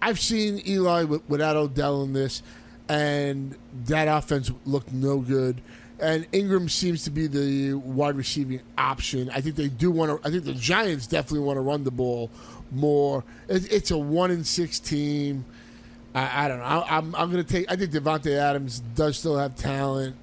I've 0.00 0.20
seen 0.20 0.62
Eli 0.66 1.04
without 1.04 1.56
Odell 1.56 2.02
in 2.02 2.12
this, 2.12 2.42
and 2.88 3.56
that 3.84 4.06
offense 4.06 4.50
looked 4.64 4.92
no 4.92 5.18
good. 5.18 5.60
And 6.00 6.30
Engram 6.30 6.70
seems 6.70 7.02
to 7.04 7.10
be 7.10 7.26
the 7.26 7.74
wide 7.74 8.16
receiving 8.16 8.60
option. 8.76 9.30
I 9.30 9.40
think 9.40 9.56
they 9.56 9.68
do 9.68 9.90
want 9.90 10.22
to. 10.22 10.26
I 10.26 10.30
think 10.30 10.44
the 10.44 10.54
Giants 10.54 11.06
definitely 11.06 11.40
want 11.40 11.56
to 11.56 11.60
run 11.62 11.84
the 11.84 11.90
ball 11.90 12.30
more. 12.70 13.24
It, 13.48 13.72
it's 13.72 13.90
a 13.90 13.98
one 13.98 14.30
in 14.30 14.44
six 14.44 14.78
team. 14.78 15.44
I, 16.14 16.44
I 16.44 16.48
don't 16.48 16.58
know. 16.58 16.64
I, 16.64 16.96
I'm, 16.98 17.14
I'm 17.16 17.32
going 17.32 17.44
to 17.44 17.52
take. 17.52 17.70
I 17.70 17.76
think 17.76 17.90
Davante 17.90 18.36
Adams 18.36 18.80
does 18.94 19.18
still 19.18 19.36
have 19.36 19.56
talent, 19.56 20.14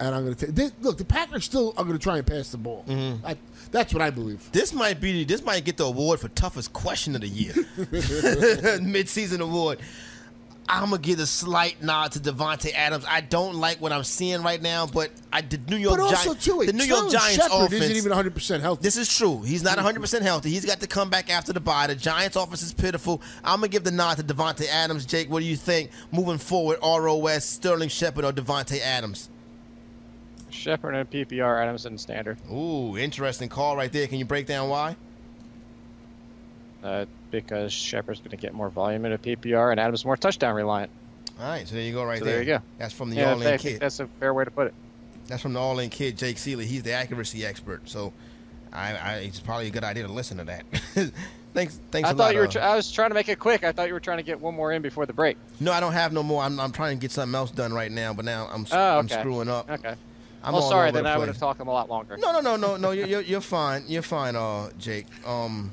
and 0.00 0.14
I'm 0.14 0.24
going 0.24 0.34
to 0.34 0.46
take. 0.46 0.54
They, 0.54 0.70
look, 0.80 0.98
the 0.98 1.04
Packers 1.04 1.44
still 1.44 1.70
are 1.76 1.84
going 1.84 1.96
to 1.98 2.02
try 2.02 2.18
and 2.18 2.26
pass 2.26 2.50
the 2.50 2.58
ball. 2.58 2.84
Mm-hmm. 2.88 3.24
I, 3.24 3.36
that's 3.70 3.94
what 3.94 4.02
I 4.02 4.10
believe. 4.10 4.50
This 4.52 4.72
might 4.72 5.00
be 5.00 5.24
this 5.24 5.44
might 5.44 5.64
get 5.64 5.76
the 5.76 5.84
award 5.84 6.20
for 6.20 6.28
toughest 6.28 6.72
question 6.72 7.14
of 7.14 7.20
the 7.20 7.28
year, 7.28 7.54
mid-season 8.82 9.40
award. 9.40 9.78
I'm 10.68 10.90
gonna 10.90 10.98
give 10.98 11.18
a 11.18 11.26
slight 11.26 11.82
nod 11.82 12.12
to 12.12 12.20
Davante 12.20 12.72
Adams. 12.72 13.04
I 13.08 13.20
don't 13.20 13.56
like 13.56 13.80
what 13.80 13.92
I'm 13.92 14.04
seeing 14.04 14.42
right 14.42 14.62
now, 14.62 14.86
but 14.86 15.10
I 15.32 15.40
the 15.40 15.58
New 15.68 15.76
York 15.76 15.98
But 15.98 16.04
also, 16.04 16.34
Giants, 16.34 16.44
too, 16.44 16.62
the 16.64 16.72
New 16.72 16.84
York 16.84 17.10
Giants 17.10 17.36
Shepard 17.36 17.66
offense 17.66 17.82
isn't 17.82 17.96
even 17.96 18.10
100 18.10 18.32
percent 18.34 18.62
healthy. 18.62 18.82
This 18.82 18.96
is 18.96 19.14
true. 19.14 19.42
He's 19.42 19.62
not 19.62 19.76
100 19.76 20.00
percent 20.00 20.22
healthy. 20.22 20.50
He's 20.50 20.64
got 20.64 20.80
to 20.80 20.86
come 20.86 21.10
back 21.10 21.30
after 21.30 21.52
the 21.52 21.60
bye. 21.60 21.88
The 21.88 21.96
Giants' 21.96 22.36
offense 22.36 22.62
is 22.62 22.72
pitiful. 22.72 23.20
I'm 23.44 23.58
gonna 23.58 23.68
give 23.68 23.84
the 23.84 23.90
nod 23.90 24.16
to 24.18 24.22
Davante 24.22 24.66
Adams. 24.68 25.04
Jake, 25.04 25.30
what 25.30 25.40
do 25.40 25.46
you 25.46 25.56
think 25.56 25.90
moving 26.12 26.38
forward? 26.38 26.78
ROS, 26.82 27.44
Sterling 27.44 27.88
Shepard, 27.88 28.24
or 28.24 28.32
Davante 28.32 28.80
Adams? 28.80 29.28
Shepard 30.50 30.94
and 30.94 31.10
PPR, 31.10 31.62
Adams 31.62 31.86
and 31.86 32.00
standard. 32.00 32.38
Ooh, 32.50 32.96
interesting 32.96 33.48
call 33.48 33.76
right 33.76 33.90
there. 33.92 34.06
Can 34.06 34.18
you 34.18 34.24
break 34.24 34.46
down 34.46 34.68
why? 34.68 34.96
Uh, 36.82 37.06
because 37.30 37.72
Shepard's 37.72 38.18
going 38.20 38.30
to 38.30 38.36
get 38.36 38.52
more 38.54 38.68
volume 38.68 39.04
in 39.04 39.12
a 39.12 39.18
PPR 39.18 39.70
and 39.70 39.78
Adams 39.80 40.04
more 40.04 40.16
touchdown 40.16 40.54
reliant. 40.54 40.90
All 41.38 41.46
right, 41.46 41.66
so 41.66 41.74
there 41.76 41.84
you 41.84 41.92
go, 41.92 42.04
right 42.04 42.18
So 42.18 42.24
there. 42.24 42.34
there 42.34 42.42
you 42.42 42.48
go. 42.58 42.62
That's 42.78 42.92
from 42.92 43.10
the 43.10 43.16
Yeah, 43.16 43.32
all-in 43.34 43.58
Kid. 43.58 43.80
that's 43.80 44.00
a 44.00 44.06
fair 44.20 44.34
way 44.34 44.44
to 44.44 44.50
put 44.50 44.66
it. 44.66 44.74
That's 45.28 45.40
from 45.40 45.52
the 45.52 45.60
All 45.60 45.78
In 45.78 45.88
Kid, 45.90 46.18
Jake 46.18 46.36
Seeley. 46.38 46.66
He's 46.66 46.82
the 46.82 46.92
accuracy 46.92 47.46
expert. 47.46 47.88
So, 47.88 48.12
I, 48.72 48.94
I 48.96 49.14
it's 49.18 49.38
probably 49.40 49.68
a 49.68 49.70
good 49.70 49.84
idea 49.84 50.06
to 50.06 50.12
listen 50.12 50.38
to 50.38 50.44
that. 50.44 50.64
thanks, 51.54 51.78
thanks 51.90 52.08
I 52.08 52.12
thought 52.12 52.18
lot. 52.18 52.34
you 52.34 52.40
were. 52.40 52.46
uh, 52.46 52.50
Tr- 52.50 52.58
I 52.60 52.76
was 52.76 52.90
trying 52.90 53.10
to 53.10 53.14
make 53.14 53.28
it 53.28 53.38
quick. 53.38 53.62
I 53.64 53.72
thought 53.72 53.86
you 53.88 53.94
were 53.94 54.00
trying 54.00 54.18
to 54.18 54.22
get 54.24 54.40
one 54.40 54.54
more 54.54 54.72
in 54.72 54.82
before 54.82 55.06
the 55.06 55.12
break. 55.12 55.36
no, 55.60 55.72
I 55.72 55.80
don't 55.80 55.92
have 55.92 56.12
no 56.12 56.22
more. 56.22 56.42
I'm, 56.42 56.58
I'm 56.60 56.72
trying 56.72 56.96
to 56.98 57.00
get 57.00 57.12
something 57.12 57.34
else 57.34 57.50
done 57.52 57.72
right 57.72 57.90
now, 57.92 58.12
but 58.12 58.24
now 58.24 58.48
I'm, 58.52 58.66
Oh, 58.72 58.98
I'm 58.98 59.04
okay. 59.06 59.20
screwing 59.20 59.48
up. 59.48 59.70
Okay. 59.70 59.94
I'm 60.44 60.52
well, 60.52 60.62
sorry. 60.68 60.90
Then 60.90 61.04
the 61.04 61.10
I 61.10 61.16
would 61.18 61.28
have 61.28 61.38
talked 61.38 61.60
him 61.60 61.68
a 61.68 61.72
lot 61.72 61.88
longer. 61.88 62.16
No, 62.18 62.32
no, 62.32 62.40
no, 62.40 62.56
no, 62.56 62.76
no. 62.76 62.90
You're, 62.90 63.06
you're, 63.06 63.20
you're 63.20 63.40
fine. 63.40 63.84
You're 63.86 64.02
fine, 64.02 64.34
uh, 64.34 64.70
Jake. 64.78 65.06
Um, 65.24 65.72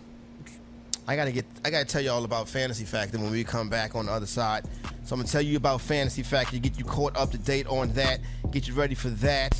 I 1.09 1.15
gotta 1.15 1.31
get. 1.31 1.43
I 1.65 1.71
gotta 1.71 1.85
tell 1.85 2.03
you 2.03 2.11
all 2.11 2.23
about 2.23 2.47
Fantasy 2.47 2.85
Factor 2.85 3.17
when 3.17 3.31
we 3.31 3.43
come 3.43 3.67
back 3.67 3.95
on 3.95 4.05
the 4.05 4.11
other 4.11 4.27
side. 4.27 4.65
So 5.05 5.15
I'm 5.15 5.19
gonna 5.19 5.27
tell 5.27 5.41
you 5.41 5.57
about 5.57 5.81
Fantasy 5.81 6.21
Factor, 6.21 6.59
get 6.59 6.77
you 6.77 6.85
caught 6.85 7.17
up 7.17 7.31
to 7.31 7.39
date 7.39 7.65
on 7.65 7.91
that, 7.93 8.19
get 8.51 8.67
you 8.67 8.75
ready 8.75 8.93
for 8.93 9.09
that. 9.09 9.59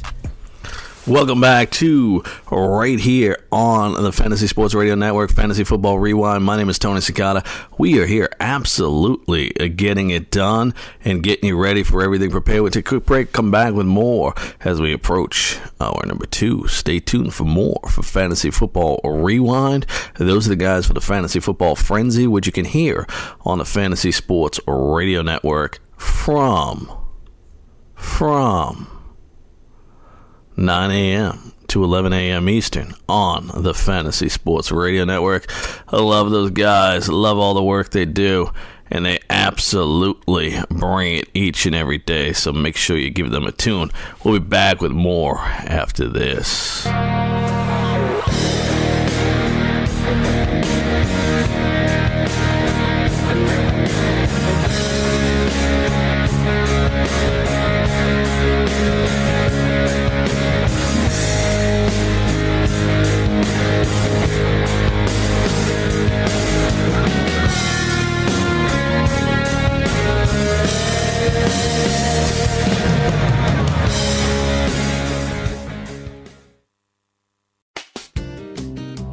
Welcome 1.07 1.41
back 1.41 1.71
to 1.71 2.23
right 2.51 2.99
here 2.99 3.43
on 3.51 4.03
the 4.03 4.11
Fantasy 4.11 4.47
Sports 4.47 4.75
Radio 4.75 4.95
Network, 4.95 5.31
Fantasy 5.31 5.63
Football 5.63 5.97
Rewind. 5.97 6.43
My 6.43 6.57
name 6.57 6.69
is 6.69 6.77
Tony 6.77 6.99
Cicada. 6.99 7.43
We 7.77 7.99
are 7.99 8.05
here 8.05 8.29
absolutely 8.39 9.49
getting 9.49 10.11
it 10.11 10.29
done 10.29 10.75
and 11.03 11.23
getting 11.23 11.47
you 11.47 11.57
ready 11.57 11.83
for 11.83 12.03
everything 12.03 12.29
Prepare 12.29 12.61
with 12.61 12.75
a 12.75 12.83
quick 12.83 13.05
break, 13.05 13.31
come 13.31 13.49
back 13.49 13.73
with 13.73 13.87
more 13.87 14.35
as 14.59 14.81
we 14.81 14.93
approach 14.93 15.57
hour 15.79 16.03
number 16.05 16.25
two. 16.25 16.67
Stay 16.67 16.99
tuned 16.99 17.33
for 17.33 17.45
more 17.45 17.79
for 17.89 18.03
Fantasy 18.03 18.51
Football 18.51 18.99
Rewind. 19.03 19.87
Those 20.17 20.47
are 20.47 20.51
the 20.51 20.55
guys 20.57 20.85
for 20.85 20.93
the 20.93 21.01
Fantasy 21.01 21.39
Football 21.39 21.75
Frenzy, 21.75 22.27
which 22.27 22.45
you 22.45 22.51
can 22.51 22.65
hear 22.65 23.07
on 23.41 23.57
the 23.57 23.65
Fantasy 23.65 24.11
Sports 24.11 24.59
Radio 24.67 25.21
Network 25.21 25.79
from, 25.97 26.91
from 27.95 28.98
9 30.59 30.91
a.m. 30.91 31.53
to 31.67 31.83
11 31.83 32.11
a.m. 32.11 32.49
Eastern 32.49 32.93
on 33.07 33.49
the 33.55 33.73
Fantasy 33.73 34.27
Sports 34.27 34.71
Radio 34.71 35.05
Network. 35.05 35.49
I 35.87 35.97
love 35.97 36.31
those 36.31 36.51
guys. 36.51 37.07
Love 37.07 37.37
all 37.37 37.53
the 37.53 37.63
work 37.63 37.91
they 37.91 38.05
do. 38.05 38.51
And 38.91 39.05
they 39.05 39.19
absolutely 39.29 40.57
bring 40.69 41.17
it 41.17 41.29
each 41.33 41.65
and 41.65 41.75
every 41.75 41.99
day. 41.99 42.33
So 42.33 42.51
make 42.51 42.75
sure 42.75 42.97
you 42.97 43.09
give 43.09 43.31
them 43.31 43.45
a 43.45 43.51
tune. 43.51 43.91
We'll 44.23 44.39
be 44.39 44.45
back 44.45 44.81
with 44.81 44.91
more 44.91 45.39
after 45.39 46.09
this. 46.09 46.85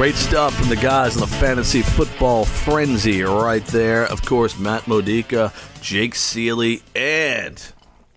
Great 0.00 0.14
stuff 0.14 0.54
from 0.54 0.70
the 0.70 0.76
guys 0.76 1.14
in 1.14 1.20
the 1.20 1.26
Fantasy 1.26 1.82
Football 1.82 2.46
Frenzy 2.46 3.20
right 3.20 3.62
there. 3.66 4.06
Of 4.06 4.24
course, 4.24 4.58
Matt 4.58 4.88
Modica, 4.88 5.52
Jake 5.82 6.14
Seeley, 6.14 6.82
and 6.96 7.62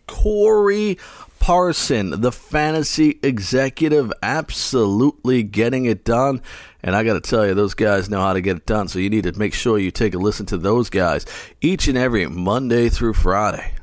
Corey 0.08 0.98
Parson, 1.40 2.22
the 2.22 2.32
fantasy 2.32 3.20
executive, 3.22 4.14
absolutely 4.24 5.44
getting 5.44 5.84
it 5.84 6.06
done. 6.06 6.42
And 6.82 6.96
I 6.96 7.04
got 7.04 7.22
to 7.22 7.30
tell 7.30 7.46
you, 7.46 7.54
those 7.54 7.74
guys 7.74 8.10
know 8.10 8.22
how 8.22 8.32
to 8.32 8.40
get 8.40 8.56
it 8.56 8.66
done. 8.66 8.88
So 8.88 9.00
you 9.00 9.10
need 9.10 9.26
to 9.26 9.38
make 9.38 9.54
sure 9.54 9.78
you 9.78 9.92
take 9.92 10.14
a 10.14 10.20
listen 10.20 10.46
to 10.46 10.58
those 10.58 10.90
guys 10.90 11.26
each 11.60 11.90
and 11.90 11.98
every 11.98 12.26
Monday 12.28 12.88
through 12.88 13.16
Friday 13.16 13.74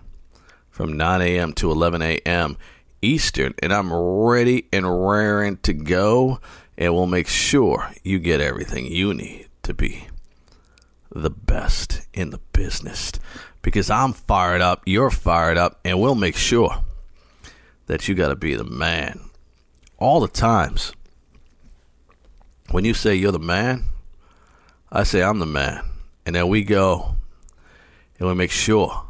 from 0.71 0.97
9 0.97 1.21
a.m. 1.21 1.53
to 1.53 1.71
11 1.71 2.01
a.m. 2.01 2.57
Eastern. 3.03 3.53
And 3.63 3.75
I'm 3.75 3.93
ready 3.93 4.69
and 4.73 4.87
raring 4.87 5.59
to 5.59 5.75
go. 5.75 6.41
And 6.81 6.95
we'll 6.95 7.07
make 7.07 7.29
sure 7.29 7.93
you 8.03 8.19
get 8.19 8.41
everything 8.41 8.87
you 8.87 9.15
need 9.15 9.49
to 9.63 9.75
be 9.75 10.09
the 11.15 11.31
best 11.31 12.07
in 12.15 12.31
the 12.31 12.41
business. 12.53 13.13
Because 13.63 13.91
I'm 13.91 14.15
fired 14.15 14.63
up, 14.63 14.83
you're 14.87 15.11
fired 15.11 15.59
up, 15.59 15.79
and 15.85 16.01
we'll 16.01 16.15
make 16.15 16.37
sure 16.37 16.83
that 17.87 18.09
you 18.09 18.15
got 18.15 18.29
to 18.29 18.37
be 18.37 18.55
the 18.55 18.65
man. 18.65 19.21
All 19.99 20.21
the 20.21 20.29
times 20.29 20.95
when 22.71 22.87
you 22.87 22.95
say 22.95 23.15
you're 23.15 23.33
the 23.33 23.39
man, 23.39 23.85
I 24.91 25.03
say 25.03 25.23
I'm 25.23 25.39
the 25.39 25.47
man. 25.47 25.85
And 26.25 26.35
then 26.35 26.49
we 26.49 26.65
go 26.65 27.17
and 28.19 28.29
we 28.29 28.35
make 28.35 28.51
sure 28.51 29.03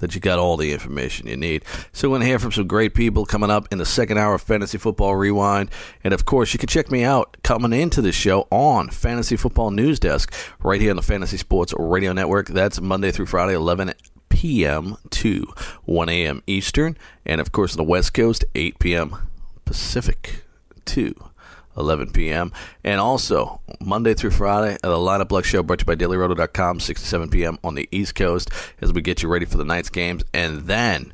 that 0.00 0.14
you 0.14 0.20
got 0.20 0.38
all 0.38 0.56
the 0.56 0.72
information 0.72 1.26
you 1.26 1.36
need. 1.36 1.64
So 1.92 2.08
we're 2.08 2.14
going 2.14 2.22
to 2.22 2.26
hear 2.26 2.38
from 2.38 2.52
some 2.52 2.66
great 2.66 2.94
people 2.94 3.24
coming 3.24 3.50
up 3.50 3.68
in 3.70 3.78
the 3.78 3.86
second 3.86 4.18
hour 4.18 4.34
of 4.34 4.42
Fantasy 4.42 4.76
Football 4.76 5.16
Rewind. 5.16 5.70
And 6.02 6.12
of 6.12 6.26
course, 6.26 6.52
you 6.52 6.58
can 6.58 6.68
check 6.68 6.90
me 6.90 7.04
out 7.04 7.36
coming 7.42 7.72
into 7.72 8.02
the 8.02 8.12
show 8.12 8.48
on 8.50 8.90
Fantasy 8.90 9.36
Football 9.36 9.70
News 9.70 10.00
Desk 10.00 10.34
right 10.62 10.80
here 10.80 10.90
on 10.90 10.96
the 10.96 11.02
Fantasy 11.02 11.36
Sports 11.36 11.72
Radio 11.78 12.12
Network. 12.12 12.48
That's 12.48 12.80
Monday 12.80 13.12
through 13.12 13.26
Friday, 13.26 13.54
11 13.54 13.92
p.m. 14.28 14.96
to 15.10 15.46
1 15.84 16.08
a.m. 16.08 16.42
Eastern. 16.46 16.96
And 17.24 17.40
of 17.40 17.52
course, 17.52 17.72
on 17.72 17.76
the 17.76 17.88
West 17.88 18.14
Coast, 18.14 18.44
8 18.54 18.78
p.m. 18.78 19.16
Pacific 19.64 20.44
to 20.86 21.14
11 21.80 22.12
p.m. 22.12 22.52
And 22.84 23.00
also, 23.00 23.60
Monday 23.80 24.14
through 24.14 24.30
Friday, 24.30 24.74
at 24.74 24.82
the 24.82 24.88
Lineup 24.90 25.32
Luck 25.32 25.44
Show 25.44 25.62
brought 25.62 25.80
to 25.80 25.82
you 25.82 25.86
by 25.86 25.96
DailyRoto.com, 25.96 26.80
6 26.80 27.00
to 27.00 27.06
7 27.06 27.30
p.m. 27.30 27.58
on 27.64 27.74
the 27.74 27.88
East 27.90 28.14
Coast 28.14 28.50
as 28.80 28.92
we 28.92 29.02
get 29.02 29.22
you 29.22 29.28
ready 29.28 29.46
for 29.46 29.56
the 29.56 29.64
night's 29.64 29.90
games. 29.90 30.22
And 30.32 30.66
then, 30.66 31.12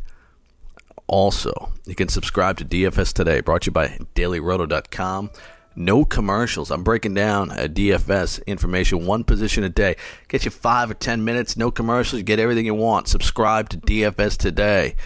also, 1.07 1.73
you 1.87 1.95
can 1.95 2.09
subscribe 2.09 2.59
to 2.59 2.65
DFS 2.65 3.13
Today, 3.13 3.41
brought 3.41 3.63
to 3.63 3.67
you 3.67 3.73
by 3.73 3.99
DailyRoto.com. 4.15 5.31
No 5.79 6.07
commercials. 6.07 6.71
I'm 6.71 6.83
breaking 6.83 7.13
down 7.15 7.51
a 7.51 7.69
DFS 7.69 8.45
information, 8.47 9.05
one 9.05 9.25
position 9.25 9.63
a 9.63 9.69
day. 9.69 9.97
Get 10.29 10.47
you 10.47 10.51
five 10.51 10.91
or 10.91 10.95
ten 10.95 11.23
minutes, 11.23 11.57
no 11.57 11.71
commercials, 11.71 12.23
get 12.23 12.39
everything 12.39 12.65
you 12.65 12.75
want. 12.75 13.09
Subscribe 13.09 13.69
to 13.69 13.77
DFS 13.77 14.39
Today, 14.39 14.97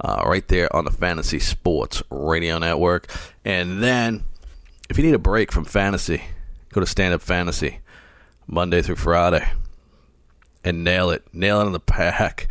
uh, 0.00 0.22
right 0.24 0.46
there 0.46 0.74
on 0.74 0.84
the 0.84 0.92
Fantasy 0.92 1.40
Sports 1.40 2.02
Radio 2.10 2.58
Network. 2.58 3.10
And 3.44 3.82
then 3.82 4.24
if 4.90 4.98
you 4.98 5.04
need 5.04 5.14
a 5.14 5.20
break 5.20 5.52
from 5.52 5.64
fantasy, 5.64 6.20
go 6.72 6.80
to 6.80 6.86
Stand 6.86 7.14
Up 7.14 7.22
Fantasy 7.22 7.78
Monday 8.48 8.82
through 8.82 8.96
Friday 8.96 9.48
and 10.64 10.82
nail 10.82 11.10
it. 11.10 11.22
Nail 11.32 11.60
it 11.60 11.66
in 11.66 11.72
the 11.72 11.78
pack. 11.78 12.48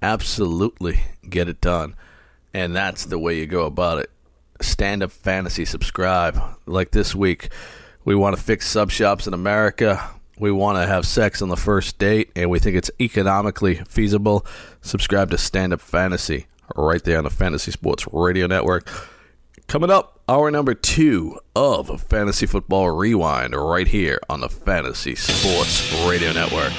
Absolutely 0.00 1.00
get 1.28 1.48
it 1.48 1.60
done. 1.60 1.96
And 2.54 2.76
that's 2.76 3.06
the 3.06 3.18
way 3.18 3.38
you 3.38 3.46
go 3.46 3.66
about 3.66 3.98
it. 3.98 4.10
Stand 4.60 5.02
Up 5.02 5.10
Fantasy, 5.10 5.64
subscribe. 5.64 6.40
Like 6.64 6.92
this 6.92 7.12
week, 7.12 7.50
we 8.04 8.14
want 8.14 8.36
to 8.36 8.42
fix 8.42 8.68
sub 8.68 8.92
shops 8.92 9.26
in 9.26 9.34
America. 9.34 10.10
We 10.38 10.52
want 10.52 10.78
to 10.78 10.86
have 10.86 11.04
sex 11.04 11.42
on 11.42 11.48
the 11.48 11.56
first 11.56 11.98
date, 11.98 12.30
and 12.36 12.50
we 12.50 12.60
think 12.60 12.76
it's 12.76 12.90
economically 13.00 13.82
feasible. 13.88 14.46
Subscribe 14.80 15.30
to 15.30 15.38
Stand 15.38 15.72
Up 15.72 15.80
Fantasy 15.80 16.46
right 16.76 17.02
there 17.02 17.18
on 17.18 17.24
the 17.24 17.30
Fantasy 17.30 17.72
Sports 17.72 18.06
Radio 18.12 18.46
Network. 18.46 18.88
Coming 19.66 19.90
up, 19.90 20.19
Hour 20.30 20.52
number 20.52 20.74
two 20.74 21.40
of 21.56 22.02
Fantasy 22.02 22.46
Football 22.46 22.92
Rewind 22.92 23.52
right 23.52 23.88
here 23.88 24.20
on 24.28 24.38
the 24.38 24.48
Fantasy 24.48 25.16
Sports 25.16 25.92
Radio 26.06 26.32
Network. 26.32 26.72